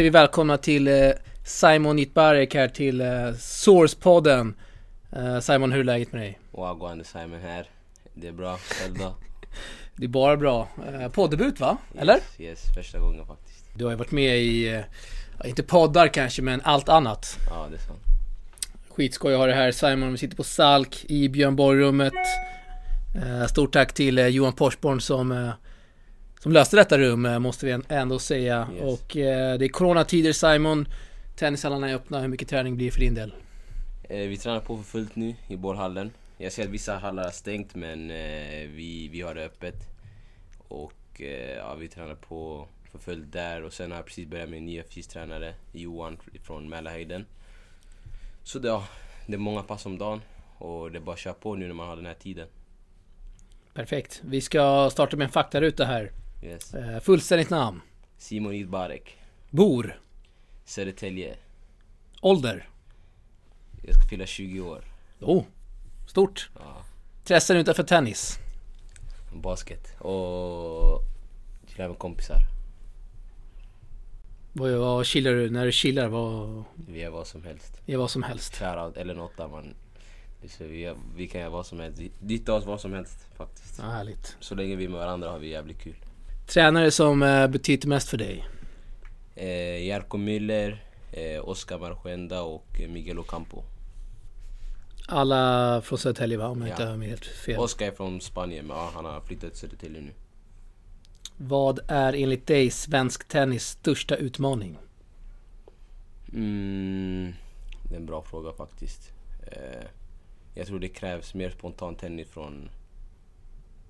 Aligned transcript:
säger 0.00 0.10
vi 0.10 0.18
välkomna 0.18 0.56
till 0.56 0.88
eh, 0.88 1.10
Simon 1.44 1.96
Nitbarek 1.96 2.54
här 2.54 2.68
till 2.68 3.00
eh, 3.00 3.06
Source-podden. 3.34 4.54
Eh, 5.12 5.40
Simon, 5.40 5.72
hur 5.72 5.80
är 5.80 5.84
läget 5.84 6.12
med 6.12 6.22
dig? 6.22 6.38
Wagwan, 6.50 7.04
Simon 7.04 7.40
här. 7.40 7.66
Det 8.14 8.28
är 8.28 8.32
bra, 8.32 8.56
själv 8.56 8.98
då? 8.98 9.14
Det 9.96 10.04
är 10.04 10.08
bara 10.08 10.36
bra. 10.36 10.68
Poddebut 11.12 11.60
va? 11.60 11.76
Eller? 11.98 12.14
Yes, 12.14 12.38
yes, 12.38 12.62
första 12.74 12.98
gången 12.98 13.26
faktiskt. 13.26 13.64
Du 13.74 13.84
har 13.84 13.90
ju 13.90 13.96
varit 13.96 14.10
med 14.10 14.38
i, 14.38 14.82
inte 15.44 15.62
poddar 15.62 16.08
kanske, 16.08 16.42
men 16.42 16.60
allt 16.64 16.88
annat. 16.88 17.36
Ja, 17.50 17.66
det 17.70 17.76
är 17.76 17.78
sant. 17.78 18.02
Skitskoj 18.88 19.32
att 19.32 19.38
ha 19.38 19.46
det 19.46 19.54
här 19.54 19.72
Simon. 19.72 20.12
Vi 20.12 20.18
sitter 20.18 20.36
på 20.36 20.44
Salk 20.44 21.04
i 21.08 21.28
Björn 21.28 21.56
Borg-rummet. 21.56 22.12
Stort 23.48 23.72
tack 23.72 23.94
till 23.94 24.18
Johan 24.18 24.52
Porsborn 24.52 25.00
som, 25.00 25.52
som 26.42 26.52
löste 26.52 26.76
detta 26.76 26.98
rum, 26.98 27.26
eh, 27.26 27.38
måste 27.38 27.66
vi 27.66 27.82
ändå 27.88 28.18
säga. 28.18 28.68
Yes. 28.74 28.82
Och 28.82 29.16
eh, 29.16 29.58
det 29.58 29.64
är 29.64 29.68
coronatider 29.68 30.32
Simon. 30.32 30.88
Tennishallarna 31.36 31.90
är 31.90 31.94
öppna. 31.94 32.20
Hur 32.20 32.28
mycket 32.28 32.48
träning 32.48 32.76
blir 32.76 32.90
för 32.90 33.00
din 33.00 33.14
del? 33.14 33.34
Eh, 34.02 34.28
vi 34.28 34.36
tränar 34.36 34.60
på 34.60 34.76
för 34.76 34.84
fullt 34.84 35.16
nu 35.16 35.34
i 35.48 35.56
bollhallen. 35.56 36.10
Jag 36.38 36.52
ser 36.52 36.64
att 36.64 36.70
vissa 36.70 36.96
hallar 36.96 37.24
har 37.24 37.30
stängt 37.30 37.74
men 37.74 38.10
eh, 38.10 38.68
vi, 38.68 39.08
vi 39.12 39.20
har 39.20 39.34
det 39.34 39.44
öppet. 39.44 39.76
Och 40.68 41.20
eh, 41.20 41.56
ja, 41.56 41.74
vi 41.74 41.88
tränar 41.88 42.14
på 42.14 42.68
för 42.90 42.98
fullt 42.98 43.32
där 43.32 43.62
och 43.62 43.72
sen 43.72 43.90
har 43.90 43.98
jag 43.98 44.06
precis 44.06 44.28
börjat 44.28 44.48
med 44.48 44.56
en 44.56 44.66
ny 44.66 44.82
fystränare, 44.82 45.54
Johan 45.72 46.16
från 46.42 46.68
Mälarhöjden. 46.68 47.26
Så 48.42 48.58
det, 48.58 48.68
ja, 48.68 48.84
det 49.26 49.34
är 49.34 49.38
många 49.38 49.62
pass 49.62 49.86
om 49.86 49.98
dagen 49.98 50.20
och 50.58 50.92
det 50.92 50.98
är 50.98 51.02
bara 51.02 51.12
att 51.12 51.18
köra 51.18 51.34
på 51.34 51.54
nu 51.54 51.66
när 51.66 51.74
man 51.74 51.88
har 51.88 51.96
den 51.96 52.06
här 52.06 52.14
tiden. 52.14 52.48
Perfekt. 53.74 54.20
Vi 54.24 54.40
ska 54.40 54.90
starta 54.92 55.16
med 55.16 55.24
en 55.24 55.30
faktaruta 55.30 55.84
här. 55.84 56.12
Yes. 56.42 56.74
Eh, 56.74 57.00
fullständigt 57.00 57.50
namn. 57.50 57.80
Simon 58.18 58.52
Idbarek, 58.52 59.16
Bor. 59.50 60.00
Södertälje. 60.64 61.36
Ålder. 62.22 62.68
Jag 63.82 63.94
ska 63.94 64.08
fylla 64.08 64.26
20 64.26 64.60
år. 64.60 64.84
Oh, 65.20 65.44
stort. 66.08 66.50
Ja. 66.58 66.84
Intressen 67.18 67.56
utanför 67.56 67.82
tennis. 67.82 68.38
Basket 69.34 70.00
och 70.00 71.00
chilla 71.68 71.88
med 71.88 71.98
kompisar. 71.98 72.36
Vad, 74.52 74.72
vad 74.72 75.06
chillar 75.06 75.30
du? 75.32 75.50
När 75.50 75.66
du 75.66 75.72
chillar, 75.72 76.08
vad 76.08 76.64
Vi 76.88 77.00
gör 77.00 77.10
vad 77.10 77.26
som 77.26 77.44
helst. 77.44 77.80
är 77.86 77.96
vad 77.96 78.10
som 78.10 78.22
helst? 78.22 78.56
Shoutout 78.56 78.96
eller 78.96 79.14
något 79.14 79.36
där 79.36 79.48
man... 79.48 79.74
Vi, 80.58 80.80
gör, 80.80 80.96
vi 81.16 81.28
kan 81.28 81.40
göra 81.40 81.50
vad 81.50 81.66
som 81.66 81.80
helst. 81.80 81.98
Vi- 82.00 82.12
Ditta 82.20 82.54
oss 82.54 82.64
vad 82.66 82.80
som 82.80 82.92
helst 82.92 83.26
faktiskt. 83.36 83.78
Ja, 83.78 83.84
härligt. 83.84 84.36
Så 84.40 84.54
länge 84.54 84.76
vi 84.76 84.84
är 84.84 84.88
med 84.88 84.98
varandra 85.00 85.30
har 85.30 85.38
vi 85.38 85.48
jävligt 85.48 85.80
kul. 85.82 85.96
Tränare 86.52 86.90
som 86.90 87.22
eh, 87.22 87.46
betyder 87.46 87.88
mest 87.88 88.08
för 88.08 88.16
dig? 88.16 88.44
Eh, 89.34 89.86
Jarko 89.86 90.16
Müller, 90.18 90.84
eh, 91.12 91.48
Oscar 91.48 91.78
Marchenda 91.78 92.42
och 92.42 92.80
Miguel 92.88 93.18
Ocampo. 93.18 93.62
Alla 95.08 95.80
från 95.82 95.98
Södertälje 95.98 96.38
va? 96.38 96.48
Om 96.48 96.60
jag 96.60 96.68
Ja. 96.68 96.72
inte 96.72 96.84
har 96.84 96.96
helt 96.98 97.24
fel. 97.24 97.58
Oscar 97.58 97.86
är 97.86 97.90
från 97.92 98.20
Spanien 98.20 98.66
men 98.66 98.76
ja, 98.76 98.90
han 98.94 99.04
har 99.04 99.20
flyttat 99.20 99.50
till 99.50 99.60
Södertälje 99.60 100.00
nu. 100.00 100.10
Vad 101.36 101.80
är 101.88 102.12
enligt 102.12 102.46
dig 102.46 102.70
svensk 102.70 103.28
tennis 103.28 103.66
största 103.66 104.16
utmaning? 104.16 104.78
Mm, 106.32 107.32
det 107.88 107.94
är 107.94 107.98
en 107.98 108.06
bra 108.06 108.22
fråga 108.22 108.52
faktiskt. 108.52 109.10
Eh, 109.46 109.86
jag 110.54 110.66
tror 110.66 110.78
det 110.78 110.88
krävs 110.88 111.34
mer 111.34 111.50
spontan 111.50 111.94
tennis 111.94 112.28
från, 112.28 112.70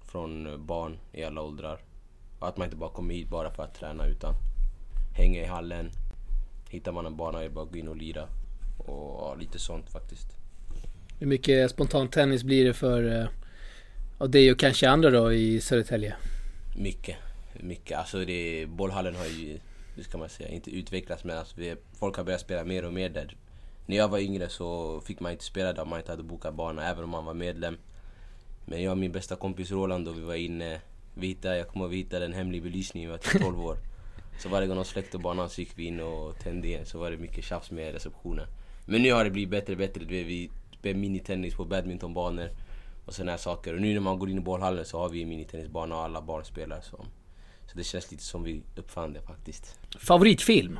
från 0.07 0.67
barn 0.67 0.99
i 1.13 1.25
alla 1.25 1.41
åldrar. 1.43 1.79
Att 2.41 2.57
man 2.57 2.65
inte 2.65 2.77
bara 2.77 2.91
kommer 2.91 3.15
hit 3.15 3.29
bara 3.29 3.51
för 3.51 3.63
att 3.63 3.75
träna 3.75 4.07
utan 4.07 4.35
hänga 5.15 5.43
i 5.43 5.47
hallen. 5.47 5.91
Hittar 6.71 6.93
man 6.93 7.07
en 7.07 7.17
bana 7.17 7.39
är 7.39 7.45
det 7.45 7.51
bara 7.51 7.65
att 7.65 7.73
gå 7.73 7.79
in 7.79 7.89
och 7.89 7.97
lira. 7.97 8.29
Och 8.79 9.21
ja, 9.21 9.37
lite 9.41 9.59
sånt 9.59 9.91
faktiskt. 9.91 10.27
Hur 11.19 11.27
mycket 11.27 11.71
spontan 11.71 12.09
tennis 12.09 12.45
blir 12.45 12.65
det 12.65 12.75
för 12.75 13.21
eh, 13.21 13.29
av 14.19 14.31
dig 14.31 14.53
och 14.53 14.59
kanske 14.59 14.89
andra 14.89 15.11
då 15.11 15.33
i 15.33 15.61
Södertälje? 15.61 16.17
Mycket. 16.77 17.17
Mycket. 17.61 17.99
Alltså 17.99 18.25
det, 18.25 18.67
bollhallen 18.67 19.17
har 19.17 19.27
ju, 19.27 19.59
hur 19.95 20.03
ska 20.03 20.19
man 20.19 20.29
säga, 20.29 20.49
inte 20.49 20.71
utvecklats 20.71 21.25
men 21.25 21.39
alltså 21.39 21.55
vi, 21.59 21.77
folk 21.93 22.17
har 22.17 22.25
börjat 22.25 22.41
spela 22.41 22.65
mer 22.65 22.85
och 22.85 22.93
mer 22.93 23.09
där. 23.11 23.37
När 23.87 23.97
jag 23.97 24.09
var 24.09 24.19
yngre 24.19 24.49
så 24.49 25.01
fick 25.01 25.21
man 25.21 25.33
inte 25.33 25.45
spela 25.45 25.73
där 25.73 25.83
om 25.83 25.89
man 25.89 25.99
inte 25.99 26.13
hade 26.13 26.23
bokat 26.23 26.55
bana 26.55 26.91
även 26.91 27.05
om 27.05 27.11
man 27.11 27.25
var 27.25 27.35
medlem. 27.35 27.77
Men 28.65 28.83
jag 28.83 28.91
och 28.91 28.99
min 28.99 29.13
bästa 29.13 29.37
kompis 29.37 29.71
Roland 29.71 30.05
då 30.05 30.13
vi 30.13 30.21
var 30.21 30.35
inne, 30.35 30.81
vi 31.15 31.27
hittade, 31.27 31.57
jag 31.57 31.69
kommer 31.69 31.85
ihåg 31.85 31.91
vi 31.91 31.97
hittade 31.97 32.25
en 32.25 32.33
hemlig 32.33 32.63
belysning, 32.63 33.05
vi 33.07 33.11
var 33.11 33.19
typ 33.19 33.43
12 33.43 33.61
år. 33.61 33.79
Så 34.39 34.49
varje 34.49 34.67
gång 34.67 34.77
de 34.77 34.85
släckte 34.85 35.19
banan 35.19 35.51
så 35.51 35.61
gick 35.61 35.79
vi 35.79 35.85
in 35.85 36.01
och 36.01 36.39
tände 36.39 36.69
igen, 36.69 36.87
så 36.87 36.99
var 36.99 37.11
det 37.11 37.17
mycket 37.17 37.45
tjafs 37.45 37.71
med 37.71 37.93
receptionen. 37.93 38.47
Men 38.87 39.03
nu 39.03 39.13
har 39.13 39.25
det 39.25 39.31
blivit 39.31 39.51
bättre 39.51 39.73
och 39.73 39.79
bättre, 39.79 40.05
vi 40.05 40.51
spelar 40.79 41.01
minitennis 41.01 41.55
på 41.55 41.65
badmintonbanor 41.65 42.51
och 43.07 43.15
sådana 43.15 43.31
här 43.31 43.39
saker. 43.39 43.75
Och 43.75 43.81
nu 43.81 43.93
när 43.95 44.01
man 44.01 44.19
går 44.19 44.31
in 44.31 44.39
i 44.39 44.41
bollhallen 44.41 44.85
så 44.85 44.99
har 44.99 45.09
vi 45.09 45.23
en 45.23 45.29
minitennisbana 45.29 45.97
och 45.97 46.03
alla 46.05 46.23
barn 46.23 46.45
spelar 46.45 46.81
så. 46.81 47.07
Så 47.67 47.77
det 47.79 47.85
känns 47.85 48.11
lite 48.11 48.23
som 48.23 48.43
vi 48.43 48.63
uppfann 48.77 49.13
det 49.13 49.21
faktiskt. 49.23 49.79
Favoritfilm? 49.99 50.79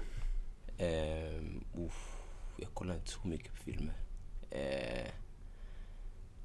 Ehm, 0.79 1.65
uff, 1.79 2.17
jag 2.57 2.75
kollar 2.75 2.95
inte 2.95 3.11
så 3.11 3.29
mycket 3.29 3.51
på 3.51 3.57
filmer. 3.57 3.95
Eh, 4.51 5.11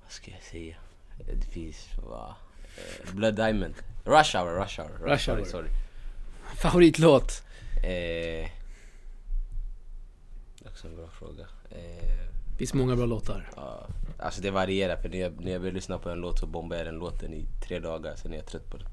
vad 0.04 0.12
ska 0.12 0.32
jag 0.32 0.44
säga? 0.44 0.76
Eh, 1.20 1.38
Det 1.40 1.46
finns, 1.48 1.88
va? 2.10 2.36
Eh, 2.78 3.14
Blood 3.14 3.36
Diamond. 3.36 3.74
Rush 4.04 4.38
Hour, 4.38 4.60
Rush 4.62 4.80
Hour. 4.80 4.90
Rush 5.00 5.30
Hour. 5.30 5.38
Sorry, 5.38 5.46
sorry. 5.46 5.70
Favoritlåt? 6.58 7.44
Eh, 7.84 8.50
också 10.66 10.88
en 10.88 10.96
bra 10.96 11.08
fråga. 11.20 11.46
Eh, 11.70 12.58
finns 12.58 12.74
många 12.74 12.96
bra 12.96 13.06
låtar. 13.06 13.50
ja, 13.56 13.88
alltså 14.20 14.42
det 14.42 14.52
varierar 14.52 14.98
för 14.98 15.10
när 15.10 15.18
jag, 15.18 15.46
när 15.46 15.52
jag 15.52 15.60
vill 15.60 15.74
lyssna 15.74 15.98
på 15.98 16.10
en 16.10 16.20
låt 16.20 16.40
så 16.40 16.46
bombar 16.46 16.78
jag 16.78 16.86
den 16.86 16.96
låten 16.96 17.34
i 17.34 17.46
tre 17.68 17.80
dagar, 17.80 18.16
sen 18.16 18.34
är 18.34 18.38
jag 18.38 18.46
trött 18.46 18.70
på 18.70 18.78
den. 18.78 18.88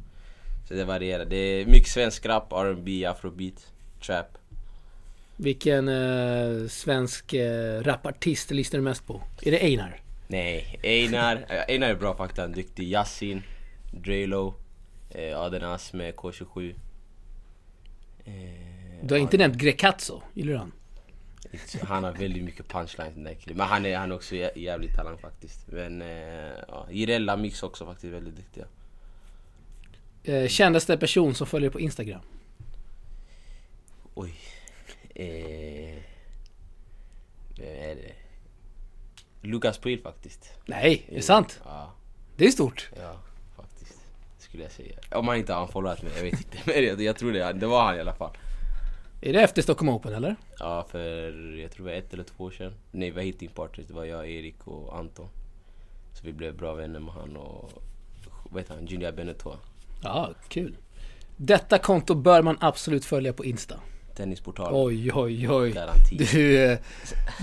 Så 0.68 0.74
det 0.74 0.84
varierar. 0.84 1.24
Det 1.24 1.36
är 1.36 1.66
mycket 1.66 1.88
svensk 1.88 2.26
rap, 2.26 2.52
R&B, 2.52 3.04
afrobeat, 3.04 3.72
trap. 4.06 4.38
Vilken 5.36 5.88
eh, 5.88 6.68
svensk 6.68 7.32
eh, 7.34 7.80
rapartist 7.82 8.50
lyssnar 8.50 8.78
du 8.78 8.84
mest 8.84 9.06
på? 9.06 9.22
Är 9.42 9.50
det 9.50 9.58
Einar? 9.62 10.00
Nej, 10.26 10.80
Einar, 10.82 11.46
eh, 11.48 11.60
Einar 11.68 11.88
är 11.88 11.94
bra 11.94 12.16
faktiskt, 12.16 12.38
han 12.40 12.50
är 12.52 12.56
duktig. 12.56 12.88
Yasin, 12.88 13.42
Drelo, 13.92 14.54
eh, 15.10 15.38
Aden 15.40 15.64
As 15.64 15.92
med 15.92 16.14
K27. 16.14 16.74
Eh, 18.24 18.32
Du 19.02 19.14
har 19.14 19.18
inte 19.18 19.36
nämnt 19.38 19.56
Grekazzo, 19.56 20.22
gillar 20.34 20.52
du 20.52 20.58
han? 20.58 20.72
Han 21.82 22.04
har 22.04 22.12
väldigt 22.12 22.44
mycket 22.44 22.68
punchlines 22.68 23.14
den 23.14 23.24
där 23.24 23.34
killen. 23.34 23.56
Men 23.56 23.66
han 23.66 23.86
är, 23.86 23.96
han 23.96 24.10
är 24.10 24.14
också 24.14 24.34
jä- 24.34 24.58
jävligt 24.58 24.94
talang 24.94 25.18
faktiskt. 25.18 25.66
Men 25.66 26.02
eh, 26.02 26.52
ja, 26.68 26.86
Jirella 26.90 27.36
Mix 27.36 27.62
också 27.62 27.86
faktiskt 27.86 28.12
väldigt 28.12 28.36
duktiga. 28.36 28.64
Eh, 30.24 30.48
kändaste 30.48 30.96
person 30.98 31.34
som 31.34 31.46
följer 31.46 31.70
på 31.70 31.80
Instagram? 31.80 32.20
Oj. 34.14 34.34
Eh, 35.14 36.02
vem 37.58 37.76
är 37.90 37.94
det? 37.94 38.12
Lukas 39.40 39.78
Pryl 39.78 40.02
faktiskt. 40.02 40.52
Nej, 40.66 41.04
är 41.08 41.14
det 41.14 41.22
sant? 41.22 41.60
Ja, 41.64 41.92
Det 42.36 42.44
är 42.46 42.50
stort. 42.50 42.90
ja. 42.96 43.20
Skulle 44.52 44.64
jag 44.64 44.72
säga. 44.72 44.94
Om 45.10 45.28
han 45.28 45.36
inte 45.36 45.52
har 45.52 45.62
unfollowat 45.62 46.02
mig, 46.02 46.12
jag 46.16 46.22
vet 46.22 46.32
inte. 46.32 46.58
Men 46.64 46.84
jag, 46.84 47.02
jag 47.02 47.16
tror 47.16 47.32
det, 47.32 47.52
det 47.52 47.66
var 47.66 47.84
han 47.84 47.96
i 47.96 48.00
alla 48.00 48.14
fall. 48.14 48.30
Är 49.20 49.32
det 49.32 49.42
efter 49.42 49.62
Stockholm 49.62 49.88
Open 49.88 50.14
eller? 50.14 50.36
Ja, 50.58 50.86
för 50.90 51.00
jag 51.58 51.70
tror 51.70 51.86
det 51.86 51.92
var 51.92 51.98
ett 51.98 52.12
eller 52.12 52.24
två 52.24 52.44
år 52.44 52.50
sedan. 52.50 52.74
Nej, 52.90 53.10
vi 53.10 53.16
var 53.16 53.22
hitting 53.22 53.48
partners. 53.48 53.86
Det 53.86 53.94
var 53.94 54.04
jag, 54.04 54.30
Erik 54.30 54.66
och 54.66 54.98
Anton. 54.98 55.28
Så 56.12 56.26
vi 56.26 56.32
blev 56.32 56.56
bra 56.56 56.74
vänner 56.74 57.00
med 57.00 57.14
han 57.14 57.36
och... 57.36 57.70
Vad 58.44 58.62
heter 58.62 58.74
han? 58.74 58.86
Junior 58.86 59.12
Benetot. 59.12 59.58
Ja, 60.02 60.30
kul. 60.48 60.76
Detta 61.36 61.78
konto 61.78 62.14
bör 62.14 62.42
man 62.42 62.56
absolut 62.60 63.04
följa 63.04 63.32
på 63.32 63.44
Insta. 63.44 63.80
Tennisportal. 64.16 64.72
Oj, 64.74 65.12
oj, 65.14 65.50
oj. 65.50 65.72
Garanti. 65.72 66.16
Du, 66.16 66.64
eh, 66.64 66.78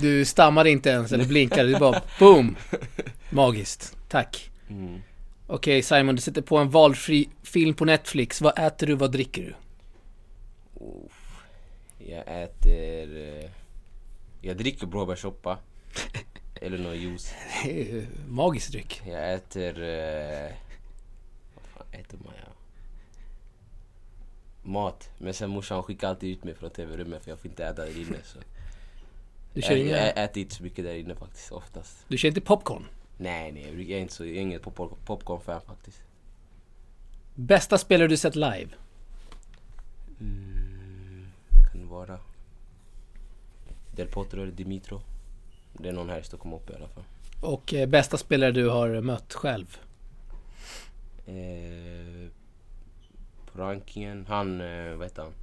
du 0.02 0.26
stammade 0.26 0.70
inte 0.70 0.90
ens 0.90 1.12
eller 1.12 1.26
blinkade, 1.26 1.70
du 1.70 1.80
bara 1.80 2.02
boom! 2.20 2.56
Magiskt. 3.30 3.98
Tack. 4.08 4.52
Mm. 4.70 5.02
Okej 5.52 5.82
Simon, 5.84 6.16
du 6.16 6.22
sätter 6.22 6.42
på 6.42 6.58
en 6.58 6.70
valfri 6.70 7.30
film 7.44 7.74
på 7.74 7.86
Netflix. 7.86 8.42
Vad 8.42 8.60
äter 8.60 8.88
du, 8.88 8.96
vad 8.96 9.12
dricker 9.12 9.42
du? 9.42 9.56
Jag 11.98 12.44
äter... 12.44 13.18
eh, 13.44 13.50
Jag 14.42 14.58
dricker 14.58 14.88
blåbärssoppa. 14.88 15.58
eller 16.62 16.78
någon 16.78 16.98
juice. 16.98 17.34
Magisk 18.28 18.72
dryck. 18.72 19.02
Jag 19.08 19.34
äter... 19.34 19.84
eh, 19.84 20.52
Vad 21.56 21.66
fan 21.74 21.88
äter 21.92 22.18
man 22.24 22.34
ja? 22.46 22.52
Mat. 24.64 25.10
Men 25.18 25.34
sen 25.34 25.50
morsan 25.50 25.84
skickar 25.84 26.08
alltid 26.10 26.30
ut 26.32 26.44
mig 26.44 26.56
från 26.56 26.70
tv-rummet 26.70 27.24
för 27.24 27.32
jag 27.32 27.40
får 27.40 27.50
inte 27.52 27.66
äta 27.66 27.86
där 27.86 27.98
inne. 28.02 28.18
Så. 28.24 28.40
Du 29.54 29.62
kör, 29.62 29.76
Jag, 29.76 30.08
jag 30.08 30.24
äter 30.24 30.42
inte 30.42 30.56
så 30.56 30.64
mycket 30.64 30.86
där 30.86 30.94
inne 30.96 31.16
faktiskt, 31.16 31.52
oftast. 31.52 31.98
du 32.08 32.18
kör 32.18 32.28
inte 32.28 32.42
popcorn? 32.42 32.86
Nej, 33.22 33.52
nej, 33.52 33.64
jag 33.90 33.98
är 33.98 34.02
inte 34.02 34.14
så, 34.14 34.26
jag 34.26 34.36
är 34.36 34.42
inget 34.42 34.62
popcorn- 34.64 34.96
popcorn-fan 35.06 35.62
faktiskt. 35.62 36.02
Bästa 37.36 37.78
spelare 37.78 38.08
du 38.08 38.18
sett 38.18 38.36
live? 38.36 38.70
Mm, 40.20 41.28
vad 41.50 41.72
kan 41.72 41.82
det 41.82 41.88
vara? 41.88 42.20
Del 43.96 44.08
Potro 44.08 44.42
eller 44.42 44.52
Dimitro. 44.52 45.02
Det 45.74 45.90
är 45.90 45.94
någon 45.94 46.10
här 46.10 46.20
i 46.20 46.24
Stockholm 46.24 46.54
uppe 46.56 46.74
i 46.74 46.76
alla 46.76 46.88
fall. 46.88 47.04
Och 47.42 47.74
eh, 47.74 47.90
bästa 47.90 48.18
spelare 48.18 48.52
du 48.52 48.70
har 48.70 49.02
mött 49.02 49.34
själv? 49.34 49.78
Eh, 51.28 52.30
på 53.52 53.60
rankingen, 53.62 54.26
han, 54.30 54.62
eh, 54.62 54.94
vad 54.96 55.08
heter 55.08 55.22
han? 55.24 55.34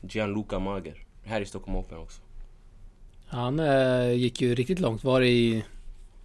Gianluca 0.00 0.58
Mager. 0.58 1.04
Här 1.24 1.40
i 1.40 1.46
Stockholm 1.46 1.76
Open 1.76 1.98
också. 1.98 2.20
Han 3.26 3.60
eh, 3.60 4.12
gick 4.12 4.40
ju 4.40 4.54
riktigt 4.54 4.78
långt. 4.80 5.04
Var 5.04 5.20
det 5.20 5.28
i 5.28 5.64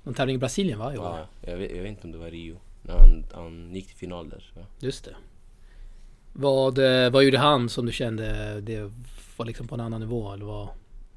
någon 0.07 0.13
tävling 0.13 0.35
i 0.35 0.39
Brasilien 0.39 0.79
va? 0.79 0.93
Ja, 0.95 1.27
jag, 1.41 1.57
vet, 1.57 1.75
jag 1.75 1.83
vet 1.83 1.89
inte 1.89 2.03
om 2.03 2.11
det 2.11 2.17
var 2.17 2.31
Rio. 2.31 2.57
När 2.81 2.97
han, 2.97 3.25
han 3.33 3.75
gick 3.75 3.87
till 3.87 3.95
final 3.95 4.29
där. 4.29 4.51
Ja. 4.55 4.61
Just 4.79 5.05
det. 5.05 5.15
Vad, 6.33 6.77
eh, 6.77 7.09
vad 7.11 7.23
gjorde 7.23 7.37
han 7.37 7.69
som 7.69 7.85
du 7.85 7.91
kände 7.91 8.61
det 8.61 8.91
var 9.37 9.45
liksom 9.45 9.67
på 9.67 9.75
en 9.75 9.81
annan 9.81 10.01
nivå? 10.01 10.33
Eller 10.33 10.45
vad? 10.45 10.69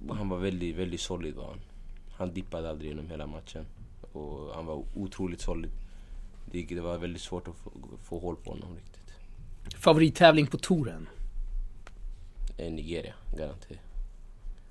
Han 0.09 0.29
var 0.29 0.39
väldigt, 0.39 0.77
väldigt 0.77 1.01
solid 1.01 1.35
var 1.35 1.47
han. 1.47 1.61
Han 2.13 2.35
dippade 2.35 2.71
aldrig 2.71 2.91
genom 2.91 3.11
hela 3.11 3.27
matchen. 3.27 3.67
Och 4.13 4.55
han 4.55 4.67
var 4.67 4.85
otroligt 4.95 5.41
solid. 5.41 5.71
Det, 6.53 6.63
det 6.63 6.81
var 6.81 6.99
väldigt 6.99 7.23
svårt 7.23 7.49
att 7.49 7.57
få, 7.57 7.71
få 8.03 8.19
hål 8.19 8.37
på 8.37 8.51
honom 8.51 8.77
riktigt. 8.77 9.15
Favorittävling 9.77 10.47
på 10.47 10.59
touren? 10.59 11.09
Eh, 12.59 12.73
Nigeria, 12.73 13.15
garanti. 13.37 13.79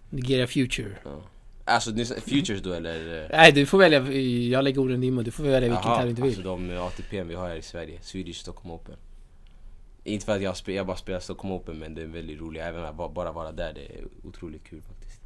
Nigeria 0.09 0.47
Future? 0.47 0.97
Ja. 1.03 1.21
Alltså 1.69 1.91
Futures 2.27 2.61
då 2.61 2.73
eller? 2.73 3.27
Nej 3.31 3.51
du 3.51 3.65
får 3.65 3.77
välja, 3.77 4.11
jag 4.57 4.63
lägger 4.63 4.81
orden 4.81 5.03
i 5.03 5.05
din 5.07 5.15
mun. 5.15 5.23
Du 5.23 5.31
får 5.31 5.43
välja 5.43 5.69
vilken 5.69 5.83
tävling 5.95 6.15
du 6.15 6.21
vill. 6.21 6.29
Alltså 6.31 6.43
de 6.43 6.77
ATP 6.77 7.23
vi 7.23 7.35
har 7.35 7.47
här 7.47 7.55
i 7.55 7.61
Sverige, 7.61 7.99
Swedish 8.01 8.35
Stockholm 8.37 8.71
Open. 8.71 8.95
Inte 10.03 10.25
för 10.25 10.35
att 10.35 10.41
jag, 10.41 10.57
spe, 10.57 10.73
jag 10.73 10.87
bara 10.87 10.97
spelar 10.97 11.19
Stockholm 11.19 11.53
Open 11.53 11.79
men 11.79 11.95
det 11.95 12.01
är 12.01 12.05
väldigt 12.05 12.39
roligt. 12.39 12.61
Även 12.61 12.83
att 12.85 12.95
bara, 13.13 13.31
vara 13.31 13.51
där, 13.51 13.73
det 13.73 13.81
är 13.81 14.03
otroligt 14.23 14.63
kul 14.63 14.81
faktiskt. 14.81 15.21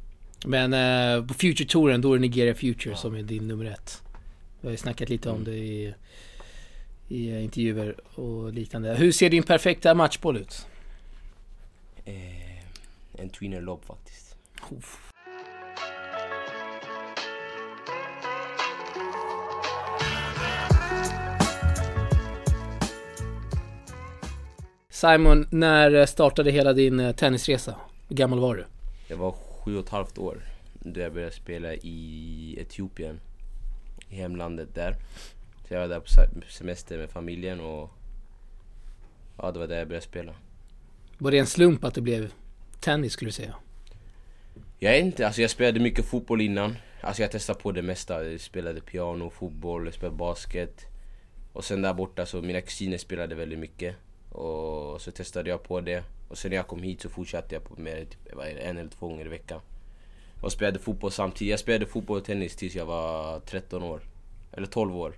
Men 0.46 0.72
eh, 0.72 1.26
på 1.26 1.34
Future-touren 1.34 2.00
då 2.00 2.12
är 2.12 2.16
det 2.16 2.20
Nigeria 2.20 2.54
Future 2.54 2.90
Ja. 2.90 2.96
som 2.96 3.14
är 3.14 3.22
din 3.22 3.48
nummer 3.48 3.64
ett. 3.64 4.02
Vi 4.60 4.66
har 4.68 4.70
ju 4.72 4.76
snackat 4.76 5.08
lite 5.08 5.30
om 5.30 5.36
Mm. 5.36 5.44
det 5.44 5.56
i, 5.58 5.94
i 7.08 7.30
eh, 7.30 7.44
intervjuer 7.44 7.96
och 8.20 8.52
liknande. 8.52 8.94
Hur 8.94 9.12
ser 9.12 9.30
din 9.30 9.42
perfekta 9.42 9.94
matchboll 9.94 10.36
ut? 10.36 10.66
Eh, 12.04 12.58
en 13.22 13.28
tweener 13.30 13.60
lob 13.60 13.84
faktiskt. 13.84 14.36
Uff. 14.78 15.12
Simon, 24.94 25.46
när 25.50 26.06
startade 26.06 26.50
hela 26.50 26.72
din 26.72 27.00
eh, 27.00 27.12
tennisresa? 27.14 27.74
Hur 28.08 28.16
gammal 28.16 28.40
var 28.40 28.54
du? 28.56 28.64
Jag 29.08 29.16
var 29.16 29.32
sju 29.32 29.76
och 29.78 29.84
ett 29.84 29.90
halvt 29.90 30.18
år 30.18 30.42
då 30.80 31.00
jag 31.00 31.12
började 31.12 31.32
spela 31.32 31.74
i 31.74 32.56
Etiopien. 32.60 33.20
I 34.08 34.14
hemlandet 34.16 34.74
där. 34.74 34.96
Så 35.68 35.74
jag 35.74 35.80
var 35.80 35.88
där 35.88 36.00
på 36.00 36.08
se- 36.08 36.50
semester 36.50 36.98
med 36.98 37.10
familjen 37.10 37.60
och 37.60 37.90
ja, 39.38 39.50
det 39.52 39.58
var 39.58 39.66
där 39.66 39.78
jag 39.78 39.88
började 39.88 40.06
spela. 40.06 40.34
Var 41.18 41.30
det 41.30 41.38
en 41.38 41.46
slump 41.46 41.84
att 41.84 41.94
det 41.94 42.00
blev 42.00 42.32
tennis 42.80 43.12
skulle 43.12 43.28
du 43.28 43.32
säga? 43.32 43.54
Jag 44.78 44.94
är 44.96 45.00
inte, 45.00 45.26
alltså 45.26 45.42
jag 45.42 45.50
spelade 45.50 45.80
mycket 45.80 46.04
fotboll 46.04 46.40
innan. 46.40 46.76
Alltså 47.00 47.22
jag 47.22 47.30
testade 47.30 47.60
på 47.60 47.72
det 47.72 47.82
mesta. 47.82 48.24
Jag 48.24 48.40
spelade 48.40 48.80
piano, 48.80 49.30
fotboll, 49.30 49.84
jag 49.84 49.94
spelade 49.94 50.16
basket. 50.16 50.86
Och 51.52 51.64
sen 51.64 51.82
där 51.82 51.94
borta 51.94 52.26
så 52.26 52.42
mina 52.42 52.60
kusiner 52.60 52.98
spelade 52.98 53.34
väldigt 53.34 53.58
mycket. 53.58 53.96
Och 54.34 55.00
så 55.00 55.10
testade 55.10 55.50
jag 55.50 55.62
på 55.62 55.80
det. 55.80 56.04
Och 56.28 56.38
sen 56.38 56.50
när 56.50 56.56
jag 56.56 56.66
kom 56.66 56.82
hit 56.82 57.00
så 57.02 57.08
fortsatte 57.08 57.54
jag 57.54 57.64
på 57.64 57.80
med 57.80 58.10
typ, 58.10 58.18
det, 58.36 58.50
en 58.60 58.78
eller 58.78 58.90
två 58.90 59.08
gånger 59.08 59.26
i 59.26 59.28
veckan. 59.28 59.60
Och 60.40 60.52
spelade 60.52 60.78
fotboll 60.78 61.10
samtidigt. 61.12 61.50
Jag 61.50 61.60
spelade 61.60 61.86
fotboll 61.86 62.18
och 62.18 62.24
tennis 62.24 62.56
tills 62.56 62.74
jag 62.74 62.86
var 62.86 63.40
13 63.40 63.82
år. 63.82 64.00
Eller 64.52 64.66
12 64.66 64.96
år. 64.96 65.14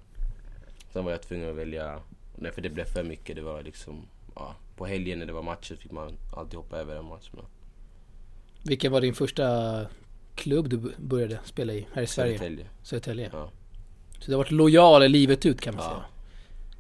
Sen 0.93 1.05
var 1.05 1.13
jag 1.13 1.23
tvungen 1.23 1.51
att 1.51 1.57
välja. 1.57 2.01
Nej 2.37 2.53
för 2.53 2.63
det 2.63 2.69
blev 2.71 2.85
för 2.85 3.05
mycket. 3.05 3.37
Det 3.37 3.43
var 3.43 3.63
liksom, 3.63 4.03
ja. 4.35 4.55
På 4.77 4.87
helgen 4.87 5.19
när 5.19 5.27
det 5.27 5.33
var 5.33 5.43
matcher 5.43 5.75
fick 5.77 5.93
man 5.93 6.17
alltid 6.37 6.55
hoppa 6.55 6.77
över 6.79 6.97
en 6.97 7.05
match. 7.05 7.31
Men 7.33 7.45
Vilken 8.63 8.93
var 8.93 9.01
din 9.01 9.15
första 9.15 9.87
klubb 10.35 10.69
du 10.69 10.93
började 10.97 11.39
spela 11.45 11.73
i 11.73 11.87
här 11.93 12.03
i 12.03 12.07
Sverige? 12.07 12.39
Södertälje. 12.39 12.67
Södertälje. 12.83 13.31
Ja. 13.33 13.51
Så 14.19 14.27
du 14.27 14.33
har 14.33 14.39
varit 14.39 14.51
lojal 14.51 15.09
livet 15.09 15.47
ut 15.47 15.61
kan 15.61 15.75
man 15.75 15.85
Ja. 15.85 15.91
säga. 15.91 16.05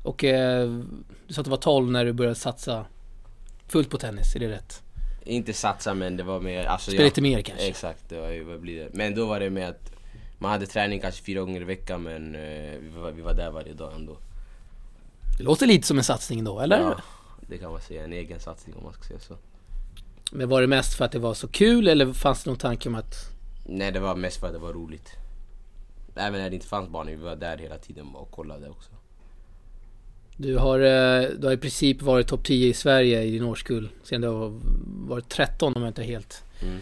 Och 0.06 0.24
eh, 0.24 0.70
du 1.26 1.34
sa 1.34 1.40
att 1.40 1.44
du 1.44 1.50
var 1.50 1.56
12 1.56 1.90
när 1.90 2.04
du 2.04 2.12
började 2.12 2.34
satsa 2.34 2.86
fullt 3.68 3.90
på 3.90 3.98
tennis, 3.98 4.36
är 4.36 4.40
det 4.40 4.48
rätt? 4.48 4.82
Inte 5.24 5.52
satsa 5.52 5.94
men 5.94 6.16
det 6.16 6.22
var 6.22 6.40
mer... 6.40 6.64
Alltså, 6.64 6.90
Spela 6.90 7.04
lite 7.04 7.22
mer 7.22 7.42
kanske? 7.42 7.66
Exakt, 7.66 8.08
det 8.08 8.20
var 8.20 8.30
ju, 8.30 8.44
vad 8.44 8.60
blir 8.60 8.84
det? 8.84 8.88
Men 8.92 9.14
då 9.14 9.26
var 9.26 9.40
det 9.40 9.50
med 9.50 9.68
att 9.68 9.92
man 10.38 10.50
hade 10.50 10.66
träning 10.66 11.00
kanske 11.00 11.24
fyra 11.24 11.40
gånger 11.40 11.60
i 11.60 11.64
veckan 11.64 12.02
men 12.02 12.34
eh, 12.34 12.78
vi, 12.80 12.88
var, 12.88 13.12
vi 13.12 13.22
var 13.22 13.34
där 13.34 13.50
varje 13.50 13.72
dag 13.72 13.92
ändå. 13.94 14.16
Det 15.38 15.44
låter 15.44 15.66
lite 15.66 15.86
som 15.86 15.98
en 15.98 16.04
satsning 16.04 16.44
då, 16.44 16.60
eller? 16.60 16.78
Ja, 16.78 17.00
det 17.48 17.58
kan 17.58 17.72
man 17.72 17.80
säga, 17.80 18.04
en 18.04 18.12
egen 18.12 18.40
satsning 18.40 18.76
om 18.76 18.84
man 18.84 18.92
ska 18.92 19.02
säga 19.02 19.18
så. 19.18 19.36
Men 20.30 20.48
var 20.48 20.60
det 20.60 20.66
mest 20.66 20.94
för 20.94 21.04
att 21.04 21.12
det 21.12 21.18
var 21.18 21.34
så 21.34 21.48
kul 21.48 21.88
eller 21.88 22.12
fanns 22.12 22.44
det 22.44 22.50
någon 22.50 22.58
tanke 22.58 22.88
om 22.88 22.94
att 22.94 23.14
Nej 23.64 23.92
det 23.92 24.00
var 24.00 24.16
mest 24.16 24.40
för 24.40 24.46
att 24.46 24.52
det 24.52 24.58
var 24.58 24.72
roligt. 24.72 25.10
Även 26.14 26.40
när 26.40 26.50
det 26.50 26.56
inte 26.56 26.66
fanns 26.66 26.88
barn, 26.88 27.06
vi 27.06 27.16
var 27.16 27.36
där 27.36 27.58
hela 27.58 27.78
tiden 27.78 28.06
och 28.14 28.30
kollade 28.30 28.68
också. 28.68 28.90
Du 30.36 30.56
har, 30.56 30.78
eh, 30.80 31.28
du 31.38 31.46
har 31.46 31.52
i 31.52 31.56
princip 31.56 32.02
varit 32.02 32.26
topp 32.28 32.44
10 32.44 32.68
i 32.68 32.72
Sverige 32.74 33.22
i 33.22 33.30
din 33.30 33.42
årskull 33.42 33.88
sen 34.02 34.20
du 34.20 34.28
har 34.28 34.60
varit 35.08 35.28
13 35.28 35.72
om 35.76 35.82
jag 35.82 35.90
inte 35.90 36.02
helt, 36.02 36.42
Mm. 36.62 36.78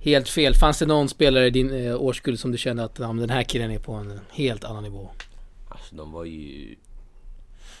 helt 0.00 0.28
fel. 0.28 0.54
Fanns 0.54 0.78
det 0.78 0.86
någon 0.86 1.08
spelare 1.08 1.46
i 1.46 1.50
din 1.50 1.70
eh, 1.86 1.96
årskull 2.02 2.38
som 2.38 2.52
du 2.52 2.58
kände 2.58 2.84
att 2.84 2.94
den 2.94 3.30
här 3.30 3.42
killen 3.42 3.70
är 3.70 3.78
på 3.78 3.92
en 3.92 4.20
helt 4.30 4.64
annan 4.64 4.82
nivå? 4.82 5.10
Alltså 5.68 5.94
de 5.96 6.12
var 6.12 6.24
ju 6.24 6.76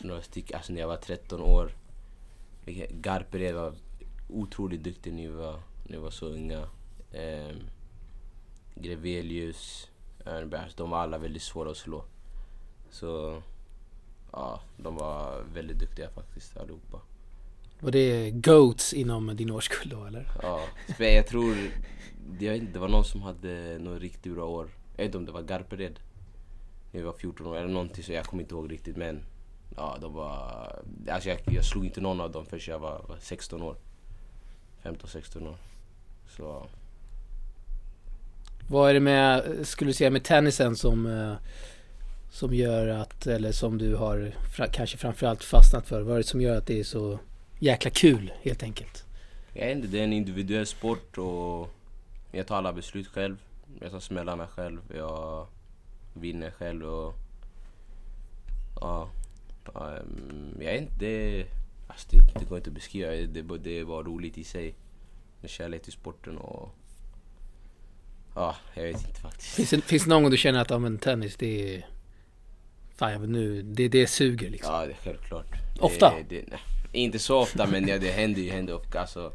några 0.00 0.22
stycken, 0.22 0.56
alltså 0.56 0.72
när 0.72 0.80
jag 0.80 0.88
var 0.88 0.96
13 0.96 1.40
år. 1.40 1.72
Garpered 2.90 3.54
var 3.54 3.72
otroligt 4.28 4.82
duktig 4.84 5.12
när 5.12 5.22
vi 5.22 5.28
var, 5.28 5.60
när 5.84 5.96
vi 5.96 6.02
var 6.02 6.10
så 6.10 6.26
unga. 6.26 6.62
Ehm, 7.12 7.56
Grevelius, 8.74 9.88
Örnberg, 10.26 10.60
alltså 10.60 10.76
de 10.76 10.90
var 10.90 10.98
alla 10.98 11.18
väldigt 11.18 11.42
svåra 11.42 11.70
att 11.70 11.76
slå. 11.76 12.04
Så 12.90 13.42
ja, 14.32 14.60
de 14.76 14.96
var 14.96 15.42
väldigt 15.54 15.78
duktiga 15.78 16.10
faktiskt 16.10 16.56
allihopa. 16.56 17.00
Var 17.80 17.90
det 17.90 18.30
GOATs 18.30 18.92
inom 18.92 19.36
din 19.36 19.50
årskull 19.50 19.88
då 19.88 20.04
eller? 20.04 20.26
Ja, 20.42 20.60
jag 20.98 21.26
tror, 21.26 21.56
det 22.38 22.76
var 22.76 22.88
någon 22.88 23.04
som 23.04 23.22
hade 23.22 23.78
något 23.78 24.00
riktigt 24.00 24.34
bra 24.34 24.46
år. 24.46 24.68
Jag 24.96 25.04
vet 25.04 25.06
inte 25.06 25.18
om 25.18 25.24
det 25.24 25.32
var 25.32 25.42
Garpered. 25.42 26.00
När 26.92 27.00
vi 27.00 27.06
var 27.06 27.12
14 27.12 27.46
år 27.46 27.56
eller 27.56 27.68
någonting 27.68 28.04
så 28.04 28.12
jag 28.12 28.24
kommer 28.24 28.42
inte 28.42 28.54
ihåg 28.54 28.72
riktigt 28.72 28.96
men 28.96 29.22
Ja 29.76 29.98
de 30.00 30.14
var, 30.14 30.76
alltså 31.08 31.28
jag, 31.28 31.38
jag 31.44 31.64
slog 31.64 31.84
inte 31.84 32.00
någon 32.00 32.20
av 32.20 32.32
dem 32.32 32.46
förrän 32.46 32.60
jag 32.66 32.78
var, 32.78 33.04
var 33.08 33.16
16 33.20 33.62
år. 33.62 33.76
15-16 34.82 35.48
år. 35.48 35.56
Så 36.36 36.66
Vad 38.68 38.90
är 38.90 38.94
det 38.94 39.00
med, 39.00 39.58
skulle 39.66 39.90
du 39.90 39.94
säga 39.94 40.10
med 40.10 40.24
tennisen 40.24 40.76
som 40.76 41.06
eh, 41.06 41.34
Som 42.30 42.54
gör 42.54 42.88
att, 42.88 43.26
eller 43.26 43.52
som 43.52 43.78
du 43.78 43.94
har 43.94 44.32
fra, 44.56 44.66
kanske 44.66 44.96
framförallt 44.96 45.44
fastnat 45.44 45.86
för? 45.86 46.02
Vad 46.02 46.14
är 46.14 46.18
det 46.18 46.24
som 46.24 46.40
gör 46.40 46.56
att 46.56 46.66
det 46.66 46.80
är 46.80 46.84
så 46.84 47.18
jäkla 47.58 47.90
kul 47.90 48.32
helt 48.42 48.62
enkelt? 48.62 49.04
jag 49.52 49.66
vet 49.66 49.76
inte, 49.76 49.88
det 49.88 50.00
är 50.00 50.04
en 50.04 50.12
individuell 50.12 50.66
sport 50.66 51.18
och 51.18 51.70
jag 52.32 52.46
tar 52.46 52.56
alla 52.56 52.72
beslut 52.72 53.08
själv. 53.08 53.36
Jag 53.80 53.90
tar 53.90 54.00
smällarna 54.00 54.46
själv, 54.46 54.80
jag 54.96 55.46
vinner 56.14 56.50
själv 56.50 56.84
och 56.84 57.14
ja, 58.80 59.08
mm, 59.74 60.56
jag 60.60 60.72
vet 60.72 60.80
inte, 60.80 60.94
det, 60.98 61.46
alltså 61.86 62.08
det, 62.10 62.38
det 62.38 62.44
går 62.44 62.58
inte 62.58 62.70
att 62.70 62.74
beskriva. 62.74 63.10
Det, 63.10 63.58
det, 63.58 63.84
bara 63.84 64.02
roligt 64.02 64.38
i 64.38 64.44
sig. 64.44 64.74
Med 65.40 65.50
kärlek 65.50 65.82
till 65.82 65.92
sporten 65.92 66.38
och 66.38 66.74
ja, 68.34 68.56
jag 68.74 68.82
vet 68.82 69.06
inte 69.06 69.20
faktiskt. 69.20 69.54
Finns 69.54 69.70
det, 69.70 69.80
finns 69.80 70.04
det 70.04 70.10
någon 70.10 70.22
gång 70.22 70.30
du 70.30 70.36
känner 70.36 70.60
att 70.60 70.70
ja, 70.70 70.78
men 70.78 70.98
tennis 70.98 71.36
det 71.36 71.76
är 71.76 71.86
Fan 73.00 73.32
nu, 73.32 73.62
det, 73.62 73.88
det 73.88 74.06
suger 74.06 74.50
liksom? 74.50 74.74
Ja, 74.74 74.86
det 74.86 74.92
är 74.92 74.96
självklart. 75.04 75.46
Ofta? 75.78 76.14
Det, 76.28 76.40
det, 76.40 76.58
inte 76.92 77.18
så 77.18 77.38
ofta 77.38 77.66
men 77.66 77.86
det, 77.86 77.98
det 77.98 78.10
händer 78.10 78.42
ju 78.42 78.50
händer 78.50 78.74
ofta. 78.74 79.00
Alltså, 79.00 79.32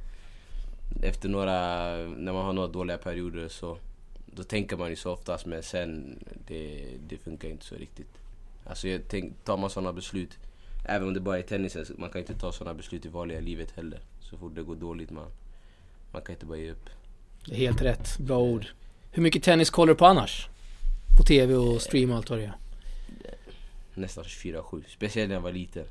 efter 1.01 1.29
några, 1.29 1.51
när 1.97 2.33
man 2.33 2.45
har 2.45 2.53
några 2.53 2.67
dåliga 2.67 2.97
perioder 2.97 3.47
så 3.47 3.77
då 4.25 4.43
tänker 4.43 4.77
man 4.77 4.89
ju 4.89 4.95
så 4.95 5.11
oftast 5.11 5.45
men 5.45 5.63
sen 5.63 6.19
det, 6.47 6.85
det 7.07 7.17
funkar 7.17 7.49
inte 7.49 7.65
så 7.65 7.75
riktigt. 7.75 8.17
Alltså 8.65 8.87
jag 8.87 9.01
tänk, 9.07 9.43
tar 9.43 9.57
man 9.57 9.69
sådana 9.69 9.93
beslut, 9.93 10.37
även 10.87 11.07
om 11.07 11.13
det 11.13 11.19
bara 11.19 11.37
är 11.37 11.43
tennisen, 11.43 11.85
man 11.97 12.09
kan 12.09 12.21
inte 12.21 12.33
ta 12.33 12.51
sådana 12.51 12.73
beslut 12.73 13.05
i 13.05 13.09
vanliga 13.09 13.39
livet 13.39 13.71
heller. 13.75 13.99
Så 14.19 14.37
fort 14.37 14.55
det 14.55 14.63
går 14.63 14.75
dåligt 14.75 15.11
man, 15.11 15.27
man 16.11 16.21
kan 16.21 16.35
inte 16.35 16.45
bara 16.45 16.57
ge 16.57 16.71
upp. 16.71 16.89
Det 17.45 17.53
är 17.53 17.57
helt 17.57 17.81
rätt, 17.81 18.17
bra 18.17 18.39
ord. 18.39 18.65
Hur 19.11 19.23
mycket 19.23 19.43
tennis 19.43 19.69
kollar 19.69 19.93
du 19.93 19.97
på 19.97 20.05
annars? 20.05 20.47
På 21.17 21.23
TV 21.23 21.55
och 21.55 21.81
stream 21.81 22.11
och 22.11 22.17
allt 22.17 22.29
vad 22.29 22.39
det 22.39 22.45
är? 22.45 22.53
Nästan 23.95 24.23
24-7, 24.23 24.83
speciellt 24.87 25.29
när 25.29 25.35
jag 25.35 25.41
var 25.41 25.51
liten. 25.51 25.85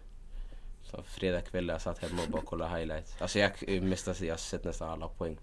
Så 0.83 1.03
fredagkvällar 1.03 1.79
satt 1.79 1.99
hemma 1.99 2.23
och 2.23 2.31
bara 2.31 2.43
kollade 2.43 2.77
highlights. 2.79 3.17
Alltså 3.23 3.39
jag, 3.39 3.83
mestadels, 3.83 4.21
jag 4.21 4.33
har 4.33 4.39
sett 4.39 4.65
nästan 4.65 4.89
alla 4.91 5.09
poäng. 5.09 5.37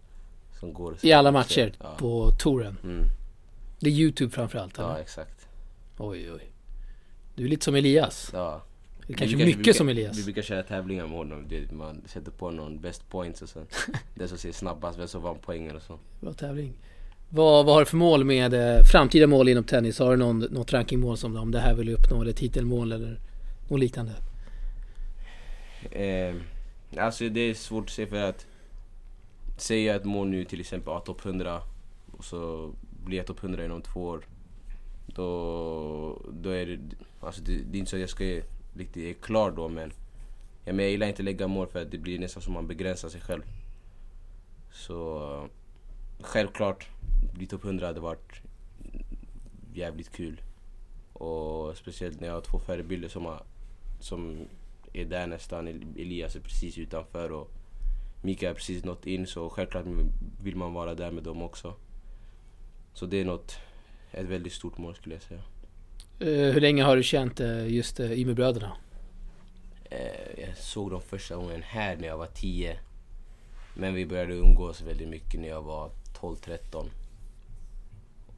som 0.60 0.74
går. 0.74 0.98
I 1.02 1.12
alla 1.14 1.32
matcher 1.32 1.74
Ja. 1.80 1.96
på 1.98 2.32
touren. 2.32 2.78
Mm. 2.84 3.04
Det 3.80 3.90
är 3.90 3.94
YouTube 3.94 4.32
framförallt. 4.32 4.78
Ja, 4.78 5.00
exakt. 5.00 5.48
Oj, 5.98 6.32
oj. 6.32 6.52
Du 7.36 7.44
är 7.46 7.48
lite 7.50 7.66
som 7.66 7.76
Elias. 7.76 8.30
Ja. 8.34 8.62
Eller 9.06 9.18
kanske 9.18 9.26
Vi 9.26 9.28
brukar- 9.36 9.46
mycket 9.46 9.64
brukar, 9.64 9.78
som 9.78 9.90
Elias. 9.90 10.18
Vi 10.18 10.24
brukar 10.24 10.42
köra 10.42 10.64
tävlingar 10.64 11.08
med 11.08 11.18
honom. 11.18 11.46
Det, 11.50 11.72
man 11.72 12.02
sätter 12.08 12.32
på 12.32 12.52
någon 12.52 12.80
best 12.80 13.10
points 13.10 13.42
och 13.42 13.50
sen 13.50 13.66
den 14.16 14.28
som 14.30 14.38
ser 14.38 14.52
snabbast, 14.52 15.00
vem 15.00 15.08
som 15.08 15.22
vann 15.22 15.38
poängen 15.42 15.76
och 15.76 15.82
så. 15.82 16.00
Bra 16.20 16.34
tävling. 16.34 16.74
Vad, 17.34 17.66
vad 17.66 17.76
har 17.76 17.82
du 17.82 17.86
för 17.86 17.98
mål 17.98 18.24
med 18.24 18.54
eh, 18.54 18.84
framtida 18.84 19.28
mål 19.28 19.50
inom 19.50 19.64
tennis? 19.64 20.00
Har 20.00 20.12
du 20.12 20.18
någon, 20.18 20.40
något 20.40 20.74
rankingmål 20.74 21.18
som 21.18 21.36
om 21.36 21.52
det 21.52 21.60
här 21.60 21.74
vill 21.74 21.88
du 21.88 21.94
uppnå 21.94 22.22
eller 22.22 22.32
titelmål 22.32 22.92
eller 22.92 23.20
något 23.68 23.80
liknande? 23.80 24.12
Eh, 25.92 26.36
alltså 26.98 27.30
det 27.30 27.40
är 27.40 27.54
svårt 27.54 27.84
att 27.84 27.90
säga 27.90 28.08
för 28.08 28.30
att 28.30 28.46
Säger 29.62 29.88
jag 29.88 29.96
ett 29.96 30.06
mål 30.06 30.28
nu 30.28 30.46
till 30.46 30.60
exempel, 30.60 30.94
ja, 30.94 31.00
topp 31.00 31.26
100 31.26 31.62
och 32.18 32.26
så 32.26 32.72
blir 33.06 33.18
jag 33.18 33.28
topp 33.28 33.44
100 33.44 33.66
inom 33.66 33.82
två 33.82 34.04
år. 34.04 34.26
Då, 35.06 36.22
då 36.32 36.50
är 36.50 36.66
det, 36.66 36.80
alltså 37.20 37.42
det, 37.42 37.58
det 37.72 37.78
är 37.78 37.80
inte 37.80 37.92
så 37.92 37.96
att 37.96 38.02
jag 38.02 38.10
ska 38.10 38.24
riktigt 38.74 39.18
är 39.18 39.22
klar 39.22 39.52
då 39.52 39.70
men 39.70 39.94
ja, 40.66 40.74
men 40.74 40.80
jag 40.86 40.92
gillar 40.92 41.08
inte 41.08 41.22
att 41.22 41.26
lägga 41.26 41.48
mål 41.48 41.68
för 41.68 41.82
att 41.82 41.92
det 41.92 41.98
blir 41.98 42.20
nästan 42.20 42.42
som 42.44 42.54
man 42.54 42.68
begränsar 42.68 43.10
sig 43.10 43.22
själv. 43.22 43.42
Så 44.72 45.50
självklart, 46.22 46.88
bli 47.34 47.48
topp 47.48 47.66
100 47.66 47.88
hade 47.88 48.00
varit 48.00 48.42
jävligt 49.74 50.12
kul. 50.12 50.42
Och 51.14 51.78
speciellt 51.78 52.20
när 52.20 52.28
jag 52.28 52.34
har 52.34 52.42
två 52.42 52.60
förebilder 52.60 53.10
som, 53.10 53.26
har, 53.26 53.44
som 54.00 54.48
är 54.94 55.06
där 55.06 55.28
nästan. 55.28 55.68
Elias 55.68 56.36
är 56.36 56.40
precis 56.40 56.78
utanför 56.78 57.32
och 57.32 57.52
Mika 58.22 58.48
har 58.48 58.54
precis 58.54 58.84
nått 58.84 59.08
in 59.08 59.28
så 59.28 59.50
självklart 59.50 59.86
vill 60.44 60.56
man 60.56 60.74
vara 60.74 60.96
där 60.96 61.12
med 61.12 61.24
dem 61.24 61.42
också. 61.42 61.74
Så 62.94 63.06
det 63.06 63.22
är 63.22 63.26
något, 63.26 63.56
ett 64.12 64.26
väldigt 64.26 64.54
stort 64.54 64.78
mål 64.78 64.96
skulle 64.96 65.16
jag 65.16 65.22
säga. 65.22 65.42
Eh, 66.20 66.54
hur 66.54 66.62
länge 66.62 66.84
har 66.84 66.96
du 66.96 67.04
känt 67.04 67.40
eh, 67.40 67.68
just 67.68 68.00
uh, 68.00 68.20
Ymerbröderna? 68.20 68.72
Eh, 69.84 70.46
jag 70.48 70.58
såg 70.58 70.92
dem 70.92 71.02
första 71.02 71.36
gången 71.36 71.62
här 71.62 71.98
när 71.98 72.08
jag 72.08 72.18
var 72.18 72.28
10. 72.28 72.80
Men 73.74 73.94
vi 73.94 74.06
började 74.06 74.34
umgås 74.34 74.82
väldigt 74.82 75.10
mycket 75.10 75.40
när 75.40 75.48
jag 75.48 75.62
var 75.62 75.92
12-13. 76.22 76.90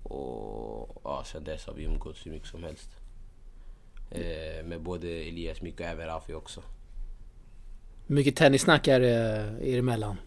Och 0.03 1.01
ja, 1.03 1.24
sen 1.25 1.43
dess 1.43 1.65
har 1.65 1.74
vi 1.74 1.83
umgåtts 1.83 2.25
hur 2.25 2.31
mycket 2.31 2.48
som 2.48 2.63
helst. 2.63 2.89
Eh, 4.12 4.65
med 4.65 4.81
både 4.81 5.07
Elias, 5.07 5.62
Mika 5.62 5.83
och 5.83 5.89
även 5.89 6.07
Rafi 6.07 6.33
också. 6.33 6.62
Hur 8.07 8.15
mycket 8.15 8.36
tennissnack 8.36 8.88
är 8.88 9.00
det 9.00 9.10
er 9.62 9.77
emellan? 9.79 10.17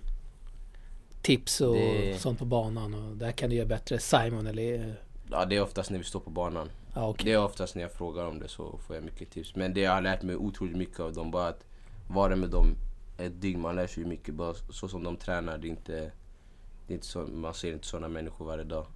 Tips 1.23 1.61
och 1.61 1.75
Det- 1.75 2.21
sånt 2.21 2.38
på 2.38 2.45
banan 2.45 2.95
och 2.95 3.16
där 3.16 3.33
kan 3.33 3.50
du 3.50 3.56
göra 3.56 3.66
bättre. 3.66 3.99
Simon 3.99 4.47
eller... 4.47 4.75
eh, 4.88 4.92
Ja, 5.30 5.45
det 5.45 5.56
är 5.56 5.62
oftast 5.62 5.90
när 5.90 5.99
vi 5.99 6.04
står 6.04 6.21
på 6.21 6.30
banan. 6.30 6.71
Ja 6.95 7.09
okej. 7.09 7.25
Det 7.25 7.33
är 7.33 7.45
oftast 7.45 7.75
när 7.75 7.83
jag 7.83 7.92
frågar 7.92 8.25
om 8.26 8.38
det 8.38 8.49
så 8.49 8.78
får 8.78 8.97
jag 8.97 9.04
mycket 9.04 9.30
tips. 9.30 9.54
Men 9.56 9.75
det 9.75 9.80
jag 9.80 9.92
har 9.92 10.00
lärt 10.02 10.23
mig 10.23 10.37
otroligt 10.37 10.76
mycket 10.76 11.00
av 11.00 11.12
dem, 11.12 11.30
bara 11.30 11.49
att 11.49 11.64
vara 12.09 12.37
med 12.37 12.50
dem 12.50 12.75
ett 13.18 13.40
dygn, 13.40 13.61
man 13.61 13.76
lär 13.76 13.87
sig 13.87 14.04
mycket. 14.04 14.35
Bara 14.35 14.54
så 14.54 14.88
som 14.88 15.02
de 15.04 15.16
tränar, 15.16 15.59
det 15.59 15.66
är 15.66 15.71
inte, 15.71 16.11
det 16.87 16.95
inte 16.95 17.06
så, 17.06 17.18
man 17.26 17.54
ser 17.54 17.73
inte 17.73 17.87
sådana 17.87 18.09
människor 18.09 18.47
varje 18.47 18.64
dag. 18.64 18.87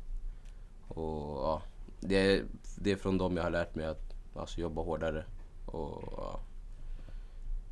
Och 0.91 1.43
ja, 1.43 1.63
det 2.01 2.17
är, 2.17 2.45
det 2.77 2.93
är 2.93 2.97
från 2.97 3.19
dem 3.19 3.37
jag 3.37 3.43
har 3.45 3.51
lärt 3.51 3.75
mig 3.75 3.87
att 3.87 4.15
alltså, 4.35 4.61
jobba 4.61 4.83
hårdare. 4.83 5.25
Och, 5.67 6.15
ja. 6.17 6.41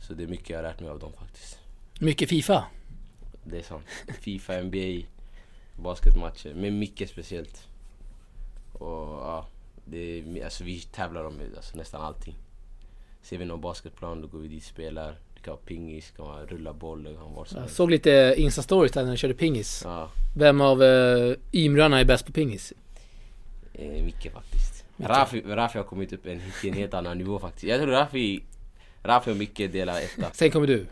Så 0.00 0.14
det 0.14 0.22
är 0.22 0.28
mycket 0.28 0.50
jag 0.50 0.58
har 0.58 0.62
lärt 0.62 0.80
mig 0.80 0.90
av 0.90 0.98
dem 0.98 1.12
faktiskt. 1.12 1.58
Mycket 2.00 2.28
Fifa? 2.28 2.64
Det 3.44 3.58
är 3.58 3.62
sant. 3.62 3.84
Fifa, 4.20 4.62
NBA, 4.62 5.06
basketmatcher. 5.82 6.54
Med 6.54 6.72
Micke 6.72 7.08
speciellt. 7.08 7.68
Och 8.72 9.08
ja, 9.08 9.46
det 9.84 9.98
är, 9.98 10.44
alltså, 10.44 10.64
vi 10.64 10.80
tävlar 10.80 11.24
om 11.24 11.40
alltså, 11.56 11.76
nästan 11.76 12.02
allting. 12.02 12.34
Ser 13.22 13.38
vi 13.38 13.44
någon 13.44 13.60
basketplan 13.60 14.20
då 14.22 14.28
går 14.28 14.38
vi 14.38 14.48
dit 14.48 14.62
och 14.62 14.68
spelar. 14.68 15.18
Det 15.34 15.40
kan 15.40 15.50
vara 15.52 15.62
pingis, 15.64 16.10
det 16.10 16.16
kan 16.16 16.26
vara 16.26 16.46
rulla 16.46 16.72
boll, 16.72 17.02
det 17.02 17.14
kan 17.14 17.34
vara 17.34 17.46
Jag 17.50 17.60
helst. 17.60 17.76
såg 17.76 17.90
lite 17.90 18.34
Insta-stories 18.38 18.92
där 18.92 19.04
när 19.04 19.10
du 19.10 19.16
körde 19.16 19.34
pingis. 19.34 19.82
Ja, 19.84 20.10
Vem 20.36 20.60
av 20.60 20.82
uh, 20.82 21.36
Ymrarna 21.52 22.00
är 22.00 22.04
bäst 22.04 22.26
på 22.26 22.32
pingis? 22.32 22.72
Eh, 23.74 24.04
Micke 24.04 24.32
faktiskt. 24.32 24.84
Rafi, 24.96 25.42
Rafi 25.46 25.78
har 25.78 25.84
kommit 25.84 26.12
upp 26.12 26.26
en, 26.26 26.40
till 26.60 26.70
en 26.70 26.76
helt 26.76 26.94
annan 26.94 27.18
nivå 27.18 27.38
faktiskt. 27.38 27.64
Jag 27.64 27.80
tror 27.80 27.90
Rafi, 27.90 28.42
Rafi 29.02 29.30
och 29.32 29.36
Micke 29.36 29.72
delar 29.72 30.00
etta. 30.00 30.30
Sen 30.32 30.50
kommer 30.50 30.66
du. 30.66 30.86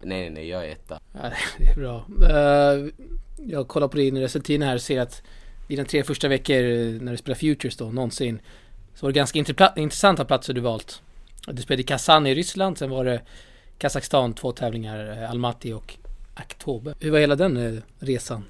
Nej 0.00 0.20
nej 0.20 0.30
nej, 0.30 0.48
jag 0.48 0.66
är 0.66 0.72
etta. 0.72 1.00
Ja, 1.12 1.30
det 1.58 1.64
är 1.64 1.74
bra. 1.74 2.04
Eh, 2.30 2.92
jag 3.36 3.68
kollar 3.68 3.88
på 3.88 3.96
din 3.96 4.18
resultat 4.18 4.60
här 4.60 4.74
och 4.74 4.80
ser 4.80 5.00
att 5.00 5.22
dina 5.66 5.84
tre 5.84 6.04
första 6.04 6.28
veckor 6.28 6.62
när 7.00 7.12
du 7.12 7.18
spelar 7.18 7.36
Futures 7.36 7.76
då, 7.76 7.84
någonsin, 7.84 8.40
så 8.94 9.06
var 9.06 9.12
det 9.12 9.16
ganska 9.16 9.38
intressanta 9.76 10.24
platser 10.24 10.54
du 10.54 10.60
valt. 10.60 11.02
Du 11.46 11.62
spelade 11.62 11.82
i 11.82 11.84
Kazan 11.84 12.26
i 12.26 12.34
Ryssland, 12.34 12.78
sen 12.78 12.90
var 12.90 13.04
det 13.04 13.20
Kazakstan, 13.78 14.34
två 14.34 14.52
tävlingar, 14.52 15.22
eh, 15.22 15.30
Almaty 15.30 15.72
och 15.72 15.96
Aktobe. 16.34 16.94
Hur 17.00 17.10
var 17.10 17.18
hela 17.18 17.36
den 17.36 17.56
eh, 17.56 17.82
resan? 17.98 18.44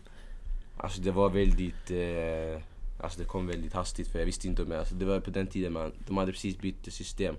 Alltså 0.77 1.01
det 1.01 1.11
var 1.11 1.31
väldigt, 1.31 1.91
eh, 1.91 2.63
alltså 3.03 3.19
det 3.19 3.25
kom 3.25 3.47
väldigt 3.47 3.73
hastigt 3.73 4.09
för 4.09 4.19
jag 4.19 4.27
visste 4.27 4.49
inte 4.49 4.63
om 4.63 4.71
jag, 4.71 4.79
alltså 4.79 4.95
det 4.95 5.05
var 5.05 5.21
på 5.21 5.31
den 5.31 5.47
tiden 5.47 5.73
man, 5.73 5.93
de 6.07 6.17
hade 6.17 6.33
precis 6.33 6.59
bytt 6.59 6.93
system. 6.93 7.37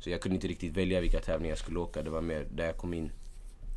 Så 0.00 0.10
jag 0.10 0.20
kunde 0.20 0.34
inte 0.34 0.48
riktigt 0.48 0.76
välja 0.76 1.00
vilka 1.00 1.20
tävlingar 1.20 1.52
jag 1.52 1.58
skulle 1.58 1.78
åka, 1.78 2.02
det 2.02 2.10
var 2.10 2.20
mer 2.20 2.46
där 2.50 2.66
jag 2.66 2.76
kom 2.76 2.94
in. 2.94 3.10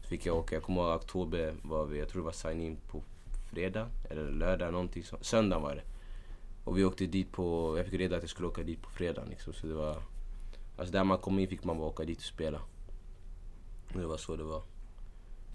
Så 0.02 0.08
fick 0.08 0.26
jag 0.26 0.38
åka, 0.38 0.56
jag 0.56 0.64
kommer 0.64 0.82
ihåg 0.82 0.96
oktober 0.96 1.56
var 1.62 1.86
vi, 1.86 2.00
jag 2.00 2.10
tror 2.10 2.22
det 2.22 2.26
var 2.26 2.32
sign-in 2.32 2.78
på 2.88 3.04
fredag 3.52 3.88
eller 4.10 4.32
lördag 4.32 4.72
någonting 4.72 5.04
så, 5.04 5.18
söndag 5.22 5.60
var 5.60 5.76
det. 5.76 5.84
Och 6.64 6.78
vi 6.78 6.84
åkte 6.84 7.06
dit 7.06 7.32
på, 7.32 7.74
jag 7.78 7.86
fick 7.86 8.00
reda 8.00 8.16
att 8.16 8.24
jag 8.24 8.30
skulle 8.30 8.48
åka 8.48 8.64
dit 8.64 8.82
på 8.82 8.90
fredag 8.90 9.24
liksom 9.30 9.54
så 9.54 9.68
det 9.68 9.74
var, 9.74 9.98
alltså 10.78 10.92
där 10.92 11.04
man 11.04 11.18
kom 11.18 11.40
in 11.40 11.48
fick 11.48 11.64
man 11.64 11.78
bara 11.78 11.88
åka 11.88 12.04
dit 12.04 12.18
och 12.18 12.24
spela. 12.24 12.62
Och 13.94 14.00
det 14.00 14.08
var 14.08 14.18
så 14.18 14.36
det 14.36 14.44
var. 14.44 14.62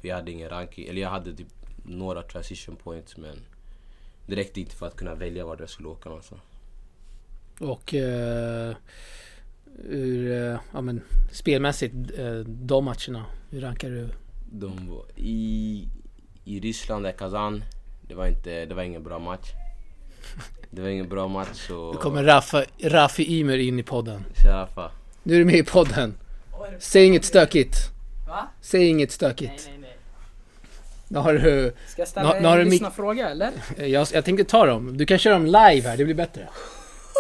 För 0.00 0.08
jag 0.08 0.16
hade 0.16 0.32
ingen 0.32 0.48
ranking, 0.48 0.88
eller 0.88 1.00
jag 1.00 1.10
hade 1.10 1.36
typ 1.36 1.48
några 1.84 2.22
transition 2.22 2.76
points 2.76 3.16
men 3.16 3.36
det 4.26 4.36
räckte 4.36 4.60
inte 4.60 4.76
för 4.76 4.86
att 4.86 4.96
kunna 4.96 5.14
välja 5.14 5.46
vart 5.46 5.60
jag 5.60 5.68
skulle 5.68 5.88
åka 5.88 6.08
någonstans. 6.08 6.40
Och 7.60 7.94
eh, 7.94 8.74
ur, 9.84 10.32
eh, 10.32 10.58
ja 10.72 10.80
men 10.80 11.02
spelmässigt, 11.32 11.94
eh, 12.18 12.34
de 12.46 12.84
matcherna, 12.84 13.24
hur 13.50 13.60
rankar 13.60 13.90
du? 13.90 14.08
De 14.50 14.88
var 14.90 15.04
i, 15.16 15.88
i 16.44 16.60
Ryssland, 16.60 17.04
där 17.04 17.12
Kazan, 17.12 17.64
det 18.08 18.14
var, 18.14 18.26
inte, 18.26 18.64
det 18.64 18.74
var 18.74 18.82
ingen 18.82 19.02
bra 19.02 19.18
match. 19.18 19.50
Det 20.70 20.82
var 20.82 20.88
ingen 20.88 21.08
bra 21.08 21.28
match 21.28 21.66
så... 21.68 21.92
Nu 21.92 21.98
kommer 21.98 22.24
Rafa, 22.24 22.64
Rafi 22.82 23.40
Ymer 23.40 23.58
in 23.58 23.78
i 23.78 23.82
podden. 23.82 24.24
Sharafa. 24.34 24.90
Nu 25.22 25.34
är 25.34 25.38
du 25.38 25.44
med 25.44 25.54
i 25.54 25.64
podden. 25.64 26.14
Säg 26.78 27.06
inget 27.06 27.24
stökigt. 27.24 27.76
Va? 28.28 28.48
Säg 28.60 28.86
inget 28.88 29.08
Nej, 29.08 29.14
stökigt. 29.14 29.68
nej, 29.68 29.78
nej. 29.78 29.83
Nu 31.14 31.20
har 31.20 31.34
du, 31.34 31.74
Ska 31.86 32.02
jag 32.02 32.08
ställa 32.08 32.34
nu 32.34 32.40
du 32.40 32.62
en 32.62 32.68
lyssnarfråga 32.68 33.30
eller? 33.30 33.52
eh, 33.78 33.86
jag, 33.86 34.08
jag 34.12 34.24
tänkte 34.24 34.44
ta 34.44 34.66
dem. 34.66 34.96
Du 34.96 35.06
kan 35.06 35.18
köra 35.18 35.34
dem 35.34 35.46
live 35.46 35.88
här, 35.88 35.96
det 35.96 36.04
blir 36.04 36.14
bättre. 36.14 36.48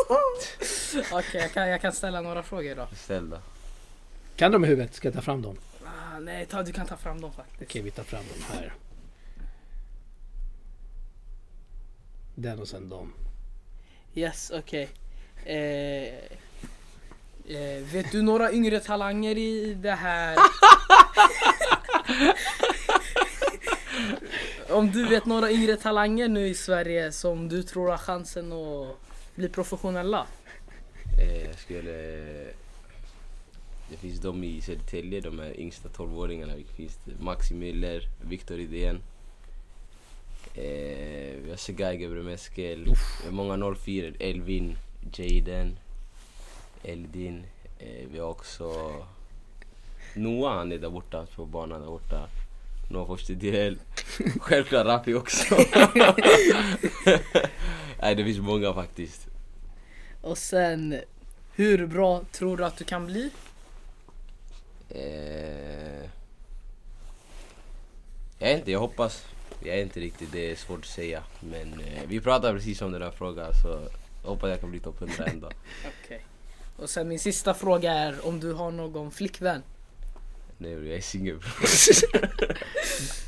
Okej, 1.12 1.40
jag, 1.40 1.52
kan, 1.52 1.68
jag 1.68 1.80
kan 1.80 1.92
ställa 1.92 2.20
några 2.20 2.42
frågor 2.42 2.74
då. 2.74 2.88
Ställ 2.96 3.30
då. 3.30 3.38
Kan 4.36 4.52
de 4.52 4.64
i 4.64 4.68
huvudet? 4.68 4.94
Ska 4.94 5.08
jag 5.08 5.14
ta 5.14 5.20
fram 5.20 5.42
dem? 5.42 5.56
Ah, 5.84 6.18
nej, 6.20 6.46
ta, 6.46 6.62
du 6.62 6.72
kan 6.72 6.86
ta 6.86 6.96
fram 6.96 7.20
dem 7.20 7.32
faktiskt. 7.32 7.62
Okej, 7.62 7.82
vi 7.82 7.90
tar 7.90 8.02
fram 8.02 8.22
dem 8.32 8.44
här. 8.52 8.74
Den 12.34 12.60
och 12.60 12.68
sen 12.68 12.88
dem. 12.88 13.12
Yes, 14.14 14.52
okej. 14.54 14.88
Eh, 15.44 16.14
eh, 17.56 17.82
vet 17.92 18.12
du 18.12 18.22
några 18.22 18.52
yngre 18.52 18.80
talanger 18.80 19.38
i 19.38 19.74
det 19.74 19.92
här? 19.92 20.36
Om 24.70 24.90
du 24.90 25.08
vet 25.08 25.26
några 25.26 25.50
yngre 25.50 25.76
talanger 25.76 26.28
nu 26.28 26.48
i 26.48 26.54
Sverige 26.54 27.12
som 27.12 27.48
du 27.48 27.62
tror 27.62 27.90
har 27.90 27.98
chansen 27.98 28.52
att 28.52 28.96
bli 29.34 29.48
professionella? 29.48 30.26
Eh, 31.20 31.44
jag 31.46 31.58
skulle... 31.58 31.92
Det 33.90 33.96
finns 33.96 34.20
de 34.20 34.44
i 34.44 34.60
Södertälje, 34.60 35.20
de 35.20 35.38
här 35.38 35.60
yngsta 35.60 35.88
12-åringarna. 35.88 36.56
Det 36.56 36.74
finns 36.76 36.98
Maxi 37.20 37.54
Müller, 37.54 38.00
Viktor 38.28 38.58
Idén. 38.58 39.02
Eh, 40.54 41.34
vi 41.42 41.50
har 41.50 41.56
Segay 41.56 41.96
Gebremeskel. 41.96 42.86
Många 43.30 43.74
04 43.74 44.12
Elvin, 44.18 44.76
Jaden, 45.12 45.78
Eldin. 46.82 47.44
Eh, 47.78 48.06
vi 48.12 48.18
har 48.18 48.28
också 48.28 48.92
Noah, 50.14 50.56
han 50.56 50.72
är 50.72 50.78
där 50.78 50.90
borta 50.90 51.26
på 51.36 51.46
banan 51.46 51.80
där 51.80 51.88
borta. 51.88 52.28
Noah 52.88 53.06
Forstedel. 53.06 53.78
Självklart 54.40 54.86
Rafi 54.86 55.14
också. 55.14 55.54
Nej 58.00 58.14
det 58.14 58.24
finns 58.24 58.38
många 58.38 58.74
faktiskt. 58.74 59.26
Och 60.20 60.38
sen, 60.38 61.00
hur 61.54 61.86
bra 61.86 62.22
tror 62.32 62.56
du 62.56 62.64
att 62.64 62.76
du 62.76 62.84
kan 62.84 63.06
bli? 63.06 63.30
Eh, 64.88 66.04
jag 68.38 68.48
vet 68.48 68.58
inte, 68.58 68.72
jag 68.72 68.80
hoppas. 68.80 69.24
Jag 69.62 69.76
är 69.78 69.82
inte 69.82 70.00
riktigt, 70.00 70.32
det 70.32 70.50
är 70.50 70.56
svårt 70.56 70.78
att 70.78 70.86
säga. 70.86 71.22
Men 71.40 71.80
eh, 71.80 72.02
vi 72.08 72.20
pratade 72.20 72.54
precis 72.54 72.82
om 72.82 72.92
den 72.92 73.02
här 73.02 73.10
frågan 73.10 73.52
så 73.62 73.88
jag 74.22 74.30
hoppas 74.30 74.50
jag 74.50 74.60
kan 74.60 74.70
bli 74.70 74.80
topp 74.80 75.02
100 75.02 75.24
en 75.24 75.40
dag. 75.40 75.52
Okej. 76.04 76.24
Och 76.76 76.90
sen 76.90 77.08
min 77.08 77.18
sista 77.18 77.54
fråga 77.54 77.92
är 77.92 78.26
om 78.26 78.40
du 78.40 78.52
har 78.52 78.70
någon 78.70 79.10
flickvän? 79.10 79.62
Nej 80.64 80.72
jag 80.88 80.96
är 80.96 81.00
singel. 81.00 81.38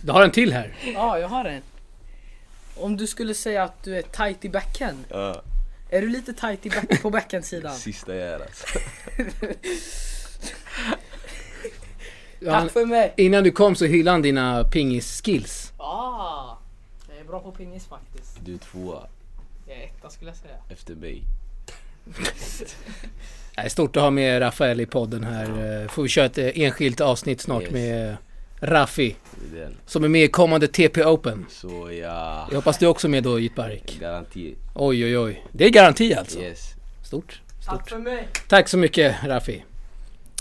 Du 0.03 0.13
har 0.13 0.23
en 0.23 0.31
till 0.31 0.53
här. 0.53 0.77
Ja, 0.95 1.19
jag 1.19 1.29
har 1.29 1.45
en. 1.45 1.63
Om 2.77 2.97
du 2.97 3.07
skulle 3.07 3.35
säga 3.35 3.65
att 3.65 3.83
du 3.85 3.97
är 3.99 4.03
tight 4.03 4.45
i 4.45 4.49
backhand. 4.49 5.05
Ja, 5.09 5.43
Är 5.91 6.01
du 6.03 6.09
lite 6.09 6.33
tight 6.33 6.67
i 6.67 6.71
back 6.71 7.03
på 7.03 7.11
backhandsidan? 7.11 7.75
sista 7.79 8.15
jag 8.17 8.29
är 8.29 8.41
alltså. 8.41 8.67
Tack 12.45 12.73
för 12.73 12.87
mig! 12.87 13.15
innan 13.17 13.45
du 13.45 13.51
kom 13.51 13.77
så 13.77 13.85
hyllade 13.85 14.15
han 14.15 14.23
dina 14.23 14.65
pingis-skills. 14.65 15.73
Ah, 15.77 16.57
jag 17.09 17.19
är 17.19 17.25
bra 17.25 17.41
på 17.41 17.53
pingis 17.53 17.87
faktiskt. 17.87 18.39
Du 18.45 18.55
är 18.55 18.59
tvåa 18.59 19.07
Jag 19.67 19.77
är 19.77 19.85
etta 19.85 20.11
skulle 20.11 20.31
jag 20.31 20.39
säga. 20.39 20.57
efter 20.69 20.95
mig. 20.95 21.23
Det 23.57 23.63
är 23.63 23.69
stort 23.69 23.97
att 23.97 24.03
ha 24.03 24.11
med 24.11 24.43
Rafael 24.43 24.81
i 24.81 24.87
podden 24.87 25.25
här. 25.25 25.83
Eh, 25.83 25.89
Får 25.89 26.03
vi 26.03 26.09
köra 26.09 26.25
ett 26.27 26.39
eh, 26.39 26.47
enskilt 26.55 27.01
avsnitt 27.01 27.41
snart 27.41 27.63
Yes. 27.63 27.73
med 27.73 28.17
Raffi. 28.61 29.17
Som 29.87 30.05
är 30.05 30.09
med 30.09 30.25
i 30.25 30.29
kommande 30.29 30.69
TP 30.69 31.05
Open. 31.05 31.47
Så 31.51 31.91
ja, 32.03 32.47
Jag 32.51 32.57
hoppas 32.57 32.79
du 32.79 32.87
också 32.87 33.07
är 33.07 33.11
med 33.11 33.23
då 33.23 33.41
Jitbarik. 33.41 33.99
garanti. 34.01 34.55
Oj 34.75 35.05
oj 35.05 35.19
oj. 35.19 35.45
Det 35.53 35.65
är 35.65 35.71
garanti 35.71 36.15
alltså. 36.15 36.39
Yes. 36.41 36.75
Stort. 37.05 37.41
Tack 37.67 37.89
för 37.89 37.99
mig! 37.99 38.29
Tack 38.49 38.69
så 38.69 38.79
mycket 38.79 39.17
Raffi. 39.25 39.65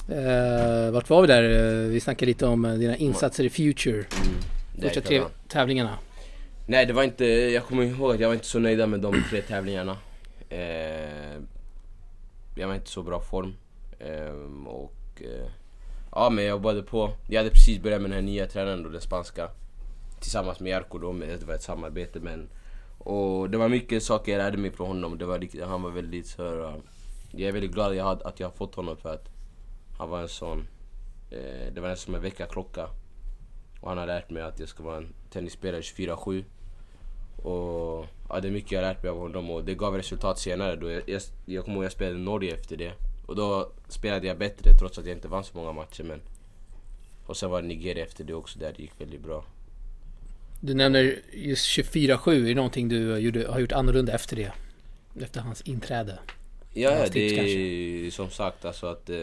Uh, 0.09 0.91
vart 0.91 1.09
var 1.09 1.21
vi 1.21 1.27
där? 1.27 1.43
Eh, 1.43 1.89
vi 1.89 1.99
snackade 1.99 2.25
lite 2.25 2.45
om 2.45 2.65
eh, 2.65 2.73
dina 2.73 2.95
insatser 2.95 3.43
i 3.43 3.49
Future. 3.49 3.93
Mm. 3.95 4.05
Första 4.81 5.01
tre 5.01 5.21
tävlingarna. 5.47 5.97
Nej 6.67 6.85
det 6.85 6.93
var 6.93 7.03
inte, 7.03 7.25
jag 7.25 7.63
kommer 7.63 7.83
ihåg 7.83 8.13
att 8.13 8.19
jag 8.19 8.27
var 8.27 8.33
inte 8.33 8.45
så 8.45 8.59
nöjd 8.59 8.89
med 8.89 8.99
de 8.99 9.23
tre 9.29 9.41
tävlingarna. 9.41 9.97
Eh, 10.49 10.57
jag 12.55 12.67
var 12.67 12.75
inte 12.75 12.89
så 12.89 13.03
bra 13.03 13.19
form. 13.19 13.53
Eh, 13.99 14.67
och 14.67 15.21
eh, 15.21 15.47
ja 16.11 16.29
men 16.29 16.43
jag 16.43 16.51
jobbade 16.51 16.83
på. 16.83 17.11
Jag 17.27 17.39
hade 17.39 17.49
precis 17.49 17.81
börjat 17.81 18.01
med 18.01 18.11
den 18.11 18.15
här 18.15 18.25
nya 18.25 18.47
tränaren 18.47 18.83
då, 18.83 18.89
den 18.89 19.01
spanska. 19.01 19.49
Tillsammans 20.19 20.59
med 20.59 20.69
Jarko 20.69 20.97
då, 20.97 21.13
med, 21.13 21.39
det 21.39 21.45
var 21.45 21.53
ett 21.53 21.63
samarbete 21.63 22.19
men. 22.19 22.49
Och 22.97 23.49
det 23.49 23.57
var 23.57 23.69
mycket 23.69 24.03
saker 24.03 24.31
jag 24.31 24.39
lärde 24.39 24.57
mig 24.57 24.71
från 24.71 24.87
honom. 24.87 25.17
Det 25.17 25.25
var, 25.25 25.65
han 25.65 25.81
var 25.81 25.91
väldigt 25.91 26.27
så 26.27 26.43
här, 26.43 26.63
eh, 26.63 26.75
Jag 27.31 27.47
är 27.47 27.51
väldigt 27.51 27.71
glad 27.71 27.91
att 27.91 27.97
jag, 27.97 28.03
hade, 28.03 28.25
att 28.25 28.39
jag 28.39 28.47
har 28.47 28.55
fått 28.55 28.75
honom 28.75 28.97
för 28.97 29.13
att 29.13 29.29
han 29.97 30.09
var 30.09 30.21
en 30.21 30.29
sån, 30.29 30.67
eh, 31.31 31.73
det 31.73 31.81
var 31.81 31.89
nästan 31.89 32.05
som 32.05 32.15
en 32.15 32.21
väckarklocka. 32.21 32.89
Och 33.81 33.89
han 33.89 33.97
har 33.97 34.07
lärt 34.07 34.29
mig 34.29 34.43
att 34.43 34.59
jag 34.59 34.69
ska 34.69 34.83
vara 34.83 34.97
en 34.97 35.13
tennisspelare 35.29 35.81
24-7. 35.81 36.43
Och 37.35 38.05
ja, 38.29 38.39
det 38.41 38.47
är 38.47 38.51
mycket 38.51 38.71
jag 38.71 38.79
har 38.79 38.87
lärt 38.87 39.03
mig 39.03 39.09
av 39.09 39.17
honom 39.17 39.51
och 39.51 39.63
det 39.63 39.75
gav 39.75 39.97
resultat 39.97 40.39
senare. 40.39 40.75
Då 40.75 40.91
jag, 40.91 41.01
jag, 41.05 41.21
jag 41.45 41.65
kommer 41.65 41.77
ihåg 41.77 41.83
att 41.83 41.85
jag 41.85 41.91
spelade 41.91 42.17
Norge 42.17 42.53
efter 42.53 42.77
det. 42.77 42.93
Och 43.25 43.35
då 43.35 43.71
spelade 43.87 44.27
jag 44.27 44.37
bättre 44.37 44.73
trots 44.73 44.97
att 44.97 45.05
jag 45.05 45.15
inte 45.17 45.27
vann 45.27 45.43
så 45.43 45.57
många 45.57 45.71
matcher. 45.71 46.03
Men... 46.03 46.21
Och 47.25 47.37
sen 47.37 47.49
var 47.49 47.61
det 47.61 47.67
Nigeria 47.67 48.03
efter 48.03 48.23
det 48.23 48.33
också 48.33 48.59
där 48.59 48.73
det 48.77 48.81
gick 48.81 49.01
väldigt 49.01 49.21
bra. 49.21 49.45
Du 50.59 50.73
nämner 50.73 51.19
just 51.33 51.77
24-7. 51.77 52.31
Är 52.31 52.47
det 52.47 52.55
någonting 52.55 52.89
du 52.89 53.17
gjorde, 53.17 53.47
har 53.47 53.59
gjort 53.59 53.71
annorlunda 53.71 54.13
efter 54.13 54.35
det? 54.35 54.51
Efter 55.21 55.41
hans 55.41 55.61
inträde? 55.61 56.19
Ja, 56.73 56.97
Hans 56.97 57.09
det 57.09 57.39
är 57.39 58.11
som 58.11 58.29
sagt 58.29 58.65
alltså 58.65 58.87
att 58.87 59.09
eh, 59.09 59.17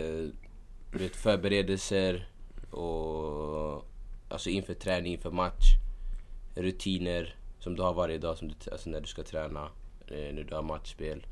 vet, 0.93 1.17
förberedelser 1.17 2.29
och 2.71 3.87
alltså 4.29 4.51
inför 4.51 4.75
träning, 4.75 5.13
inför 5.13 5.31
match. 5.31 5.65
Rutiner 6.55 7.35
som 7.63 7.77
du 7.77 7.83
har 7.83 7.95
varje 7.95 8.19
dag 8.19 8.39
som 8.39 8.49
du, 8.49 8.55
alltså 8.73 8.91
när 8.91 9.01
du 9.01 9.07
ska 9.07 9.23
träna, 9.23 9.69
eh, 10.07 10.35
när 10.35 10.45
du 10.49 10.55
har 10.55 10.63
matchspel. 10.63 11.27